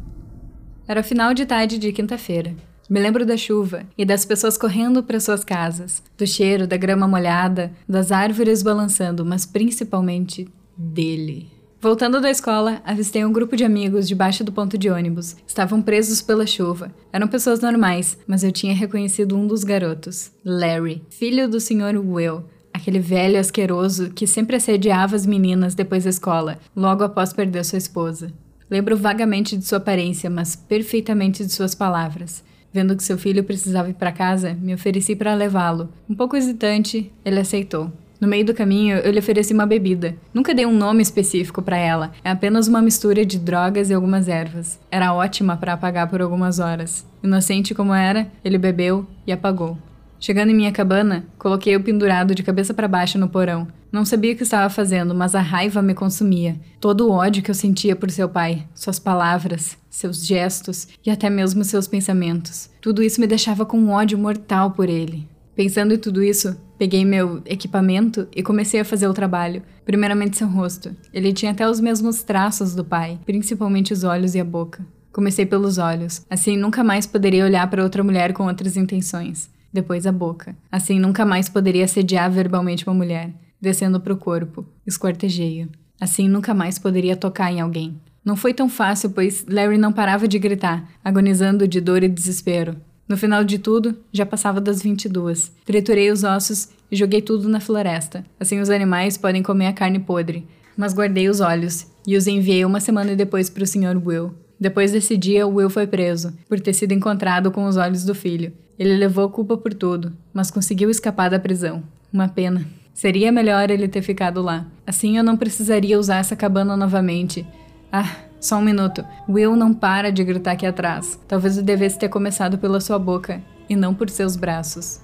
Era 0.87 1.03
final 1.03 1.33
de 1.33 1.45
tarde 1.45 1.77
de 1.77 1.91
quinta-feira. 1.91 2.55
Me 2.89 2.99
lembro 2.99 3.25
da 3.25 3.37
chuva 3.37 3.85
e 3.97 4.03
das 4.03 4.25
pessoas 4.25 4.57
correndo 4.57 5.01
para 5.01 5.19
suas 5.19 5.43
casas, 5.43 6.03
do 6.17 6.27
cheiro 6.27 6.67
da 6.67 6.75
grama 6.75 7.07
molhada, 7.07 7.71
das 7.87 8.11
árvores 8.11 8.61
balançando, 8.61 9.23
mas 9.23 9.45
principalmente 9.45 10.47
dele. 10.77 11.61
Voltando 11.81 12.21
da 12.21 12.29
escola, 12.29 12.79
avistei 12.85 13.25
um 13.25 13.33
grupo 13.33 13.55
de 13.55 13.63
amigos 13.63 14.07
debaixo 14.07 14.43
do 14.43 14.51
ponto 14.51 14.77
de 14.77 14.87
ônibus. 14.89 15.35
Estavam 15.47 15.81
presos 15.81 16.21
pela 16.21 16.45
chuva. 16.45 16.93
Eram 17.11 17.27
pessoas 17.27 17.59
normais, 17.59 18.19
mas 18.27 18.43
eu 18.43 18.51
tinha 18.51 18.75
reconhecido 18.75 19.35
um 19.35 19.47
dos 19.47 19.63
garotos, 19.63 20.31
Larry, 20.45 21.01
filho 21.09 21.49
do 21.49 21.59
Sr. 21.59 21.97
Will, 21.97 22.43
aquele 22.71 22.99
velho 22.99 23.39
asqueroso 23.39 24.11
que 24.11 24.27
sempre 24.27 24.57
assediava 24.57 25.15
as 25.15 25.25
meninas 25.25 25.73
depois 25.73 26.03
da 26.03 26.11
escola, 26.11 26.59
logo 26.75 27.03
após 27.03 27.33
perder 27.33 27.65
sua 27.65 27.79
esposa. 27.79 28.31
Lembro 28.69 28.95
vagamente 28.95 29.57
de 29.57 29.65
sua 29.65 29.79
aparência, 29.79 30.29
mas 30.29 30.55
perfeitamente 30.55 31.43
de 31.43 31.51
suas 31.51 31.73
palavras. 31.73 32.43
Vendo 32.71 32.95
que 32.95 33.03
seu 33.03 33.17
filho 33.17 33.43
precisava 33.43 33.89
ir 33.89 33.95
para 33.95 34.11
casa, 34.11 34.53
me 34.53 34.73
ofereci 34.73 35.15
para 35.15 35.33
levá-lo. 35.33 35.89
Um 36.09 36.15
pouco 36.15 36.37
hesitante, 36.37 37.11
ele 37.25 37.39
aceitou. 37.39 37.91
No 38.21 38.27
meio 38.27 38.45
do 38.45 38.53
caminho, 38.53 38.97
eu 38.97 39.11
lhe 39.11 39.17
ofereci 39.17 39.51
uma 39.51 39.65
bebida. 39.65 40.15
Nunca 40.31 40.53
dei 40.53 40.63
um 40.63 40.77
nome 40.77 41.01
específico 41.01 41.59
para 41.59 41.75
ela, 41.75 42.11
é 42.23 42.29
apenas 42.29 42.67
uma 42.67 42.79
mistura 42.79 43.25
de 43.25 43.39
drogas 43.39 43.89
e 43.89 43.95
algumas 43.95 44.27
ervas. 44.27 44.79
Era 44.91 45.11
ótima 45.11 45.57
para 45.57 45.73
apagar 45.73 46.07
por 46.07 46.21
algumas 46.21 46.59
horas. 46.59 47.03
Inocente 47.23 47.73
como 47.73 47.95
era, 47.95 48.31
ele 48.45 48.59
bebeu 48.59 49.07
e 49.25 49.31
apagou. 49.31 49.75
Chegando 50.19 50.51
em 50.51 50.55
minha 50.55 50.71
cabana, 50.71 51.25
coloquei-o 51.39 51.83
pendurado 51.83 52.35
de 52.35 52.43
cabeça 52.43 52.75
para 52.75 52.87
baixo 52.87 53.17
no 53.17 53.27
porão. 53.27 53.67
Não 53.91 54.05
sabia 54.05 54.33
o 54.33 54.35
que 54.35 54.43
estava 54.43 54.69
fazendo, 54.69 55.15
mas 55.15 55.33
a 55.33 55.41
raiva 55.41 55.81
me 55.81 55.95
consumia. 55.95 56.57
Todo 56.79 57.07
o 57.07 57.11
ódio 57.11 57.41
que 57.41 57.49
eu 57.49 57.55
sentia 57.55 57.95
por 57.95 58.11
seu 58.11 58.29
pai, 58.29 58.67
suas 58.75 58.99
palavras, 58.99 59.75
seus 59.89 60.23
gestos 60.23 60.87
e 61.03 61.09
até 61.09 61.27
mesmo 61.27 61.63
seus 61.63 61.87
pensamentos. 61.87 62.69
Tudo 62.81 63.01
isso 63.01 63.19
me 63.19 63.25
deixava 63.25 63.65
com 63.65 63.79
um 63.79 63.89
ódio 63.89 64.15
mortal 64.15 64.69
por 64.69 64.87
ele. 64.89 65.27
Pensando 65.55 65.93
em 65.93 65.97
tudo 65.97 66.23
isso, 66.23 66.55
peguei 66.81 67.05
meu 67.05 67.43
equipamento 67.45 68.27
e 68.35 68.41
comecei 68.41 68.79
a 68.79 68.83
fazer 68.83 69.07
o 69.07 69.13
trabalho. 69.13 69.61
Primeiramente 69.85 70.35
seu 70.35 70.47
rosto. 70.47 70.95
Ele 71.13 71.31
tinha 71.31 71.51
até 71.51 71.69
os 71.69 71.79
mesmos 71.79 72.23
traços 72.23 72.73
do 72.73 72.83
pai, 72.83 73.19
principalmente 73.23 73.93
os 73.93 74.03
olhos 74.03 74.33
e 74.33 74.39
a 74.39 74.43
boca. 74.43 74.83
Comecei 75.13 75.45
pelos 75.45 75.77
olhos, 75.77 76.25
assim 76.27 76.57
nunca 76.57 76.83
mais 76.83 77.05
poderia 77.05 77.45
olhar 77.45 77.69
para 77.69 77.83
outra 77.83 78.03
mulher 78.03 78.33
com 78.33 78.47
outras 78.47 78.75
intenções 78.75 79.47
depois 79.71 80.07
a 80.07 80.11
boca. 80.11 80.55
Assim 80.71 80.99
nunca 80.99 81.23
mais 81.23 81.47
poderia 81.47 81.85
assediar 81.85 82.31
verbalmente 82.31 82.87
uma 82.87 82.95
mulher, 82.95 83.31
descendo 83.61 83.99
para 84.01 84.13
o 84.13 84.17
corpo, 84.17 84.65
esquartejeio. 84.85 85.69
Assim 85.99 86.27
nunca 86.27 86.51
mais 86.51 86.79
poderia 86.79 87.15
tocar 87.15 87.51
em 87.51 87.61
alguém. 87.61 88.01
Não 88.25 88.35
foi 88.35 88.55
tão 88.55 88.67
fácil, 88.67 89.11
pois 89.11 89.45
Larry 89.47 89.77
não 89.77 89.93
parava 89.93 90.27
de 90.27 90.39
gritar, 90.39 90.89
agonizando 91.03 91.67
de 91.67 91.79
dor 91.79 92.01
e 92.01 92.09
desespero. 92.09 92.75
No 93.07 93.17
final 93.17 93.43
de 93.43 93.59
tudo, 93.59 93.97
já 94.11 94.25
passava 94.25 94.61
das 94.61 94.81
22. 94.81 95.51
Triturei 95.65 96.11
os 96.11 96.23
ossos 96.23 96.69
e 96.89 96.95
joguei 96.95 97.21
tudo 97.21 97.49
na 97.49 97.59
floresta. 97.59 98.25
Assim 98.39 98.59
os 98.59 98.69
animais 98.69 99.17
podem 99.17 99.43
comer 99.43 99.67
a 99.67 99.73
carne 99.73 99.99
podre. 99.99 100.47
Mas 100.77 100.93
guardei 100.93 101.29
os 101.29 101.41
olhos 101.41 101.87
e 102.07 102.15
os 102.15 102.27
enviei 102.27 102.63
uma 102.65 102.79
semana 102.79 103.15
depois 103.15 103.49
para 103.49 103.63
o 103.63 103.67
Sr. 103.67 104.01
Will. 104.03 104.33
Depois 104.59 104.91
desse 104.91 105.17
dia, 105.17 105.47
Will 105.47 105.69
foi 105.69 105.87
preso, 105.87 106.33
por 106.47 106.59
ter 106.59 106.73
sido 106.73 106.93
encontrado 106.93 107.51
com 107.51 107.65
os 107.65 107.77
olhos 107.77 108.05
do 108.05 108.13
filho. 108.13 108.53
Ele 108.77 108.95
levou 108.95 109.29
culpa 109.29 109.57
por 109.57 109.73
tudo, 109.73 110.13
mas 110.33 110.51
conseguiu 110.51 110.89
escapar 110.89 111.29
da 111.29 111.39
prisão. 111.39 111.83
Uma 112.13 112.27
pena. 112.27 112.65
Seria 112.93 113.31
melhor 113.31 113.69
ele 113.69 113.87
ter 113.87 114.01
ficado 114.01 114.41
lá. 114.41 114.67
Assim 114.85 115.17
eu 115.17 115.23
não 115.23 115.37
precisaria 115.37 115.99
usar 115.99 116.17
essa 116.17 116.35
cabana 116.35 116.77
novamente. 116.77 117.45
Ah, 117.91 118.15
só 118.41 118.57
um 118.57 118.61
minuto. 118.61 119.05
Will 119.29 119.55
não 119.55 119.73
para 119.73 120.11
de 120.11 120.23
gritar 120.23 120.53
aqui 120.53 120.65
atrás. 120.65 121.17
Talvez 121.27 121.57
eu 121.57 121.63
devesse 121.63 121.99
ter 121.99 122.09
começado 122.09 122.57
pela 122.57 122.81
sua 122.81 122.97
boca 122.97 123.41
e 123.69 123.75
não 123.75 123.93
por 123.93 124.09
seus 124.09 124.35
braços. 124.35 124.99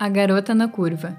A 0.00 0.08
garota 0.08 0.54
na 0.54 0.66
curva. 0.66 1.16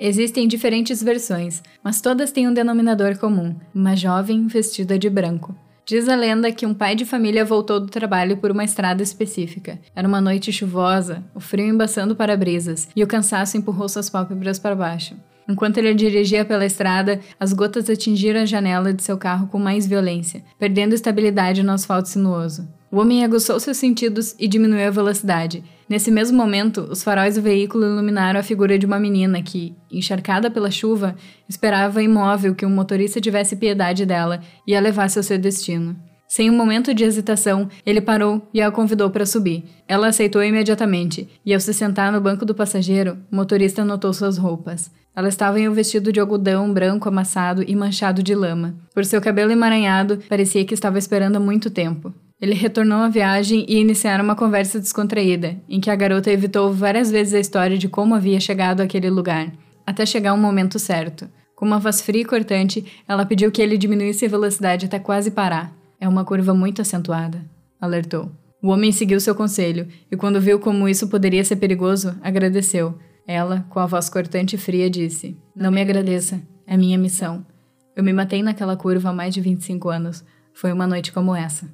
Existem 0.00 0.46
diferentes 0.46 1.02
versões, 1.02 1.60
mas 1.82 2.00
todas 2.00 2.30
têm 2.30 2.46
um 2.46 2.54
denominador 2.54 3.18
comum: 3.18 3.56
uma 3.74 3.96
jovem 3.96 4.46
vestida 4.46 4.96
de 4.96 5.10
branco. 5.10 5.54
Diz 5.84 6.08
a 6.08 6.14
lenda 6.14 6.52
que 6.52 6.66
um 6.66 6.74
pai 6.74 6.94
de 6.94 7.04
família 7.04 7.44
voltou 7.44 7.80
do 7.80 7.86
trabalho 7.86 8.36
por 8.36 8.50
uma 8.50 8.62
estrada 8.62 9.02
específica. 9.02 9.80
Era 9.96 10.06
uma 10.06 10.20
noite 10.20 10.52
chuvosa, 10.52 11.24
o 11.34 11.40
frio 11.40 11.66
embaçando 11.66 12.14
para-brisas 12.14 12.88
e 12.94 13.02
o 13.02 13.06
cansaço 13.06 13.56
empurrou 13.56 13.88
suas 13.88 14.08
pálpebras 14.08 14.58
para 14.58 14.76
baixo. 14.76 15.16
Enquanto 15.48 15.78
ele 15.78 15.94
dirigia 15.94 16.44
pela 16.44 16.66
estrada, 16.66 17.20
as 17.40 17.54
gotas 17.54 17.88
atingiram 17.88 18.40
a 18.40 18.46
janela 18.46 18.92
de 18.92 19.02
seu 19.02 19.16
carro 19.16 19.46
com 19.46 19.58
mais 19.58 19.86
violência, 19.86 20.44
perdendo 20.58 20.94
estabilidade 20.94 21.62
no 21.62 21.72
asfalto 21.72 22.08
sinuoso. 22.08 22.68
O 22.90 22.98
homem 23.00 23.24
aguçou 23.24 23.58
seus 23.58 23.76
sentidos 23.76 24.34
e 24.38 24.46
diminuiu 24.46 24.86
a 24.86 24.90
velocidade. 24.90 25.64
Nesse 25.88 26.10
mesmo 26.10 26.36
momento, 26.36 26.82
os 26.90 27.02
faróis 27.02 27.36
do 27.36 27.42
veículo 27.42 27.84
iluminaram 27.84 28.40
a 28.40 28.42
figura 28.42 28.78
de 28.78 28.84
uma 28.84 29.00
menina 29.00 29.42
que, 29.42 29.74
encharcada 29.90 30.50
pela 30.50 30.70
chuva, 30.70 31.16
esperava 31.48 32.02
imóvel 32.02 32.54
que 32.54 32.66
um 32.66 32.70
motorista 32.70 33.20
tivesse 33.20 33.56
piedade 33.56 34.04
dela 34.04 34.40
e 34.66 34.76
a 34.76 34.80
levasse 34.80 35.18
ao 35.18 35.22
seu 35.22 35.38
destino. 35.38 35.96
Sem 36.28 36.50
um 36.50 36.56
momento 36.56 36.92
de 36.92 37.04
hesitação, 37.04 37.70
ele 37.86 38.02
parou 38.02 38.46
e 38.52 38.60
a 38.60 38.70
convidou 38.70 39.08
para 39.08 39.24
subir. 39.24 39.64
Ela 39.88 40.08
aceitou 40.08 40.44
imediatamente, 40.44 41.26
e 41.44 41.54
ao 41.54 41.58
se 41.58 41.72
sentar 41.72 42.12
no 42.12 42.20
banco 42.20 42.44
do 42.44 42.54
passageiro, 42.54 43.16
o 43.32 43.34
motorista 43.34 43.82
notou 43.82 44.12
suas 44.12 44.36
roupas. 44.36 44.90
Ela 45.16 45.30
estava 45.30 45.58
em 45.58 45.66
um 45.66 45.72
vestido 45.72 46.12
de 46.12 46.20
algodão 46.20 46.70
branco 46.70 47.08
amassado 47.08 47.64
e 47.66 47.74
manchado 47.74 48.22
de 48.22 48.34
lama. 48.34 48.76
Por 48.94 49.06
seu 49.06 49.22
cabelo 49.22 49.52
emaranhado, 49.52 50.18
parecia 50.28 50.66
que 50.66 50.74
estava 50.74 50.98
esperando 50.98 51.36
há 51.36 51.40
muito 51.40 51.70
tempo. 51.70 52.12
Ele 52.38 52.54
retornou 52.54 52.98
à 52.98 53.08
viagem 53.08 53.64
e 53.66 53.78
iniciaram 53.78 54.22
uma 54.22 54.36
conversa 54.36 54.78
descontraída, 54.78 55.56
em 55.66 55.80
que 55.80 55.90
a 55.90 55.96
garota 55.96 56.30
evitou 56.30 56.70
várias 56.74 57.10
vezes 57.10 57.32
a 57.32 57.40
história 57.40 57.78
de 57.78 57.88
como 57.88 58.14
havia 58.14 58.38
chegado 58.38 58.82
àquele 58.82 59.08
lugar, 59.08 59.50
até 59.86 60.04
chegar 60.04 60.34
um 60.34 60.38
momento 60.38 60.78
certo. 60.78 61.26
Com 61.56 61.64
uma 61.64 61.78
voz 61.78 62.02
fria 62.02 62.20
e 62.20 62.24
cortante, 62.26 62.84
ela 63.08 63.24
pediu 63.24 63.50
que 63.50 63.62
ele 63.62 63.78
diminuísse 63.78 64.26
a 64.26 64.28
velocidade 64.28 64.84
até 64.84 64.98
quase 64.98 65.30
parar. 65.30 65.77
É 66.00 66.08
uma 66.08 66.24
curva 66.24 66.54
muito 66.54 66.80
acentuada. 66.80 67.44
alertou. 67.80 68.30
O 68.62 68.68
homem 68.68 68.90
seguiu 68.90 69.20
seu 69.20 69.34
conselho 69.34 69.86
e, 70.10 70.16
quando 70.16 70.40
viu 70.40 70.58
como 70.58 70.88
isso 70.88 71.08
poderia 71.08 71.44
ser 71.44 71.56
perigoso, 71.56 72.16
agradeceu. 72.22 72.98
Ela, 73.26 73.64
com 73.68 73.78
a 73.78 73.86
voz 73.86 74.08
cortante 74.08 74.56
e 74.56 74.58
fria, 74.58 74.90
disse: 74.90 75.36
Não 75.54 75.70
me 75.70 75.80
agradeça, 75.80 76.42
é 76.66 76.76
minha 76.76 76.98
missão. 76.98 77.46
Eu 77.94 78.02
me 78.02 78.12
matei 78.12 78.42
naquela 78.42 78.76
curva 78.76 79.10
há 79.10 79.12
mais 79.12 79.34
de 79.34 79.40
25 79.40 79.88
anos. 79.88 80.24
Foi 80.52 80.72
uma 80.72 80.86
noite 80.86 81.12
como 81.12 81.34
essa. 81.34 81.68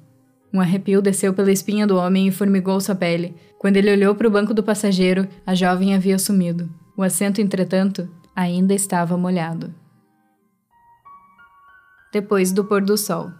Um 0.53 0.59
arrepio 0.59 1.01
desceu 1.01 1.33
pela 1.33 1.51
espinha 1.51 1.85
do 1.85 1.97
homem 1.97 2.27
e 2.27 2.31
formigou 2.31 2.79
sua 2.79 2.95
pele. 2.95 3.35
Quando 3.59 3.77
ele 3.77 3.91
olhou 3.91 4.15
para 4.15 4.27
o 4.27 4.31
banco 4.31 4.53
do 4.53 4.63
passageiro, 4.63 5.27
a 5.45 5.55
jovem 5.55 5.95
havia 5.95 6.19
sumido. 6.19 6.69
O 6.97 7.03
assento, 7.03 7.41
entretanto, 7.41 8.07
ainda 8.35 8.73
estava 8.73 9.17
molhado. 9.17 9.73
Depois 12.13 12.51
do 12.51 12.63
pôr 12.63 12.81
do 12.81 12.97
sol. 12.97 13.31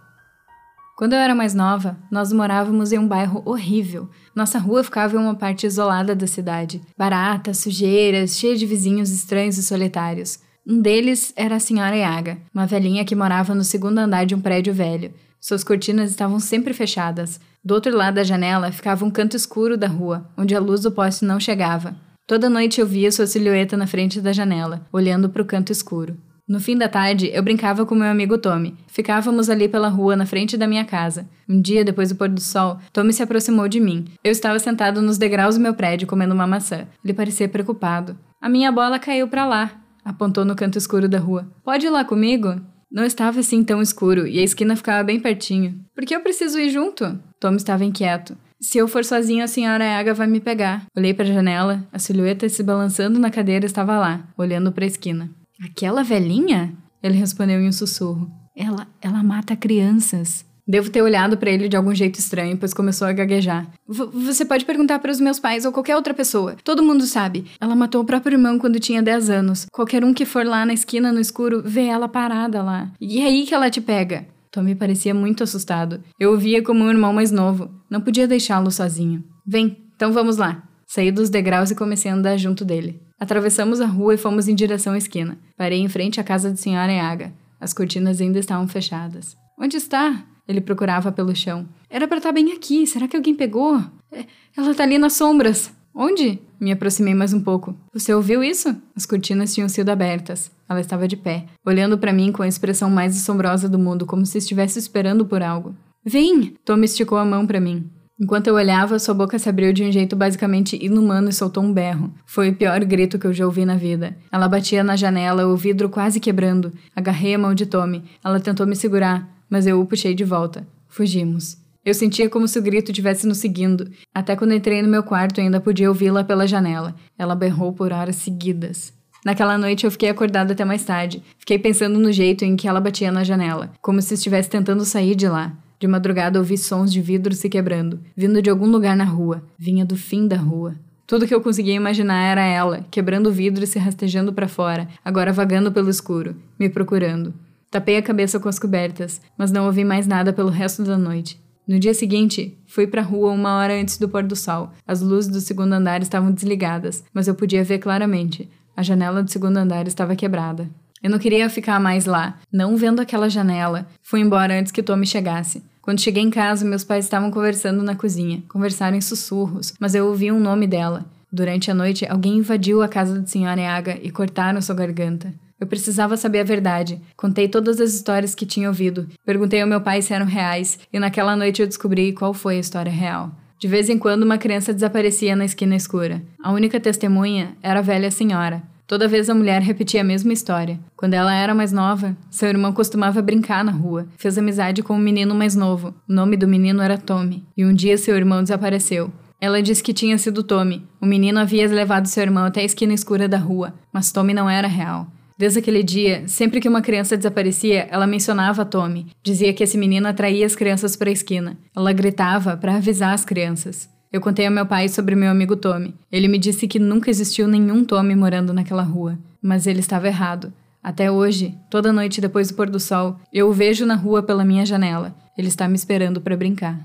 Quando 0.96 1.12
eu 1.12 1.18
era 1.18 1.34
mais 1.34 1.52
nova, 1.52 1.98
nós 2.10 2.32
morávamos 2.32 2.90
em 2.90 2.98
um 2.98 3.06
bairro 3.06 3.42
horrível. 3.44 4.08
Nossa 4.34 4.58
rua 4.58 4.82
ficava 4.82 5.14
em 5.14 5.18
uma 5.18 5.34
parte 5.34 5.66
isolada 5.66 6.16
da 6.16 6.26
cidade. 6.26 6.80
Barata, 6.96 7.52
sujeiras, 7.52 8.38
cheia 8.38 8.56
de 8.56 8.64
vizinhos 8.64 9.10
estranhos 9.10 9.58
e 9.58 9.62
solitários. 9.62 10.38
Um 10.66 10.80
deles 10.80 11.34
era 11.36 11.56
a 11.56 11.60
senhora 11.60 11.94
Yaga, 11.94 12.38
uma 12.52 12.66
velhinha 12.66 13.04
que 13.04 13.14
morava 13.14 13.54
no 13.54 13.62
segundo 13.62 13.98
andar 13.98 14.24
de 14.24 14.34
um 14.34 14.40
prédio 14.40 14.72
velho. 14.72 15.12
Suas 15.38 15.62
cortinas 15.62 16.10
estavam 16.10 16.40
sempre 16.40 16.72
fechadas. 16.72 17.38
Do 17.62 17.74
outro 17.74 17.94
lado 17.94 18.14
da 18.14 18.24
janela 18.24 18.72
ficava 18.72 19.04
um 19.04 19.10
canto 19.10 19.36
escuro 19.36 19.76
da 19.76 19.88
rua, 19.88 20.30
onde 20.34 20.54
a 20.54 20.60
luz 20.60 20.80
do 20.80 20.90
poste 20.90 21.26
não 21.26 21.38
chegava. 21.38 21.94
Toda 22.26 22.48
noite 22.48 22.80
eu 22.80 22.86
via 22.86 23.12
sua 23.12 23.26
silhueta 23.26 23.76
na 23.76 23.86
frente 23.86 24.18
da 24.18 24.32
janela, 24.32 24.86
olhando 24.90 25.28
para 25.28 25.42
o 25.42 25.46
canto 25.46 25.70
escuro. 25.70 26.16
No 26.48 26.60
fim 26.60 26.78
da 26.78 26.88
tarde, 26.88 27.28
eu 27.34 27.42
brincava 27.42 27.84
com 27.84 27.96
meu 27.96 28.06
amigo 28.06 28.38
Tommy. 28.38 28.76
Ficávamos 28.86 29.50
ali 29.50 29.68
pela 29.68 29.88
rua, 29.88 30.14
na 30.14 30.24
frente 30.24 30.56
da 30.56 30.68
minha 30.68 30.84
casa. 30.84 31.28
Um 31.48 31.60
dia, 31.60 31.84
depois 31.84 32.10
do 32.10 32.14
pôr 32.14 32.28
do 32.28 32.40
sol, 32.40 32.78
Tommy 32.92 33.12
se 33.12 33.20
aproximou 33.20 33.66
de 33.66 33.80
mim. 33.80 34.04
Eu 34.22 34.30
estava 34.30 34.56
sentado 34.60 35.02
nos 35.02 35.18
degraus 35.18 35.56
do 35.56 35.60
meu 35.60 35.74
prédio, 35.74 36.06
comendo 36.06 36.34
uma 36.34 36.46
maçã. 36.46 36.86
Ele 37.04 37.12
parecia 37.12 37.48
preocupado. 37.48 38.16
A 38.40 38.48
minha 38.48 38.70
bola 38.70 38.98
caiu 39.00 39.26
para 39.26 39.44
lá, 39.44 39.72
apontou 40.04 40.44
no 40.44 40.54
canto 40.54 40.78
escuro 40.78 41.08
da 41.08 41.18
rua. 41.18 41.50
Pode 41.64 41.86
ir 41.86 41.90
lá 41.90 42.04
comigo? 42.04 42.60
Não 42.88 43.04
estava 43.04 43.40
assim 43.40 43.64
tão 43.64 43.82
escuro 43.82 44.24
e 44.24 44.38
a 44.38 44.44
esquina 44.44 44.76
ficava 44.76 45.02
bem 45.02 45.18
pertinho. 45.18 45.80
Por 45.94 46.04
que 46.04 46.14
eu 46.14 46.20
preciso 46.20 46.60
ir 46.60 46.70
junto? 46.70 47.18
Tom 47.40 47.56
estava 47.56 47.84
inquieto. 47.84 48.36
Se 48.60 48.78
eu 48.78 48.86
for 48.86 49.04
sozinho, 49.04 49.42
a 49.42 49.48
senhora 49.48 49.98
Aga 49.98 50.14
vai 50.14 50.28
me 50.28 50.40
pegar. 50.40 50.86
Olhei 50.96 51.12
para 51.12 51.24
a 51.24 51.32
janela, 51.32 51.86
a 51.92 51.98
silhueta 51.98 52.48
se 52.48 52.62
balançando 52.62 53.18
na 53.18 53.30
cadeira 53.30 53.66
estava 53.66 53.98
lá, 53.98 54.28
olhando 54.38 54.70
para 54.70 54.84
a 54.84 54.86
esquina. 54.86 55.28
Aquela 55.62 56.02
velhinha? 56.02 56.74
Ele 57.02 57.16
respondeu 57.16 57.60
em 57.60 57.68
um 57.68 57.72
sussurro. 57.72 58.30
Ela, 58.54 58.86
ela 59.00 59.22
mata 59.22 59.54
crianças. 59.54 60.44
Devo 60.68 60.90
ter 60.90 61.00
olhado 61.00 61.36
para 61.36 61.50
ele 61.50 61.68
de 61.68 61.76
algum 61.76 61.94
jeito 61.94 62.18
estranho, 62.18 62.56
pois 62.56 62.74
começou 62.74 63.06
a 63.06 63.12
gaguejar. 63.12 63.70
você 63.86 64.44
pode 64.44 64.64
perguntar 64.64 64.98
para 64.98 65.12
os 65.12 65.20
meus 65.20 65.38
pais 65.38 65.64
ou 65.64 65.70
qualquer 65.70 65.94
outra 65.94 66.12
pessoa. 66.12 66.56
Todo 66.64 66.82
mundo 66.82 67.06
sabe. 67.06 67.44
Ela 67.60 67.76
matou 67.76 68.02
o 68.02 68.04
próprio 68.04 68.34
irmão 68.34 68.58
quando 68.58 68.80
tinha 68.80 69.00
10 69.00 69.30
anos. 69.30 69.66
Qualquer 69.70 70.04
um 70.04 70.12
que 70.12 70.24
for 70.24 70.44
lá 70.44 70.66
na 70.66 70.74
esquina 70.74 71.12
no 71.12 71.20
escuro 71.20 71.62
vê 71.64 71.84
ela 71.84 72.08
parada 72.08 72.62
lá. 72.62 72.90
E 73.00 73.20
é 73.20 73.26
aí 73.26 73.46
que 73.46 73.54
ela 73.54 73.70
te 73.70 73.80
pega. 73.80 74.26
Tommy 74.50 74.74
parecia 74.74 75.14
muito 75.14 75.44
assustado. 75.44 76.02
Eu 76.18 76.32
o 76.32 76.38
via 76.38 76.60
como 76.62 76.82
um 76.82 76.90
irmão 76.90 77.12
mais 77.12 77.30
novo. 77.30 77.70
Não 77.88 78.00
podia 78.00 78.26
deixá-lo 78.26 78.70
sozinho. 78.72 79.22
Vem, 79.46 79.76
então 79.94 80.12
vamos 80.12 80.36
lá. 80.36 80.64
Saí 80.84 81.12
dos 81.12 81.30
degraus 81.30 81.70
e 81.70 81.76
comecei 81.76 82.10
a 82.10 82.14
andar 82.14 82.36
junto 82.36 82.64
dele. 82.64 83.05
Atravessamos 83.18 83.80
a 83.80 83.86
rua 83.86 84.14
e 84.14 84.18
fomos 84.18 84.46
em 84.46 84.54
direção 84.54 84.92
à 84.92 84.98
esquina. 84.98 85.38
Parei 85.56 85.80
em 85.80 85.88
frente 85.88 86.20
à 86.20 86.24
casa 86.24 86.50
de 86.52 86.60
Senhora 86.60 86.92
Yaga. 86.92 87.32
As 87.58 87.72
cortinas 87.72 88.20
ainda 88.20 88.38
estavam 88.38 88.68
fechadas. 88.68 89.36
Onde 89.58 89.76
está? 89.76 90.24
Ele 90.46 90.60
procurava 90.60 91.10
pelo 91.10 91.34
chão. 91.34 91.66
Era 91.88 92.06
para 92.06 92.18
estar 92.18 92.28
tá 92.28 92.34
bem 92.34 92.52
aqui. 92.52 92.86
Será 92.86 93.08
que 93.08 93.16
alguém 93.16 93.34
pegou? 93.34 93.82
É, 94.12 94.24
ela 94.56 94.70
está 94.70 94.84
ali 94.84 94.98
nas 94.98 95.14
sombras. 95.14 95.72
Onde? 95.94 96.38
Me 96.60 96.70
aproximei 96.70 97.14
mais 97.14 97.32
um 97.32 97.40
pouco. 97.40 97.74
Você 97.92 98.12
ouviu 98.12 98.44
isso? 98.44 98.76
As 98.94 99.06
cortinas 99.06 99.54
tinham 99.54 99.68
sido 99.68 99.88
abertas. 99.88 100.50
Ela 100.68 100.80
estava 100.80 101.08
de 101.08 101.16
pé, 101.16 101.46
olhando 101.64 101.96
para 101.96 102.12
mim 102.12 102.30
com 102.30 102.42
a 102.42 102.48
expressão 102.48 102.90
mais 102.90 103.16
assombrosa 103.16 103.68
do 103.68 103.78
mundo, 103.78 104.04
como 104.04 104.26
se 104.26 104.36
estivesse 104.36 104.78
esperando 104.78 105.24
por 105.24 105.42
algo. 105.42 105.74
Vem! 106.04 106.54
Tom 106.64 106.78
esticou 106.82 107.16
a 107.16 107.24
mão 107.24 107.46
para 107.46 107.60
mim. 107.60 107.90
Enquanto 108.18 108.46
eu 108.46 108.54
olhava, 108.54 108.98
sua 108.98 109.12
boca 109.12 109.38
se 109.38 109.46
abriu 109.46 109.74
de 109.74 109.84
um 109.84 109.92
jeito 109.92 110.16
basicamente 110.16 110.82
inumano 110.82 111.28
e 111.28 111.34
soltou 111.34 111.62
um 111.62 111.70
berro. 111.70 112.14
Foi 112.24 112.48
o 112.48 112.54
pior 112.54 112.82
grito 112.82 113.18
que 113.18 113.26
eu 113.26 113.32
já 113.34 113.44
ouvi 113.44 113.66
na 113.66 113.76
vida. 113.76 114.16
Ela 114.32 114.48
batia 114.48 114.82
na 114.82 114.96
janela, 114.96 115.46
o 115.46 115.54
vidro 115.54 115.90
quase 115.90 116.18
quebrando. 116.18 116.72
Agarrei 116.94 117.34
a 117.34 117.38
mão 117.38 117.54
de 117.54 117.66
Tommy. 117.66 118.02
Ela 118.24 118.40
tentou 118.40 118.66
me 118.66 118.74
segurar, 118.74 119.28
mas 119.50 119.66
eu 119.66 119.78
o 119.78 119.84
puxei 119.84 120.14
de 120.14 120.24
volta. 120.24 120.66
Fugimos. 120.88 121.58
Eu 121.84 121.92
sentia 121.92 122.30
como 122.30 122.48
se 122.48 122.58
o 122.58 122.62
grito 122.62 122.90
tivesse 122.90 123.26
nos 123.26 123.36
seguindo. 123.36 123.90
Até 124.14 124.34
quando 124.34 124.54
entrei 124.54 124.80
no 124.80 124.88
meu 124.88 125.02
quarto, 125.02 125.38
ainda 125.38 125.60
podia 125.60 125.90
ouvi-la 125.90 126.24
pela 126.24 126.46
janela. 126.46 126.94
Ela 127.18 127.34
berrou 127.34 127.74
por 127.74 127.92
horas 127.92 128.16
seguidas. 128.16 128.94
Naquela 129.26 129.58
noite 129.58 129.84
eu 129.84 129.90
fiquei 129.90 130.08
acordada 130.08 130.54
até 130.54 130.64
mais 130.64 130.84
tarde. 130.84 131.22
Fiquei 131.38 131.58
pensando 131.58 131.98
no 131.98 132.10
jeito 132.10 132.46
em 132.46 132.56
que 132.56 132.66
ela 132.66 132.80
batia 132.80 133.12
na 133.12 133.24
janela, 133.24 133.72
como 133.82 134.00
se 134.00 134.14
estivesse 134.14 134.48
tentando 134.48 134.86
sair 134.86 135.14
de 135.14 135.28
lá. 135.28 135.52
De 135.78 135.86
madrugada 135.86 136.38
ouvi 136.38 136.56
sons 136.56 136.92
de 136.92 137.00
vidro 137.00 137.34
se 137.34 137.48
quebrando, 137.48 138.00
vindo 138.16 138.40
de 138.40 138.48
algum 138.48 138.66
lugar 138.66 138.96
na 138.96 139.04
rua. 139.04 139.42
Vinha 139.58 139.84
do 139.84 139.96
fim 139.96 140.26
da 140.26 140.36
rua. 140.36 140.74
Tudo 141.06 141.26
que 141.26 141.34
eu 141.34 141.40
conseguia 141.40 141.74
imaginar 141.74 142.24
era 142.24 142.44
ela, 142.44 142.84
quebrando 142.90 143.28
o 143.28 143.32
vidro 143.32 143.62
e 143.62 143.66
se 143.66 143.78
rastejando 143.78 144.32
para 144.32 144.48
fora, 144.48 144.88
agora 145.04 145.32
vagando 145.32 145.70
pelo 145.70 145.90
escuro, 145.90 146.34
me 146.58 146.68
procurando. 146.68 147.32
Tapei 147.70 147.96
a 147.96 148.02
cabeça 148.02 148.40
com 148.40 148.48
as 148.48 148.58
cobertas, 148.58 149.20
mas 149.36 149.52
não 149.52 149.66
ouvi 149.66 149.84
mais 149.84 150.06
nada 150.06 150.32
pelo 150.32 150.48
resto 150.48 150.82
da 150.82 150.96
noite. 150.96 151.38
No 151.68 151.78
dia 151.78 151.92
seguinte, 151.92 152.56
fui 152.66 152.86
para 152.86 153.02
a 153.02 153.04
rua 153.04 153.32
uma 153.32 153.56
hora 153.56 153.74
antes 153.74 153.98
do 153.98 154.08
pôr 154.08 154.22
do 154.22 154.36
sol. 154.36 154.70
As 154.86 155.00
luzes 155.00 155.30
do 155.30 155.40
segundo 155.40 155.72
andar 155.72 156.00
estavam 156.00 156.32
desligadas, 156.32 157.04
mas 157.12 157.28
eu 157.28 157.34
podia 157.34 157.62
ver 157.62 157.78
claramente. 157.78 158.48
A 158.76 158.82
janela 158.82 159.22
do 159.22 159.30
segundo 159.30 159.56
andar 159.56 159.86
estava 159.86 160.16
quebrada. 160.16 160.70
Eu 161.02 161.10
não 161.10 161.18
queria 161.18 161.48
ficar 161.50 161.78
mais 161.78 162.06
lá, 162.06 162.38
não 162.52 162.76
vendo 162.76 163.00
aquela 163.00 163.28
janela. 163.28 163.86
Fui 164.02 164.20
embora 164.20 164.58
antes 164.58 164.72
que 164.72 164.82
Tommy 164.82 165.06
chegasse. 165.06 165.62
Quando 165.82 166.00
cheguei 166.00 166.22
em 166.22 166.30
casa, 166.30 166.64
meus 166.64 166.82
pais 166.82 167.04
estavam 167.04 167.30
conversando 167.30 167.82
na 167.82 167.94
cozinha. 167.94 168.42
Conversaram 168.48 168.96
em 168.96 169.00
sussurros, 169.00 169.72
mas 169.78 169.94
eu 169.94 170.06
ouvi 170.06 170.32
um 170.32 170.40
nome 170.40 170.66
dela. 170.66 171.04
Durante 171.30 171.70
a 171.70 171.74
noite, 171.74 172.06
alguém 172.06 172.38
invadiu 172.38 172.82
a 172.82 172.88
casa 172.88 173.20
de 173.20 173.30
Senhora 173.30 173.60
Yaga 173.60 173.98
e 174.02 174.10
cortaram 174.10 174.60
sua 174.60 174.74
garganta. 174.74 175.32
Eu 175.58 175.66
precisava 175.66 176.16
saber 176.16 176.40
a 176.40 176.44
verdade. 176.44 177.00
Contei 177.16 177.48
todas 177.48 177.80
as 177.80 177.94
histórias 177.94 178.34
que 178.34 178.44
tinha 178.44 178.68
ouvido. 178.68 179.06
Perguntei 179.24 179.60
ao 179.60 179.68
meu 179.68 179.80
pai 179.80 180.02
se 180.02 180.12
eram 180.12 180.26
reais, 180.26 180.78
e 180.92 180.98
naquela 180.98 181.36
noite 181.36 181.62
eu 181.62 181.66
descobri 181.66 182.12
qual 182.12 182.34
foi 182.34 182.56
a 182.56 182.60
história 182.60 182.92
real. 182.92 183.30
De 183.58 183.66
vez 183.66 183.88
em 183.88 183.98
quando, 183.98 184.22
uma 184.22 184.36
criança 184.36 184.74
desaparecia 184.74 185.34
na 185.34 185.46
esquina 185.46 185.74
escura. 185.74 186.22
A 186.42 186.52
única 186.52 186.78
testemunha 186.78 187.56
era 187.62 187.78
a 187.78 187.82
velha 187.82 188.10
senhora. 188.10 188.62
Toda 188.86 189.08
vez 189.08 189.28
a 189.28 189.34
mulher 189.34 189.62
repetia 189.62 190.00
a 190.00 190.04
mesma 190.04 190.32
história. 190.32 190.78
Quando 190.96 191.14
ela 191.14 191.34
era 191.34 191.52
mais 191.52 191.72
nova, 191.72 192.16
seu 192.30 192.48
irmão 192.48 192.72
costumava 192.72 193.20
brincar 193.20 193.64
na 193.64 193.72
rua. 193.72 194.06
Fez 194.16 194.38
amizade 194.38 194.80
com 194.80 194.94
um 194.94 194.98
menino 194.98 195.34
mais 195.34 195.56
novo. 195.56 195.92
O 196.08 196.12
nome 196.12 196.36
do 196.36 196.46
menino 196.46 196.80
era 196.80 196.96
Tommy. 196.96 197.44
E 197.56 197.64
um 197.64 197.74
dia 197.74 197.98
seu 197.98 198.16
irmão 198.16 198.44
desapareceu. 198.44 199.10
Ela 199.40 199.60
disse 199.60 199.82
que 199.82 199.92
tinha 199.92 200.16
sido 200.16 200.44
Tommy. 200.44 200.86
O 201.00 201.06
menino 201.06 201.40
havia 201.40 201.66
levado 201.66 202.06
seu 202.06 202.22
irmão 202.22 202.44
até 202.44 202.60
a 202.60 202.64
esquina 202.64 202.94
escura 202.94 203.28
da 203.28 203.38
rua, 203.38 203.74
mas 203.92 204.12
Tommy 204.12 204.32
não 204.32 204.48
era 204.48 204.68
real. 204.68 205.08
Desde 205.36 205.58
aquele 205.58 205.82
dia, 205.82 206.22
sempre 206.26 206.60
que 206.60 206.68
uma 206.68 206.80
criança 206.80 207.16
desaparecia, 207.16 207.88
ela 207.90 208.06
mencionava 208.06 208.64
Tommy. 208.64 209.08
Dizia 209.22 209.52
que 209.52 209.64
esse 209.64 209.76
menino 209.76 210.06
atraía 210.06 210.46
as 210.46 210.54
crianças 210.54 210.96
para 210.96 211.10
a 211.10 211.12
esquina. 211.12 211.58
Ela 211.76 211.92
gritava 211.92 212.56
para 212.56 212.76
avisar 212.76 213.12
as 213.12 213.24
crianças. 213.24 213.95
Eu 214.16 214.20
contei 214.22 214.46
ao 214.46 214.52
meu 214.52 214.64
pai 214.64 214.88
sobre 214.88 215.14
meu 215.14 215.30
amigo 215.30 215.54
Tommy. 215.54 215.94
Ele 216.10 216.26
me 216.26 216.38
disse 216.38 216.66
que 216.66 216.78
nunca 216.78 217.10
existiu 217.10 217.46
nenhum 217.46 217.84
Tommy 217.84 218.14
morando 218.16 218.50
naquela 218.50 218.82
rua. 218.82 219.18
Mas 219.42 219.66
ele 219.66 219.80
estava 219.80 220.06
errado. 220.06 220.50
Até 220.82 221.10
hoje, 221.10 221.54
toda 221.68 221.92
noite 221.92 222.18
depois 222.18 222.48
do 222.48 222.54
pôr 222.54 222.70
do 222.70 222.80
sol, 222.80 223.20
eu 223.30 223.50
o 223.50 223.52
vejo 223.52 223.84
na 223.84 223.94
rua 223.94 224.22
pela 224.22 224.42
minha 224.42 224.64
janela. 224.64 225.14
Ele 225.36 225.48
está 225.48 225.68
me 225.68 225.74
esperando 225.74 226.18
para 226.18 226.34
brincar. 226.34 226.80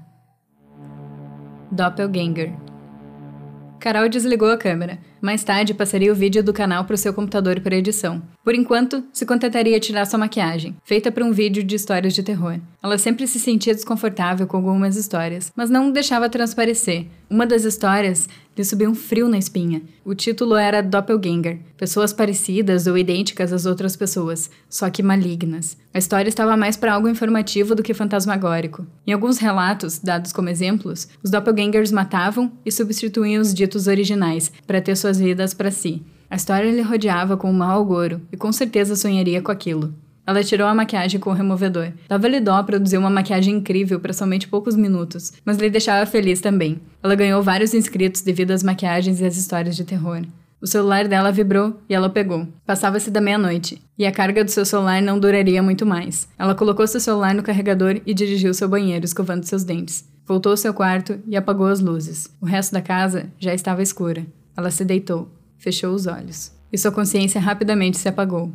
Doppelganger 1.72 2.52
Carol 3.80 4.10
desligou 4.10 4.52
a 4.52 4.58
câmera. 4.58 5.00
Mais 5.22 5.44
tarde, 5.44 5.76
passaria 5.76 6.12
o 6.12 6.16
vídeo 6.16 6.44
do 6.44 6.52
canal 6.52 6.84
para 6.84 6.96
o 6.96 6.98
seu 6.98 7.14
computador 7.14 7.60
para 7.60 7.76
edição. 7.76 8.24
Por 8.44 8.56
enquanto, 8.56 9.04
se 9.14 9.24
contentaria 9.24 9.80
tirar 9.80 10.06
sua 10.06 10.18
maquiagem, 10.18 10.76
feita 10.84 11.12
para 11.12 11.24
um 11.24 11.32
vídeo 11.32 11.64
de 11.64 11.76
histórias 11.76 12.16
de 12.16 12.24
terror. 12.24 12.60
Ela 12.82 12.98
sempre 12.98 13.28
se 13.28 13.40
sentia 13.40 13.76
desconfortável 13.76 14.48
com 14.48 14.58
algumas 14.58 14.96
histórias, 14.96 15.52
mas 15.56 15.70
não 15.70 15.92
deixava 15.92 16.28
transparecer. 16.28 17.06
Uma 17.30 17.46
das 17.46 17.64
histórias 17.66 18.28
lhe 18.62 18.66
subiu 18.66 18.92
um 18.92 18.96
frio 18.96 19.28
na 19.28 19.40
espinha. 19.40 19.82
O 20.06 20.14
título 20.14 20.56
era 20.56 20.82
Doppelganger 20.82 21.60
pessoas 21.76 22.14
parecidas 22.14 22.86
ou 22.86 22.96
idênticas 22.96 23.52
às 23.52 23.66
outras 23.66 23.96
pessoas, 23.96 24.52
só 24.70 24.88
que 24.88 25.02
malignas. 25.02 25.76
A 25.92 25.98
história 25.98 26.30
estava 26.30 26.56
mais 26.56 26.78
para 26.78 26.94
algo 26.94 27.08
informativo 27.08 27.74
do 27.74 27.82
que 27.82 27.94
fantasmagórico. 27.94 28.86
Em 29.06 29.12
alguns 29.12 29.40
relatos, 29.40 29.98
dados 29.98 30.32
como 30.32 30.48
exemplos, 30.48 31.08
os 31.24 31.32
doppelgangers 31.32 31.92
matavam 31.92 32.52
e 32.64 32.72
substituíam 32.72 33.42
os 33.42 33.52
ditos 33.52 33.88
originais 33.88 34.52
para 34.68 34.80
ter 34.80 34.96
suas 34.96 35.18
vidas 35.18 35.56
para 35.56 35.72
si. 35.72 36.04
A 36.30 36.36
história 36.36 36.72
lhe 36.72 36.82
rodeava 36.82 37.36
com 37.36 37.50
um 37.50 37.54
mau 37.54 37.82
agouro 37.82 38.22
e 38.32 38.38
com 38.38 38.52
certeza 38.52 38.96
sonharia 38.96 39.42
com 39.42 39.52
aquilo. 39.52 39.94
Ela 40.32 40.46
tirou 40.46 40.66
a 40.66 40.74
maquiagem 40.74 41.20
com 41.20 41.30
o 41.30 41.34
removedor. 41.34 41.92
Dava-lhe 42.08 42.40
dó 42.40 42.64
produzir 42.64 42.98
uma 42.98 43.10
maquiagem 43.10 43.56
incrível 43.56 44.00
para 44.00 44.14
somente 44.14 44.48
poucos 44.48 44.78
minutos, 44.78 45.34
mas 45.44 45.58
lhe 45.58 45.70
deixava 45.70 46.06
feliz 46.06 46.40
também. 46.40 46.80
Ela 47.04 47.16
ganhou 47.16 47.44
vários 47.44 47.74
inscritos 47.74 48.22
devido 48.22 48.52
às 48.52 48.64
maquiagens 48.64 49.20
e 49.20 49.26
às 49.26 49.36
histórias 49.36 49.76
de 49.76 49.84
terror. 49.84 50.22
O 50.62 50.66
celular 50.66 51.06
dela 51.06 51.34
vibrou 51.34 51.82
e 51.90 51.94
ela 51.94 52.10
pegou. 52.10 52.48
Passava-se 52.66 53.12
da 53.12 53.20
meia-noite, 53.20 53.82
e 54.00 54.06
a 54.06 54.12
carga 54.12 54.46
do 54.46 54.50
seu 54.50 54.64
celular 54.64 55.02
não 55.02 55.20
duraria 55.20 55.62
muito 55.62 55.86
mais. 55.86 56.30
Ela 56.40 56.56
colocou 56.56 56.88
seu 56.88 57.02
celular 57.02 57.36
no 57.36 57.44
carregador 57.44 58.00
e 58.06 58.14
dirigiu 58.14 58.54
seu 58.54 58.70
banheiro, 58.70 59.04
escovando 59.04 59.44
seus 59.44 59.66
dentes. 59.66 60.08
Voltou 60.26 60.52
ao 60.52 60.58
seu 60.58 60.74
quarto 60.74 61.20
e 61.28 61.36
apagou 61.36 61.68
as 61.68 61.82
luzes. 61.82 62.34
O 62.40 62.46
resto 62.46 62.72
da 62.72 62.82
casa 62.82 63.26
já 63.38 63.54
estava 63.54 63.84
escura. 63.84 64.26
Ela 64.56 64.72
se 64.72 64.86
deitou, 64.86 65.30
fechou 65.58 65.94
os 65.94 66.08
olhos. 66.08 66.54
E 66.72 66.78
sua 66.78 66.90
consciência 66.90 67.42
rapidamente 67.42 67.98
se 67.98 68.08
apagou. 68.08 68.50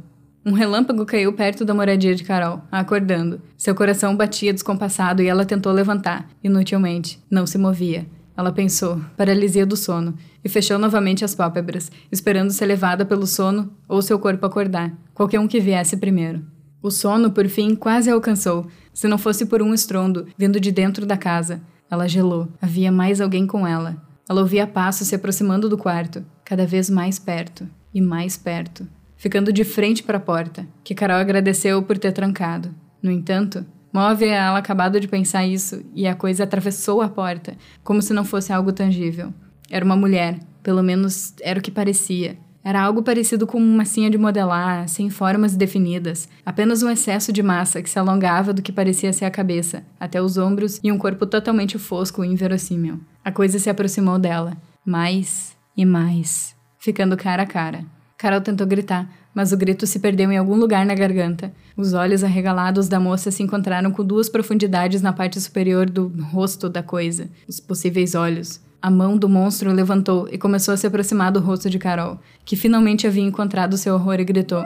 Um 0.46 0.52
relâmpago 0.52 1.04
caiu 1.04 1.32
perto 1.32 1.64
da 1.64 1.74
moradia 1.74 2.14
de 2.14 2.22
Carol, 2.22 2.62
acordando. 2.70 3.42
Seu 3.58 3.74
coração 3.74 4.16
batia 4.16 4.52
descompassado 4.52 5.20
e 5.20 5.26
ela 5.26 5.44
tentou 5.44 5.72
levantar, 5.72 6.28
inutilmente. 6.40 7.20
Não 7.28 7.44
se 7.48 7.58
movia. 7.58 8.06
Ela 8.36 8.52
pensou, 8.52 9.00
paralisia 9.16 9.66
do 9.66 9.76
sono, 9.76 10.14
e 10.44 10.48
fechou 10.48 10.78
novamente 10.78 11.24
as 11.24 11.34
pálpebras, 11.34 11.90
esperando 12.12 12.52
ser 12.52 12.66
levada 12.66 13.04
pelo 13.04 13.26
sono 13.26 13.72
ou 13.88 14.00
seu 14.00 14.20
corpo 14.20 14.46
acordar, 14.46 14.96
qualquer 15.12 15.40
um 15.40 15.48
que 15.48 15.58
viesse 15.58 15.96
primeiro. 15.96 16.44
O 16.80 16.92
sono, 16.92 17.32
por 17.32 17.48
fim, 17.48 17.74
quase 17.74 18.08
a 18.08 18.14
alcançou, 18.14 18.68
se 18.94 19.08
não 19.08 19.18
fosse 19.18 19.46
por 19.46 19.60
um 19.60 19.74
estrondo 19.74 20.28
vindo 20.38 20.60
de 20.60 20.70
dentro 20.70 21.04
da 21.04 21.16
casa. 21.16 21.60
Ela 21.90 22.06
gelou. 22.06 22.46
Havia 22.62 22.92
mais 22.92 23.20
alguém 23.20 23.48
com 23.48 23.66
ela. 23.66 24.00
Ela 24.28 24.42
ouvia 24.42 24.64
passos 24.64 25.08
se 25.08 25.14
aproximando 25.16 25.68
do 25.68 25.76
quarto, 25.76 26.24
cada 26.44 26.64
vez 26.64 26.88
mais 26.88 27.18
perto 27.18 27.68
e 27.92 28.00
mais 28.00 28.36
perto 28.36 28.86
ficando 29.26 29.52
de 29.52 29.64
frente 29.64 30.04
para 30.04 30.18
a 30.18 30.20
porta, 30.20 30.64
que 30.84 30.94
Carol 30.94 31.16
agradeceu 31.16 31.82
por 31.82 31.98
ter 31.98 32.12
trancado. 32.12 32.72
No 33.02 33.10
entanto, 33.10 33.66
havia 33.92 34.36
ela 34.36 34.58
acabado 34.58 35.00
de 35.00 35.08
pensar 35.08 35.44
isso 35.44 35.82
e 35.96 36.06
a 36.06 36.14
coisa 36.14 36.44
atravessou 36.44 37.02
a 37.02 37.08
porta, 37.08 37.56
como 37.82 38.00
se 38.00 38.14
não 38.14 38.24
fosse 38.24 38.52
algo 38.52 38.72
tangível. 38.72 39.34
Era 39.68 39.84
uma 39.84 39.96
mulher, 39.96 40.38
pelo 40.62 40.80
menos 40.80 41.34
era 41.42 41.58
o 41.58 41.62
que 41.62 41.72
parecia. 41.72 42.38
Era 42.62 42.80
algo 42.80 43.02
parecido 43.02 43.48
com 43.48 43.58
uma 43.58 43.78
massinha 43.78 44.08
de 44.08 44.16
modelar, 44.16 44.88
sem 44.88 45.10
formas 45.10 45.56
definidas, 45.56 46.28
apenas 46.44 46.84
um 46.84 46.90
excesso 46.90 47.32
de 47.32 47.42
massa 47.42 47.82
que 47.82 47.90
se 47.90 47.98
alongava 47.98 48.52
do 48.52 48.62
que 48.62 48.70
parecia 48.70 49.12
ser 49.12 49.24
a 49.24 49.30
cabeça, 49.30 49.82
até 49.98 50.22
os 50.22 50.38
ombros 50.38 50.78
e 50.84 50.92
um 50.92 50.98
corpo 50.98 51.26
totalmente 51.26 51.78
fosco 51.78 52.24
e 52.24 52.28
inverossímil. 52.28 53.00
A 53.24 53.32
coisa 53.32 53.58
se 53.58 53.68
aproximou 53.68 54.20
dela, 54.20 54.56
mais 54.84 55.56
e 55.76 55.84
mais, 55.84 56.54
ficando 56.78 57.16
cara 57.16 57.42
a 57.42 57.46
cara. 57.46 57.95
Carol 58.18 58.40
tentou 58.40 58.66
gritar, 58.66 59.10
mas 59.34 59.52
o 59.52 59.56
grito 59.56 59.86
se 59.86 59.98
perdeu 59.98 60.32
em 60.32 60.38
algum 60.38 60.56
lugar 60.56 60.86
na 60.86 60.94
garganta. 60.94 61.52
Os 61.76 61.92
olhos 61.92 62.24
arregalados 62.24 62.88
da 62.88 62.98
moça 62.98 63.30
se 63.30 63.42
encontraram 63.42 63.90
com 63.90 64.02
duas 64.02 64.28
profundidades 64.28 65.02
na 65.02 65.12
parte 65.12 65.38
superior 65.38 65.90
do 65.90 66.08
rosto 66.32 66.68
da 66.70 66.82
coisa, 66.82 67.28
os 67.46 67.60
possíveis 67.60 68.14
olhos. 68.14 68.58
A 68.80 68.90
mão 68.90 69.18
do 69.18 69.28
monstro 69.28 69.70
levantou 69.70 70.28
e 70.32 70.38
começou 70.38 70.72
a 70.72 70.76
se 70.76 70.86
aproximar 70.86 71.30
do 71.30 71.40
rosto 71.40 71.68
de 71.68 71.78
Carol, 71.78 72.18
que 72.44 72.56
finalmente 72.56 73.06
havia 73.06 73.22
encontrado 73.22 73.76
seu 73.76 73.94
horror 73.94 74.20
e 74.20 74.24
gritou. 74.24 74.62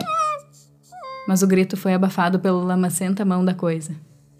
Mas 1.27 1.41
o 1.41 1.47
grito 1.47 1.75
foi 1.75 1.93
abafado 1.93 2.39
pela 2.39 2.63
lamacenta 2.63 3.25
mão 3.25 3.43
da 3.43 3.53
coisa. 3.53 3.93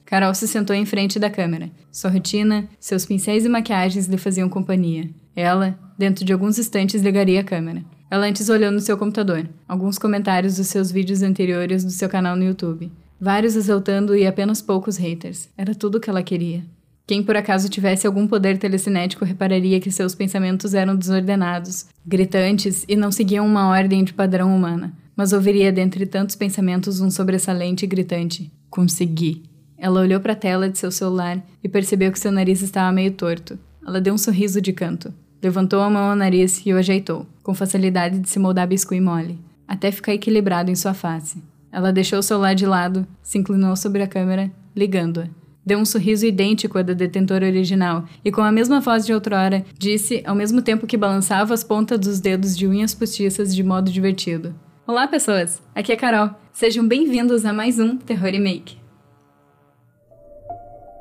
Carol 0.06 0.34
se 0.34 0.48
sentou 0.48 0.76
em 0.76 0.86
frente 0.86 1.20
da 1.20 1.30
câmera. 1.30 1.70
Sua 1.92 2.10
rotina, 2.10 2.68
seus 2.80 3.06
pincéis 3.06 3.46
e 3.46 3.50
maquiagens 3.50 4.08
lhe 4.08 4.18
faziam 4.18 4.48
companhia. 4.48 5.10
Ela, 5.36 5.78
dentro 5.98 6.24
de 6.24 6.32
alguns 6.32 6.58
instantes, 6.60 7.02
ligaria 7.02 7.42
a 7.42 7.44
câmera. 7.44 7.84
Ela 8.12 8.28
antes 8.28 8.50
olhou 8.50 8.74
no 8.74 8.82
seu 8.82 8.98
computador, 8.98 9.48
alguns 9.66 9.98
comentários 9.98 10.58
dos 10.58 10.68
seus 10.68 10.92
vídeos 10.92 11.22
anteriores 11.22 11.82
do 11.82 11.92
seu 11.92 12.10
canal 12.10 12.36
no 12.36 12.44
YouTube. 12.44 12.92
Vários 13.18 13.56
exaltando 13.56 14.14
e 14.14 14.28
apenas 14.28 14.62
poucos 14.62 14.98
haters. 14.98 15.48
Era 15.58 15.74
tudo 15.74 15.98
o 15.98 16.02
que 16.02 16.10
ela 16.10 16.22
queria. 16.22 16.62
Quem 17.08 17.24
por 17.24 17.38
acaso 17.38 17.70
tivesse 17.70 18.06
algum 18.06 18.28
poder 18.28 18.58
telecinético 18.58 19.24
repararia 19.24 19.80
que 19.80 19.90
seus 19.90 20.14
pensamentos 20.14 20.74
eram 20.74 20.94
desordenados, 20.94 21.86
gritantes 22.06 22.84
e 22.86 22.98
não 22.98 23.14
seguiam 23.14 23.46
uma 23.46 23.70
ordem 23.70 24.04
de 24.04 24.14
padrão 24.14 24.54
humana. 24.54 24.92
Mas 25.16 25.32
ouviria 25.32 25.72
dentre 25.72 26.06
tantos 26.06 26.36
pensamentos 26.36 27.00
um 27.00 27.10
sobressalente 27.10 27.86
e 27.86 27.88
gritante: 27.88 28.52
Consegui. 28.70 29.44
Ela 29.78 30.02
olhou 30.02 30.20
para 30.20 30.34
a 30.34 30.36
tela 30.36 30.70
de 30.70 30.78
seu 30.78 30.92
celular 30.92 31.42
e 31.64 31.70
percebeu 31.70 32.12
que 32.12 32.20
seu 32.20 32.32
nariz 32.32 32.62
estava 32.62 32.92
meio 32.92 33.14
torto. 33.14 33.58
Ela 33.88 34.02
deu 34.02 34.14
um 34.14 34.18
sorriso 34.18 34.60
de 34.60 34.74
canto. 34.74 35.14
Levantou 35.42 35.82
a 35.82 35.90
mão 35.90 36.12
ao 36.12 36.16
nariz 36.16 36.64
e 36.66 36.72
o 36.72 36.78
ajeitou, 36.78 37.26
com 37.42 37.54
facilidade 37.54 38.20
de 38.20 38.30
se 38.30 38.38
moldar 38.38 38.68
biscuit 38.68 39.02
mole, 39.02 39.40
até 39.68 39.92
ficar 39.92 40.14
equilibrado 40.14 40.70
em 40.70 40.76
sua 40.76 40.94
face. 40.94 41.42
Ela 41.72 41.92
deixou 41.92 42.20
o 42.20 42.24
celular 42.24 42.54
de 42.54 42.66
lado, 42.66 43.08
se 43.24 43.40
inclinou 43.40 43.76
sobre 43.76 44.04
a 44.04 44.08
câmera, 44.08 44.52
ligando-a. 44.76 45.28
Deu 45.66 45.80
um 45.80 45.86
sorriso 45.86 46.26
idêntico 46.26 46.78
ao 46.78 46.84
da 46.84 46.94
detentora 46.94 47.46
original 47.46 48.06
e, 48.24 48.32
com 48.32 48.42
a 48.42 48.52
mesma 48.52 48.80
voz 48.80 49.06
de 49.06 49.14
outrora, 49.14 49.64
disse, 49.78 50.22
ao 50.26 50.36
mesmo 50.36 50.62
tempo 50.62 50.86
que 50.86 50.98
balançava 50.98 51.54
as 51.54 51.64
pontas 51.64 52.00
dos 52.00 52.20
dedos 52.20 52.56
de 52.56 52.68
unhas 52.68 52.94
postiças 52.94 53.56
de 53.56 53.64
modo 53.64 53.92
divertido: 53.92 54.54
Olá, 54.86 55.08
pessoas! 55.08 55.62
Aqui 55.74 55.92
é 55.92 55.96
Carol. 55.96 56.32
Sejam 56.52 56.88
bem-vindos 56.88 57.46
a 57.46 57.54
mais 57.54 57.80
um 57.80 57.98
Terror 57.98 58.34
Make. 58.40 58.78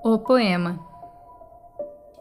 O 0.04 0.18
poema 0.18 0.89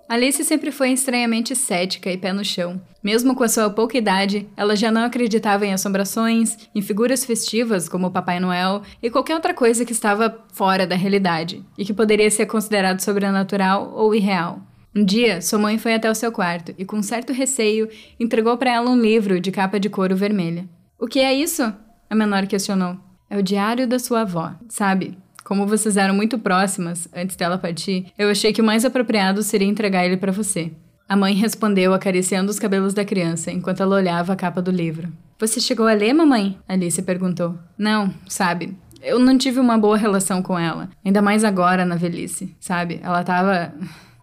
Alice 0.09 0.43
sempre 0.43 0.71
foi 0.71 0.89
estranhamente 0.89 1.55
cética 1.55 2.11
e 2.11 2.17
pé 2.17 2.33
no 2.33 2.43
chão. 2.43 2.81
Mesmo 3.03 3.35
com 3.35 3.43
a 3.43 3.47
sua 3.47 3.69
pouca 3.69 3.95
idade, 3.95 4.49
ela 4.57 4.75
já 4.75 4.91
não 4.91 5.03
acreditava 5.03 5.67
em 5.67 5.71
assombrações, 5.71 6.57
em 6.73 6.81
figuras 6.81 7.23
festivas 7.23 7.87
como 7.87 8.09
Papai 8.09 8.39
Noel 8.39 8.81
e 9.03 9.11
qualquer 9.11 9.35
outra 9.35 9.53
coisa 9.53 9.85
que 9.85 9.91
estava 9.91 10.43
fora 10.51 10.87
da 10.87 10.95
realidade 10.95 11.63
e 11.77 11.85
que 11.85 11.93
poderia 11.93 12.31
ser 12.31 12.47
considerado 12.47 13.01
sobrenatural 13.01 13.93
ou 13.95 14.15
irreal. 14.15 14.59
Um 14.95 15.05
dia, 15.05 15.43
sua 15.43 15.59
mãe 15.59 15.77
foi 15.77 15.93
até 15.93 16.09
o 16.09 16.15
seu 16.15 16.31
quarto 16.31 16.73
e, 16.75 16.83
com 16.83 17.03
certo 17.03 17.31
receio, 17.31 17.87
entregou 18.19 18.57
para 18.57 18.73
ela 18.73 18.89
um 18.89 18.99
livro 18.99 19.39
de 19.39 19.51
capa 19.51 19.79
de 19.79 19.91
couro 19.91 20.15
vermelha. 20.15 20.67
O 20.99 21.05
que 21.05 21.19
é 21.19 21.31
isso? 21.31 21.71
A 22.09 22.15
menor 22.15 22.47
questionou. 22.47 22.97
É 23.29 23.37
o 23.37 23.43
diário 23.43 23.87
da 23.87 23.99
sua 23.99 24.21
avó, 24.21 24.55
sabe? 24.69 25.15
Como 25.49 25.65
vocês 25.65 25.97
eram 25.97 26.13
muito 26.13 26.37
próximas 26.37 27.07
antes 27.11 27.35
dela 27.35 27.57
partir, 27.57 28.13
eu 28.15 28.29
achei 28.29 28.53
que 28.53 28.61
o 28.61 28.63
mais 28.63 28.85
apropriado 28.85 29.41
seria 29.41 29.67
entregar 29.67 30.05
ele 30.05 30.15
para 30.15 30.31
você. 30.31 30.71
A 31.07 31.15
mãe 31.15 31.33
respondeu 31.33 31.91
acariciando 31.91 32.51
os 32.51 32.59
cabelos 32.59 32.93
da 32.93 33.03
criança 33.03 33.51
enquanto 33.51 33.81
ela 33.81 33.95
olhava 33.95 34.33
a 34.33 34.35
capa 34.35 34.61
do 34.61 34.69
livro. 34.69 35.11
Você 35.39 35.59
chegou 35.59 35.87
a 35.87 35.93
ler, 35.93 36.13
mamãe? 36.13 36.55
Alice 36.67 37.01
perguntou. 37.01 37.57
Não, 37.75 38.13
sabe. 38.27 38.77
Eu 39.01 39.17
não 39.17 39.39
tive 39.39 39.59
uma 39.59 39.75
boa 39.75 39.97
relação 39.97 40.43
com 40.43 40.59
ela. 40.59 40.87
Ainda 41.03 41.19
mais 41.19 41.43
agora 41.43 41.83
na 41.83 41.95
velhice, 41.95 42.55
sabe? 42.59 42.99
Ela 43.01 43.23
tava. 43.23 43.73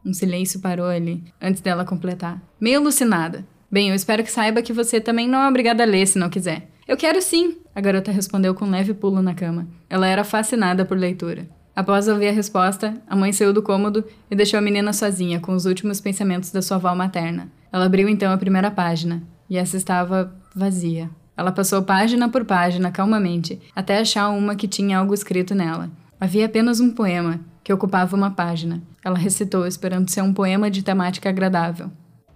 Um 0.04 0.12
silêncio 0.12 0.60
parou 0.60 0.86
ali, 0.86 1.24
antes 1.42 1.60
dela 1.60 1.84
completar. 1.84 2.40
Meio 2.60 2.78
alucinada. 2.78 3.44
Bem, 3.68 3.88
eu 3.88 3.96
espero 3.96 4.22
que 4.22 4.30
saiba 4.30 4.62
que 4.62 4.72
você 4.72 5.00
também 5.00 5.26
não 5.26 5.42
é 5.42 5.48
obrigada 5.48 5.82
a 5.82 5.86
ler 5.86 6.06
se 6.06 6.20
não 6.20 6.30
quiser. 6.30 6.68
Eu 6.86 6.96
quero 6.96 7.20
sim, 7.20 7.56
a 7.74 7.80
garota 7.80 8.12
respondeu 8.12 8.54
com 8.54 8.64
um 8.64 8.70
leve 8.70 8.94
pulo 8.94 9.20
na 9.20 9.34
cama. 9.34 9.66
Ela 9.90 10.06
era 10.06 10.22
fascinada 10.22 10.84
por 10.84 10.96
leitura. 10.96 11.48
Após 11.74 12.06
ouvir 12.06 12.28
a 12.28 12.32
resposta, 12.32 12.94
a 13.08 13.16
mãe 13.16 13.32
saiu 13.32 13.52
do 13.52 13.60
cômodo 13.60 14.04
e 14.30 14.36
deixou 14.36 14.56
a 14.56 14.62
menina 14.62 14.92
sozinha 14.92 15.40
com 15.40 15.52
os 15.52 15.66
últimos 15.66 16.00
pensamentos 16.00 16.52
da 16.52 16.62
sua 16.62 16.76
avó 16.76 16.94
materna. 16.94 17.50
Ela 17.72 17.86
abriu 17.86 18.08
então 18.08 18.32
a 18.32 18.38
primeira 18.38 18.70
página, 18.70 19.20
e 19.50 19.58
essa 19.58 19.76
estava 19.76 20.32
vazia. 20.54 21.10
Ela 21.36 21.50
passou 21.50 21.82
página 21.82 22.28
por 22.28 22.44
página 22.44 22.92
calmamente, 22.92 23.60
até 23.74 23.98
achar 23.98 24.28
uma 24.28 24.54
que 24.54 24.68
tinha 24.68 24.98
algo 24.98 25.12
escrito 25.12 25.56
nela. 25.56 25.90
Havia 26.20 26.46
apenas 26.46 26.78
um 26.78 26.92
poema, 26.92 27.40
que 27.64 27.72
ocupava 27.72 28.14
uma 28.14 28.30
página. 28.30 28.80
Ela 29.04 29.18
recitou, 29.18 29.66
esperando 29.66 30.08
ser 30.08 30.22
um 30.22 30.32
poema 30.32 30.70
de 30.70 30.84
temática 30.84 31.28
agradável. 31.28 31.90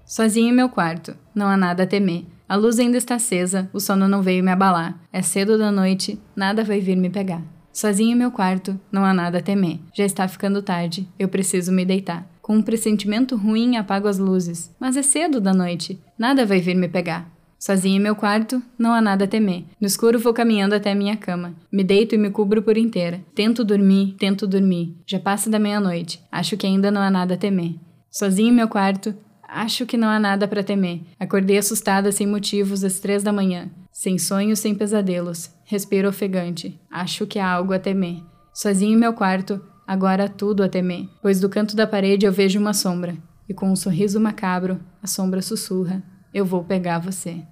Sozinha 0.05 0.51
em 0.51 0.55
meu 0.55 0.69
quarto, 0.69 1.15
não 1.33 1.47
há 1.47 1.57
nada 1.57 1.85
a 1.85 1.87
temer. 1.87 2.25
A 2.51 2.57
luz 2.57 2.81
ainda 2.81 2.97
está 2.97 3.15
acesa, 3.15 3.71
o 3.73 3.79
sono 3.79 4.09
não 4.09 4.23
veio 4.23 4.43
me 4.43 4.51
abalar. 4.51 5.01
É 5.13 5.23
cedo 5.23 5.57
da 5.57 5.71
noite, 5.71 6.21
nada 6.35 6.65
vai 6.65 6.81
vir 6.81 6.97
me 6.97 7.09
pegar. 7.09 7.45
Sozinho 7.73 8.11
em 8.11 8.17
meu 8.17 8.33
quarto, 8.33 8.77
não 8.91 9.05
há 9.05 9.15
nada 9.15 9.39
a 9.39 9.41
temer. 9.41 9.79
Já 9.95 10.05
está 10.05 10.27
ficando 10.27 10.61
tarde, 10.61 11.07
eu 11.17 11.29
preciso 11.29 11.71
me 11.71 11.85
deitar. 11.85 12.29
Com 12.43 12.57
um 12.57 12.63
pressentimento 12.63 13.37
ruim, 13.37 13.77
apago 13.77 14.09
as 14.09 14.19
luzes. 14.19 14.75
Mas 14.81 14.97
é 14.97 15.03
cedo 15.03 15.41
da 15.41 15.55
noite, 15.55 16.03
nada 16.19 16.45
vai 16.45 16.59
vir 16.59 16.75
me 16.75 16.89
pegar. 16.89 17.31
Sozinho 17.57 17.99
em 17.99 18.03
meu 18.03 18.17
quarto, 18.17 18.61
não 18.77 18.93
há 18.93 19.01
nada 19.01 19.27
a 19.27 19.29
temer. 19.29 19.63
No 19.81 19.87
escuro 19.87 20.19
vou 20.19 20.35
caminhando 20.35 20.75
até 20.75 20.91
a 20.91 20.97
minha 20.97 21.17
cama. 21.17 21.55
Me 21.71 21.85
deito 21.85 22.17
e 22.17 22.19
me 22.19 22.31
cubro 22.31 22.63
por 22.63 22.77
inteira. 22.77 23.21
Tento 23.33 23.63
dormir, 23.63 24.17
tento 24.19 24.45
dormir. 24.45 24.97
Já 25.07 25.21
passa 25.21 25.49
da 25.49 25.61
meia-noite. 25.61 26.21
Acho 26.33 26.57
que 26.57 26.67
ainda 26.67 26.91
não 26.91 27.01
há 27.01 27.13
nada 27.13 27.35
a 27.35 27.39
temer. 27.39 27.77
Sozinho 28.11 28.49
em 28.49 28.57
meu 28.57 28.67
quarto, 28.67 29.15
Acho 29.53 29.85
que 29.85 29.97
não 29.97 30.09
há 30.09 30.21
nada 30.21 30.47
para 30.47 30.63
temer. 30.63 31.01
Acordei 31.19 31.59
assustada 31.59 32.13
sem 32.13 32.27
motivos 32.27 32.85
às 32.85 33.01
três 33.01 33.25
da 33.25 33.33
manhã. 33.33 33.69
Sem 33.91 34.17
sonhos, 34.17 34.61
sem 34.61 34.77
pesadelos. 34.77 35.51
Respiro 35.65 36.09
ofegante. 36.09 36.81
Acho 36.91 37.27
que 37.27 37.39
há 37.39 37.51
algo 37.51 37.73
a 37.73 37.79
temer. 37.79 38.23
Sozinho 38.55 38.97
em 38.97 39.01
meu 39.01 39.13
quarto, 39.13 39.61
agora 39.87 40.25
há 40.25 40.29
tudo 40.29 40.63
a 40.63 40.69
temer, 40.69 41.09
pois 41.21 41.41
do 41.41 41.49
canto 41.49 41.75
da 41.75 41.87
parede 41.87 42.27
eu 42.27 42.33
vejo 42.33 42.61
uma 42.61 42.73
sombra. 42.73 43.17
E 43.49 43.53
com 43.53 43.71
um 43.71 43.77
sorriso 43.77 44.21
macabro, 44.21 44.79
a 45.03 45.09
sombra 45.09 45.43
sussurra: 45.43 46.03
Eu 46.33 46.45
vou 46.45 46.63
pegar 46.63 47.01
você. 47.01 47.43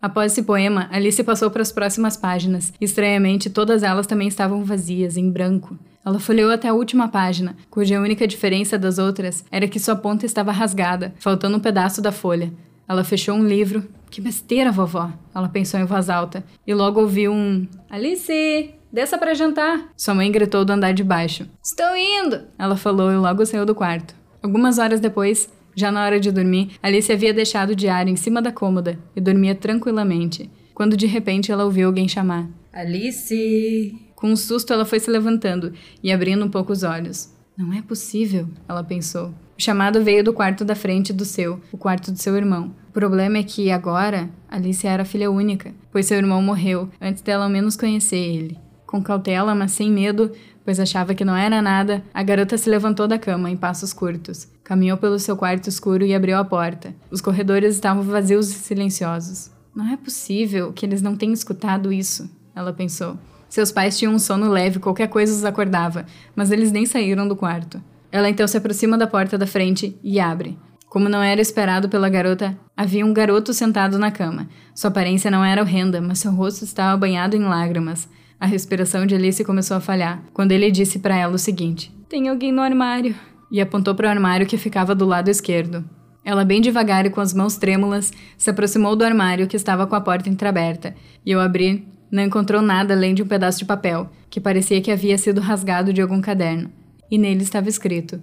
Após 0.00 0.32
esse 0.32 0.42
poema, 0.42 0.88
Alice 0.90 1.22
passou 1.24 1.50
para 1.50 1.62
as 1.62 1.72
próximas 1.72 2.16
páginas. 2.16 2.72
Estranhamente, 2.80 3.50
todas 3.50 3.82
elas 3.82 4.06
também 4.06 4.28
estavam 4.28 4.64
vazias, 4.64 5.16
em 5.16 5.30
branco. 5.30 5.78
Ela 6.04 6.20
folheou 6.20 6.50
até 6.50 6.68
a 6.68 6.74
última 6.74 7.08
página, 7.08 7.56
cuja 7.70 8.00
única 8.00 8.26
diferença 8.26 8.78
das 8.78 8.98
outras 8.98 9.44
era 9.50 9.66
que 9.66 9.80
sua 9.80 9.96
ponta 9.96 10.26
estava 10.26 10.52
rasgada, 10.52 11.14
faltando 11.18 11.56
um 11.56 11.60
pedaço 11.60 12.02
da 12.02 12.12
folha. 12.12 12.52
Ela 12.86 13.02
fechou 13.02 13.34
um 13.34 13.46
livro. 13.46 13.84
Que 14.10 14.20
besteira, 14.20 14.70
vovó! 14.70 15.10
Ela 15.34 15.48
pensou 15.48 15.80
em 15.80 15.84
voz 15.84 16.10
alta. 16.10 16.44
E 16.66 16.74
logo 16.74 17.00
ouviu 17.00 17.32
um: 17.32 17.66
Alice! 17.88 18.70
Desça 18.92 19.18
para 19.18 19.34
jantar! 19.34 19.88
Sua 19.96 20.14
mãe 20.14 20.30
gritou 20.30 20.64
do 20.64 20.72
andar 20.72 20.92
de 20.92 21.02
baixo. 21.02 21.48
Estou 21.62 21.96
indo! 21.96 22.42
Ela 22.58 22.76
falou 22.76 23.10
e 23.10 23.16
logo 23.16 23.44
saiu 23.44 23.66
do 23.66 23.74
quarto. 23.74 24.14
Algumas 24.42 24.78
horas 24.78 25.00
depois, 25.00 25.48
já 25.74 25.90
na 25.90 26.04
hora 26.04 26.20
de 26.20 26.30
dormir, 26.30 26.72
Alice 26.82 27.10
havia 27.10 27.32
deixado 27.34 27.70
o 27.70 27.74
diário 27.74 28.12
em 28.12 28.16
cima 28.16 28.40
da 28.40 28.52
cômoda 28.52 28.98
e 29.16 29.20
dormia 29.20 29.54
tranquilamente, 29.54 30.48
quando 30.74 30.96
de 30.96 31.06
repente 31.06 31.50
ela 31.50 31.64
ouviu 31.64 31.88
alguém 31.88 32.06
chamar: 32.06 32.46
Alice! 32.72 33.98
Com 34.24 34.30
um 34.30 34.36
susto, 34.36 34.72
ela 34.72 34.86
foi 34.86 34.98
se 34.98 35.10
levantando 35.10 35.74
e 36.02 36.10
abrindo 36.10 36.46
um 36.46 36.48
pouco 36.48 36.72
os 36.72 36.82
olhos. 36.82 37.28
Não 37.54 37.74
é 37.74 37.82
possível, 37.82 38.48
ela 38.66 38.82
pensou. 38.82 39.26
O 39.26 39.62
chamado 39.62 40.02
veio 40.02 40.24
do 40.24 40.32
quarto 40.32 40.64
da 40.64 40.74
frente 40.74 41.12
do 41.12 41.26
seu, 41.26 41.60
o 41.70 41.76
quarto 41.76 42.10
do 42.10 42.16
seu 42.16 42.34
irmão. 42.34 42.74
O 42.88 42.92
problema 42.92 43.36
é 43.36 43.42
que 43.42 43.70
agora 43.70 44.30
Alice 44.48 44.86
era 44.86 45.04
filha 45.04 45.30
única, 45.30 45.74
pois 45.92 46.06
seu 46.06 46.16
irmão 46.16 46.40
morreu 46.40 46.88
antes 46.98 47.20
dela 47.20 47.44
ao 47.44 47.50
menos 47.50 47.76
conhecer 47.76 48.16
ele. 48.16 48.58
Com 48.86 49.02
cautela, 49.02 49.54
mas 49.54 49.72
sem 49.72 49.92
medo, 49.92 50.32
pois 50.64 50.80
achava 50.80 51.14
que 51.14 51.22
não 51.22 51.36
era 51.36 51.60
nada, 51.60 52.02
a 52.14 52.22
garota 52.22 52.56
se 52.56 52.70
levantou 52.70 53.06
da 53.06 53.18
cama 53.18 53.50
em 53.50 53.58
passos 53.58 53.92
curtos. 53.92 54.48
Caminhou 54.64 54.96
pelo 54.96 55.18
seu 55.18 55.36
quarto 55.36 55.68
escuro 55.68 56.02
e 56.02 56.14
abriu 56.14 56.38
a 56.38 56.44
porta. 56.46 56.94
Os 57.10 57.20
corredores 57.20 57.74
estavam 57.74 58.02
vazios 58.02 58.48
e 58.48 58.54
silenciosos. 58.54 59.50
Não 59.76 59.86
é 59.92 59.98
possível 59.98 60.72
que 60.72 60.86
eles 60.86 61.02
não 61.02 61.14
tenham 61.14 61.34
escutado 61.34 61.92
isso, 61.92 62.26
ela 62.56 62.72
pensou. 62.72 63.18
Seus 63.54 63.70
pais 63.70 63.96
tinham 63.96 64.12
um 64.12 64.18
sono 64.18 64.50
leve, 64.50 64.80
qualquer 64.80 65.06
coisa 65.06 65.32
os 65.32 65.44
acordava, 65.44 66.04
mas 66.34 66.50
eles 66.50 66.72
nem 66.72 66.84
saíram 66.84 67.28
do 67.28 67.36
quarto. 67.36 67.80
Ela 68.10 68.28
então 68.28 68.48
se 68.48 68.56
aproxima 68.56 68.98
da 68.98 69.06
porta 69.06 69.38
da 69.38 69.46
frente 69.46 69.96
e 70.02 70.18
abre. 70.18 70.58
Como 70.88 71.08
não 71.08 71.22
era 71.22 71.40
esperado 71.40 71.88
pela 71.88 72.08
garota, 72.08 72.58
havia 72.76 73.06
um 73.06 73.14
garoto 73.14 73.54
sentado 73.54 73.96
na 73.96 74.10
cama. 74.10 74.48
Sua 74.74 74.88
aparência 74.90 75.30
não 75.30 75.44
era 75.44 75.62
horrenda, 75.62 76.00
mas 76.00 76.18
seu 76.18 76.32
rosto 76.32 76.64
estava 76.64 76.96
banhado 76.96 77.36
em 77.36 77.44
lágrimas. 77.44 78.08
A 78.40 78.46
respiração 78.46 79.06
de 79.06 79.14
Alice 79.14 79.44
começou 79.44 79.76
a 79.76 79.80
falhar 79.80 80.20
quando 80.32 80.50
ele 80.50 80.68
disse 80.68 80.98
para 80.98 81.16
ela 81.16 81.36
o 81.36 81.38
seguinte: 81.38 81.94
Tem 82.08 82.28
alguém 82.28 82.50
no 82.50 82.60
armário 82.60 83.14
e 83.52 83.60
apontou 83.60 83.94
para 83.94 84.08
o 84.08 84.10
armário 84.10 84.48
que 84.48 84.58
ficava 84.58 84.96
do 84.96 85.06
lado 85.06 85.30
esquerdo. 85.30 85.84
Ela, 86.24 86.44
bem 86.44 86.60
devagar 86.60 87.06
e 87.06 87.10
com 87.10 87.20
as 87.20 87.32
mãos 87.32 87.56
trêmulas, 87.56 88.12
se 88.36 88.50
aproximou 88.50 88.96
do 88.96 89.04
armário 89.04 89.46
que 89.46 89.56
estava 89.56 89.86
com 89.86 89.94
a 89.94 90.00
porta 90.00 90.28
entreaberta, 90.28 90.96
e 91.24 91.32
ao 91.32 91.40
abrir, 91.40 91.86
não 92.10 92.22
encontrou 92.22 92.62
nada 92.62 92.94
além 92.94 93.14
de 93.14 93.22
um 93.22 93.26
pedaço 93.26 93.58
de 93.58 93.64
papel, 93.64 94.10
que 94.30 94.40
parecia 94.40 94.80
que 94.80 94.90
havia 94.90 95.18
sido 95.18 95.40
rasgado 95.40 95.92
de 95.92 96.00
algum 96.00 96.20
caderno. 96.20 96.70
E 97.10 97.18
nele 97.18 97.42
estava 97.42 97.68
escrito: 97.68 98.20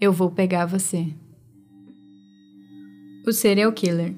Eu 0.00 0.12
vou 0.12 0.30
pegar 0.30 0.66
você. 0.66 1.06
O 3.26 3.32
serial 3.32 3.72
killer. 3.72 4.14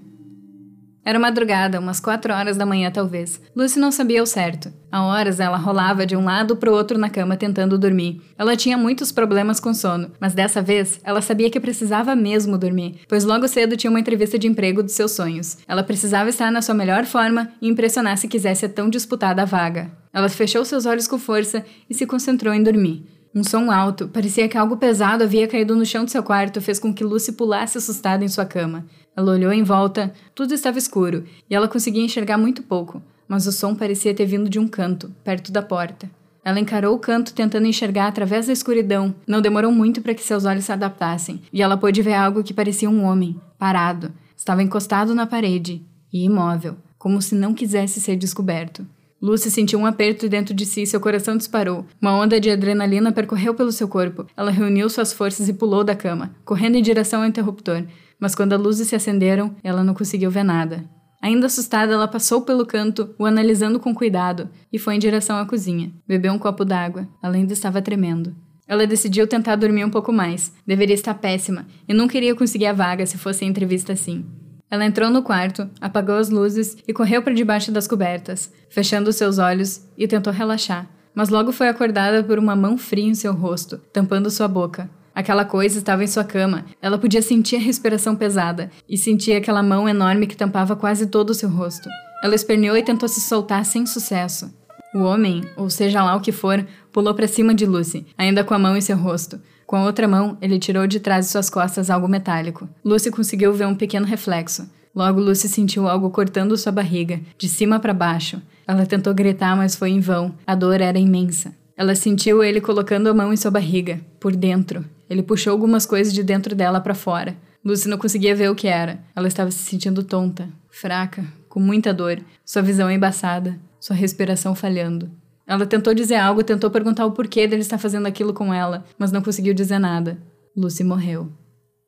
Era 1.05 1.19
madrugada, 1.19 1.81
umas 1.81 2.01
quatro 2.01 2.35
horas 2.35 2.57
da 2.57 2.67
manhã 2.67 2.91
talvez. 2.91 3.41
Lucy 3.57 3.79
não 3.79 3.91
sabia 3.91 4.23
o 4.23 4.27
certo. 4.27 4.73
Há 4.91 5.03
horas 5.05 5.41
ela 5.41 5.57
rolava 5.57 6.05
de 6.05 6.17
um 6.17 6.25
lado 6.25 6.57
para 6.57 6.71
o 6.71 6.75
outro 6.75 6.99
na 6.99 7.09
cama 7.09 7.37
tentando 7.37 7.79
dormir. 7.79 8.21
Ela 8.37 8.57
tinha 8.57 8.77
muitos 8.77 9.11
problemas 9.11 9.61
com 9.61 9.73
sono, 9.73 10.11
mas 10.21 10.35
dessa 10.35 10.61
vez 10.61 11.01
ela 11.03 11.23
sabia 11.23 11.51
que 11.51 11.61
precisava 11.61 12.15
mesmo 12.15 12.59
dormir, 12.59 13.01
pois 13.09 13.25
logo 13.25 13.49
cedo 13.49 13.77
tinha 13.77 13.91
uma 13.91 14.01
entrevista 14.01 14.39
de 14.39 14.47
emprego 14.47 14.83
dos 14.83 14.93
seus 14.93 15.13
sonhos. 15.13 15.59
Ela 15.67 15.83
precisava 15.83 16.29
estar 16.29 16.51
na 16.51 16.63
sua 16.63 16.75
melhor 16.75 17.05
forma 17.05 17.49
e 17.61 17.69
impressionar 17.69 18.17
se 18.19 18.29
quisesse 18.29 18.67
a 18.67 18.69
tão 18.69 18.89
disputada 18.91 19.47
vaga. 19.47 19.91
Ela 20.13 20.29
fechou 20.29 20.65
seus 20.65 20.87
olhos 20.87 21.07
com 21.07 21.19
força 21.19 21.65
e 21.89 21.95
se 21.95 22.07
concentrou 22.07 22.53
em 22.53 22.63
dormir. 22.63 23.18
Um 23.39 23.45
som 23.45 23.70
alto, 23.70 24.09
parecia 24.09 24.49
que 24.49 24.59
algo 24.59 24.76
pesado 24.76 25.22
havia 25.22 25.47
caído 25.47 25.76
no 25.76 25.86
chão 25.86 26.05
de 26.05 26.11
seu 26.11 26.24
quarto, 26.24 26.61
fez 26.61 26.80
com 26.80 26.93
que 26.93 27.05
Lucy 27.05 27.30
pulasse 27.30 27.78
assustada 27.78 28.24
em 28.24 28.28
sua 28.28 28.45
cama. 28.45 28.84
Ela 29.16 29.30
olhou 29.30 29.53
em 29.53 29.62
volta, 29.62 30.12
tudo 30.34 30.53
estava 30.53 30.76
escuro, 30.76 31.22
e 31.49 31.55
ela 31.55 31.68
conseguia 31.68 32.03
enxergar 32.03 32.36
muito 32.36 32.64
pouco, 32.64 33.01
mas 33.28 33.47
o 33.47 33.53
som 33.53 33.76
parecia 33.76 34.12
ter 34.12 34.26
vindo 34.26 34.51
de 34.51 34.59
um 34.59 34.66
canto, 34.66 35.14
perto 35.22 35.53
da 35.53 35.62
porta. 35.62 36.11
Ela 36.45 36.59
encarou 36.59 36.97
o 36.97 36.99
canto 36.99 37.32
tentando 37.32 37.68
enxergar 37.68 38.09
através 38.09 38.49
da 38.49 38.53
escuridão. 38.53 39.14
Não 39.24 39.41
demorou 39.41 39.70
muito 39.70 40.03
para 40.03 40.14
que 40.14 40.22
seus 40.24 40.45
olhos 40.45 40.64
se 40.64 40.72
adaptassem, 40.72 41.41
e 41.53 41.62
ela 41.62 41.76
pôde 41.76 42.03
ver 42.03 42.14
algo 42.14 42.43
que 42.43 42.53
parecia 42.53 42.91
um 42.91 43.05
homem, 43.05 43.41
parado. 43.57 44.12
Estava 44.36 44.64
encostado 44.64 45.14
na 45.14 45.28
parede 45.28 45.80
e 46.12 46.24
imóvel, 46.24 46.76
como 46.99 47.22
se 47.22 47.36
não 47.36 47.55
quisesse 47.55 48.01
ser 48.01 48.16
descoberto. 48.16 48.84
Lucy 49.21 49.51
sentiu 49.51 49.81
um 49.81 49.87
aperto 49.87 50.29
dentro 50.29 50.55
de 50.55 50.64
si 50.64 50.83
e 50.83 50.87
seu 50.87 51.01
coração 51.01 51.37
disparou. 51.37 51.85
Uma 52.01 52.12
onda 52.12 52.41
de 52.41 52.51
adrenalina 52.51 53.11
percorreu 53.11 53.53
pelo 53.53 53.73
seu 53.73 53.89
corpo. 53.89 54.27
Ela 54.37 54.53
reuniu 54.53 54.89
suas 54.89 55.12
forças 55.12 55.49
e 55.49 55.53
pulou 55.53 55.83
da 55.83 55.97
cama, 55.97 56.35
correndo 56.45 56.77
em 56.77 56.83
direção 56.83 57.23
ao 57.23 57.29
interruptor. 57.29 57.85
Mas 58.21 58.37
quando 58.37 58.53
as 58.53 58.61
luzes 58.61 58.89
se 58.89 58.95
acenderam, 58.95 59.57
ela 59.62 59.83
não 59.83 59.93
conseguiu 59.93 60.31
ver 60.31 60.45
nada. 60.45 60.85
Ainda 61.21 61.47
assustada, 61.47 61.93
ela 61.93 62.07
passou 62.07 62.43
pelo 62.43 62.64
canto, 62.64 63.12
o 63.19 63.27
analisando 63.27 63.81
com 63.81 63.93
cuidado, 63.93 64.49
e 64.73 64.79
foi 64.79 64.95
em 64.95 65.01
direção 65.01 65.37
à 65.37 65.45
cozinha. 65.45 65.93
Bebeu 66.07 66.33
um 66.33 66.39
copo 66.39 66.64
d'água. 66.64 67.09
Ela 67.21 67.35
ainda 67.35 67.53
estava 67.53 67.83
tremendo. 67.83 68.37
Ela 68.69 68.87
decidiu 68.87 69.27
tentar 69.27 69.57
dormir 69.57 69.85
um 69.85 69.91
pouco 69.91 70.12
mais. 70.12 70.53
Deveria 70.64 70.95
estar 70.95 71.14
péssima, 71.14 71.66
e 71.89 71.95
não 71.95 72.07
queria 72.07 72.37
conseguir 72.37 72.66
a 72.66 72.73
vaga 72.73 73.05
se 73.05 73.19
fosse 73.19 73.45
entrevista 73.45 73.95
assim. 73.95 74.25
Ela 74.71 74.85
entrou 74.85 75.11
no 75.11 75.23
quarto, 75.23 75.69
apagou 75.81 76.16
as 76.16 76.29
luzes 76.29 76.77
e 76.87 76.93
correu 76.93 77.23
para 77.23 77.35
debaixo 77.35 77.73
das 77.73 77.89
cobertas, 77.89 78.53
fechando 78.69 79.12
seus 79.12 79.39
olhos 79.39 79.83
e 79.97 80.07
tentou 80.07 80.33
relaxar. 80.33 80.87
Mas 81.14 81.31
logo 81.31 81.53
foi 81.53 81.69
acordada 81.69 82.23
por 82.23 82.39
uma 82.39 82.55
mão 82.55 82.77
fria 82.77 83.07
em 83.07 83.14
seu 83.14 83.33
rosto, 83.33 83.79
tampando 83.93 84.31
sua 84.31 84.47
boca. 84.47 84.91
Aquela 85.14 85.45
coisa 85.45 85.79
estava 85.79 86.05
em 86.05 86.07
sua 86.07 86.23
cama. 86.23 86.64
Ela 86.81 86.99
podia 86.99 87.21
sentir 87.23 87.57
a 87.57 87.61
respiração 87.61 88.14
pesada 88.14 88.71
e 88.89 88.97
sentia 88.97 89.39
aquela 89.39 89.62
mão 89.62 89.89
enorme 89.89 90.27
que 90.29 90.37
tampava 90.37 90.77
quase 90.77 91.07
todo 91.07 91.31
o 91.31 91.35
seu 91.35 91.49
rosto. 91.49 91.89
Ela 92.23 92.35
esperneou 92.35 92.77
e 92.77 92.85
tentou 92.85 93.09
se 93.09 93.21
soltar 93.21 93.64
sem 93.64 93.85
sucesso. 93.87 94.53
O 94.95 95.01
homem, 95.01 95.43
ou 95.57 95.69
seja 95.69 96.03
lá 96.05 96.14
o 96.14 96.21
que 96.21 96.31
for, 96.31 96.64
pulou 96.99 97.15
para 97.15 97.29
cima 97.29 97.55
de 97.55 97.65
Lucy, 97.65 98.05
ainda 98.19 98.43
com 98.43 98.53
a 98.55 98.59
mão 98.59 98.77
em 98.77 98.81
seu 98.81 98.97
rosto. 98.97 99.41
Com 99.65 99.77
a 99.77 99.85
outra 99.85 100.09
mão, 100.09 100.37
ele 100.43 100.59
tirou 100.59 100.85
de 100.85 100.99
trás 100.99 101.27
de 101.27 101.31
suas 101.31 101.49
costas 101.49 101.91
algo 101.91 102.09
metálico. 102.09 102.69
Lucy 102.85 103.09
conseguiu 103.09 103.53
ver 103.53 103.69
um 103.69 103.75
pequeno 103.77 104.05
reflexo. 104.05 104.69
Logo, 104.93 105.21
Lucy 105.21 105.49
sentiu 105.49 105.87
algo 105.87 106.11
cortando 106.11 106.57
sua 106.57 106.73
barriga, 106.73 107.21
de 107.39 107.49
cima 107.49 107.79
para 107.79 107.95
baixo. 107.95 108.43
Ela 108.67 108.85
tentou 108.85 109.15
gritar, 109.15 109.57
mas 109.57 109.77
foi 109.77 109.91
em 109.91 110.01
vão. 110.01 110.35
A 110.45 110.57
dor 110.57 110.81
era 110.81 110.99
imensa. 110.99 111.55
Ela 111.77 111.95
sentiu 111.95 112.43
ele 112.43 112.61
colocando 112.61 113.07
a 113.07 113.15
mão 113.15 113.33
em 113.33 113.37
sua 113.37 113.53
barriga, 113.53 114.01
por 114.19 114.35
dentro. 114.35 114.85
Ele 115.09 115.23
puxou 115.23 115.53
algumas 115.53 115.87
coisas 115.87 116.13
de 116.13 116.25
dentro 116.25 116.53
dela 116.53 116.81
para 116.81 116.97
fora. 116.97 117.37
Lucy 117.65 117.89
não 117.89 117.97
conseguia 117.97 118.35
ver 118.35 118.51
o 118.51 118.57
que 118.57 118.67
era. 118.67 118.99
Ela 119.15 119.29
estava 119.29 119.53
se 119.53 119.63
sentindo 119.63 120.03
tonta, 120.03 120.49
fraca, 120.69 121.25
com 121.49 121.61
muita 121.61 121.95
dor, 121.95 122.19
sua 122.45 122.61
visão 122.61 122.91
embaçada, 122.91 123.57
sua 123.79 123.95
respiração 123.95 124.53
falhando. 124.53 125.09
Ela 125.49 125.65
tentou 125.65 125.95
dizer 125.95 126.17
algo, 126.17 126.45
tentou 126.45 126.71
perguntar 126.71 127.07
o 127.07 127.13
porquê 127.13 127.47
dele 127.47 127.63
estar 127.63 127.79
fazendo 127.79 128.05
aquilo 128.07 128.35
com 128.35 128.53
ela, 128.53 128.85
mas 128.99 129.11
não 129.11 129.23
conseguiu 129.23 129.55
dizer 129.55 129.79
nada. 129.79 130.19
Lucy 130.55 130.85
morreu. 130.85 131.33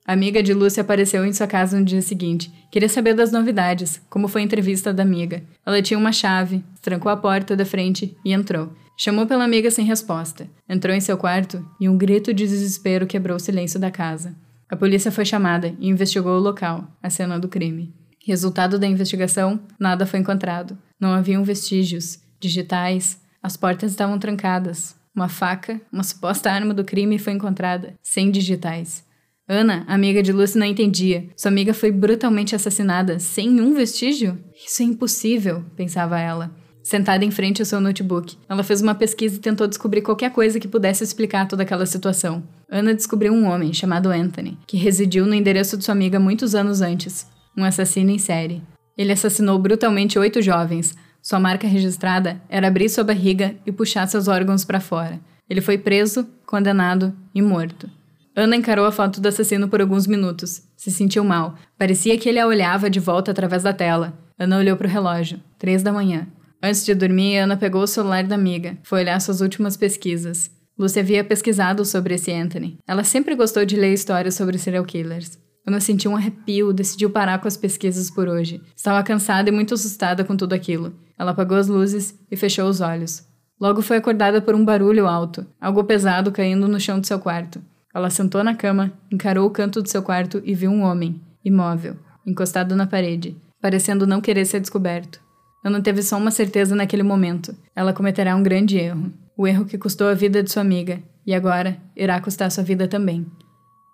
A 0.06 0.14
amiga 0.14 0.42
de 0.42 0.54
Lucy 0.54 0.80
apareceu 0.80 1.26
em 1.26 1.32
sua 1.32 1.46
casa 1.46 1.78
no 1.78 1.84
dia 1.84 2.00
seguinte. 2.00 2.50
Queria 2.72 2.88
saber 2.88 3.12
das 3.12 3.30
novidades, 3.30 4.00
como 4.08 4.28
foi 4.28 4.40
a 4.40 4.44
entrevista 4.44 4.94
da 4.94 5.02
amiga. 5.02 5.42
Ela 5.64 5.82
tinha 5.82 5.98
uma 5.98 6.10
chave, 6.10 6.64
trancou 6.80 7.12
a 7.12 7.16
porta 7.18 7.54
da 7.54 7.66
frente 7.66 8.16
e 8.24 8.32
entrou. 8.32 8.72
Chamou 8.96 9.26
pela 9.26 9.44
amiga 9.44 9.70
sem 9.70 9.84
resposta. 9.84 10.48
Entrou 10.66 10.96
em 10.96 11.00
seu 11.00 11.18
quarto 11.18 11.62
e 11.78 11.86
um 11.86 11.98
grito 11.98 12.32
de 12.32 12.46
desespero 12.46 13.06
quebrou 13.06 13.36
o 13.36 13.40
silêncio 13.40 13.78
da 13.78 13.90
casa. 13.90 14.34
A 14.70 14.76
polícia 14.76 15.12
foi 15.12 15.26
chamada 15.26 15.74
e 15.78 15.88
investigou 15.88 16.32
o 16.32 16.42
local, 16.42 16.88
a 17.02 17.10
cena 17.10 17.38
do 17.38 17.48
crime. 17.48 17.94
Resultado 18.24 18.78
da 18.78 18.86
investigação: 18.86 19.60
nada 19.78 20.06
foi 20.06 20.20
encontrado. 20.20 20.78
Não 20.98 21.10
haviam 21.10 21.44
vestígios, 21.44 22.18
digitais, 22.40 23.20
as 23.42 23.56
portas 23.56 23.90
estavam 23.90 24.18
trancadas. 24.18 24.96
Uma 25.14 25.28
faca, 25.28 25.80
uma 25.92 26.02
suposta 26.02 26.50
arma 26.50 26.72
do 26.72 26.84
crime, 26.84 27.18
foi 27.18 27.32
encontrada, 27.32 27.94
sem 28.02 28.30
digitais. 28.30 29.04
Ana, 29.48 29.84
amiga 29.88 30.22
de 30.22 30.32
Lucy, 30.32 30.56
não 30.56 30.66
entendia. 30.66 31.28
Sua 31.36 31.50
amiga 31.50 31.74
foi 31.74 31.90
brutalmente 31.90 32.54
assassinada, 32.54 33.18
sem 33.18 33.60
um 33.60 33.74
vestígio? 33.74 34.38
Isso 34.64 34.82
é 34.82 34.84
impossível, 34.84 35.64
pensava 35.74 36.20
ela. 36.20 36.54
Sentada 36.82 37.24
em 37.24 37.30
frente 37.30 37.60
ao 37.60 37.66
seu 37.66 37.80
notebook, 37.80 38.38
ela 38.48 38.62
fez 38.62 38.80
uma 38.80 38.94
pesquisa 38.94 39.36
e 39.36 39.40
tentou 39.40 39.66
descobrir 39.66 40.02
qualquer 40.02 40.30
coisa 40.30 40.60
que 40.60 40.68
pudesse 40.68 41.04
explicar 41.04 41.46
toda 41.46 41.62
aquela 41.62 41.84
situação. 41.84 42.42
Ana 42.70 42.94
descobriu 42.94 43.32
um 43.32 43.46
homem 43.46 43.72
chamado 43.72 44.08
Anthony, 44.08 44.56
que 44.66 44.76
residiu 44.76 45.26
no 45.26 45.34
endereço 45.34 45.76
de 45.76 45.84
sua 45.84 45.92
amiga 45.92 46.20
muitos 46.20 46.54
anos 46.54 46.80
antes, 46.80 47.26
um 47.56 47.64
assassino 47.64 48.10
em 48.10 48.18
série. 48.18 48.62
Ele 48.96 49.12
assassinou 49.12 49.58
brutalmente 49.58 50.18
oito 50.18 50.40
jovens, 50.40 50.94
sua 51.22 51.38
marca 51.38 51.66
registrada 51.66 52.40
era 52.48 52.68
abrir 52.68 52.88
sua 52.88 53.04
barriga 53.04 53.54
e 53.66 53.72
puxar 53.72 54.06
seus 54.06 54.28
órgãos 54.28 54.64
para 54.64 54.80
fora. 54.80 55.20
Ele 55.48 55.60
foi 55.60 55.76
preso, 55.76 56.26
condenado 56.46 57.14
e 57.34 57.42
morto. 57.42 57.90
Ana 58.34 58.56
encarou 58.56 58.86
a 58.86 58.92
foto 58.92 59.20
do 59.20 59.28
assassino 59.28 59.68
por 59.68 59.80
alguns 59.80 60.06
minutos. 60.06 60.62
Se 60.76 60.90
sentiu 60.90 61.24
mal. 61.24 61.56
Parecia 61.76 62.16
que 62.16 62.28
ele 62.28 62.38
a 62.38 62.46
olhava 62.46 62.88
de 62.88 63.00
volta 63.00 63.32
através 63.32 63.64
da 63.64 63.72
tela. 63.72 64.14
Ana 64.38 64.58
olhou 64.58 64.76
para 64.76 64.86
o 64.86 64.90
relógio. 64.90 65.40
Três 65.58 65.82
da 65.82 65.92
manhã. 65.92 66.26
Antes 66.62 66.84
de 66.84 66.94
dormir, 66.94 67.38
Ana 67.38 67.56
pegou 67.56 67.82
o 67.82 67.86
celular 67.86 68.24
da 68.24 68.34
amiga. 68.34 68.78
Foi 68.82 69.00
olhar 69.00 69.20
suas 69.20 69.40
últimas 69.40 69.76
pesquisas. 69.76 70.50
Lucy 70.78 71.00
havia 71.00 71.24
pesquisado 71.24 71.84
sobre 71.84 72.14
esse 72.14 72.32
Anthony. 72.32 72.78
Ela 72.86 73.04
sempre 73.04 73.34
gostou 73.34 73.64
de 73.66 73.76
ler 73.76 73.92
histórias 73.92 74.34
sobre 74.34 74.56
serial 74.56 74.84
killers. 74.84 75.38
Ana 75.66 75.80
sentiu 75.80 76.10
um 76.10 76.16
arrepio, 76.16 76.72
decidiu 76.72 77.10
parar 77.10 77.38
com 77.38 77.48
as 77.48 77.56
pesquisas 77.56 78.10
por 78.10 78.28
hoje. 78.28 78.62
Estava 78.74 79.02
cansada 79.02 79.50
e 79.50 79.52
muito 79.52 79.74
assustada 79.74 80.24
com 80.24 80.36
tudo 80.36 80.54
aquilo. 80.54 80.94
Ela 81.20 81.32
apagou 81.32 81.58
as 81.58 81.68
luzes 81.68 82.18
e 82.30 82.34
fechou 82.34 82.66
os 82.66 82.80
olhos. 82.80 83.22
Logo 83.60 83.82
foi 83.82 83.98
acordada 83.98 84.40
por 84.40 84.54
um 84.54 84.64
barulho 84.64 85.06
alto, 85.06 85.46
algo 85.60 85.84
pesado 85.84 86.32
caindo 86.32 86.66
no 86.66 86.80
chão 86.80 86.98
do 86.98 87.06
seu 87.06 87.18
quarto. 87.18 87.62
Ela 87.94 88.08
sentou 88.08 88.42
na 88.42 88.54
cama, 88.54 88.90
encarou 89.12 89.46
o 89.46 89.50
canto 89.50 89.82
do 89.82 89.88
seu 89.90 90.02
quarto 90.02 90.40
e 90.46 90.54
viu 90.54 90.70
um 90.70 90.80
homem, 90.80 91.20
imóvel, 91.44 91.94
encostado 92.26 92.74
na 92.74 92.86
parede, 92.86 93.36
parecendo 93.60 94.06
não 94.06 94.22
querer 94.22 94.46
ser 94.46 94.60
descoberto. 94.60 95.20
Ana 95.62 95.82
teve 95.82 96.02
só 96.02 96.16
uma 96.16 96.30
certeza 96.30 96.74
naquele 96.74 97.02
momento: 97.02 97.54
ela 97.76 97.92
cometerá 97.92 98.34
um 98.34 98.42
grande 98.42 98.78
erro. 98.78 99.12
O 99.36 99.46
erro 99.46 99.66
que 99.66 99.76
custou 99.76 100.08
a 100.08 100.14
vida 100.14 100.42
de 100.42 100.50
sua 100.50 100.62
amiga, 100.62 101.02
e 101.26 101.34
agora 101.34 101.76
irá 101.94 102.18
custar 102.18 102.50
sua 102.50 102.64
vida 102.64 102.88
também. 102.88 103.26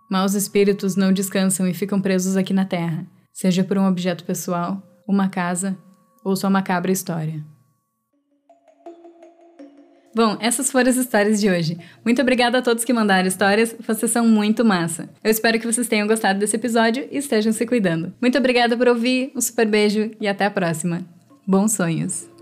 Maus 0.08 0.34
espíritos 0.34 0.94
não 0.94 1.12
descansam 1.12 1.66
e 1.66 1.74
ficam 1.74 2.00
presos 2.00 2.36
aqui 2.36 2.54
na 2.54 2.64
Terra, 2.64 3.04
seja 3.32 3.64
por 3.64 3.76
um 3.76 3.88
objeto 3.88 4.22
pessoal, 4.22 4.80
uma 5.08 5.28
casa 5.28 5.76
ou 6.26 6.34
sua 6.34 6.50
macabra 6.50 6.90
história. 6.90 7.40
Bom, 10.12 10.36
essas 10.40 10.72
foram 10.72 10.90
as 10.90 10.96
histórias 10.96 11.40
de 11.40 11.48
hoje. 11.48 11.78
Muito 12.04 12.20
obrigada 12.20 12.58
a 12.58 12.62
todos 12.62 12.84
que 12.84 12.92
mandaram 12.92 13.28
histórias, 13.28 13.76
vocês 13.86 14.10
são 14.10 14.26
muito 14.26 14.64
massa. 14.64 15.08
Eu 15.22 15.30
espero 15.30 15.60
que 15.60 15.66
vocês 15.70 15.86
tenham 15.86 16.08
gostado 16.08 16.40
desse 16.40 16.56
episódio 16.56 17.06
e 17.12 17.18
estejam 17.18 17.52
se 17.52 17.64
cuidando. 17.64 18.12
Muito 18.20 18.38
obrigada 18.38 18.76
por 18.76 18.88
ouvir, 18.88 19.30
um 19.36 19.40
super 19.40 19.68
beijo 19.68 20.10
e 20.20 20.26
até 20.26 20.46
a 20.46 20.50
próxima. 20.50 21.02
Bons 21.46 21.72
sonhos! 21.72 22.35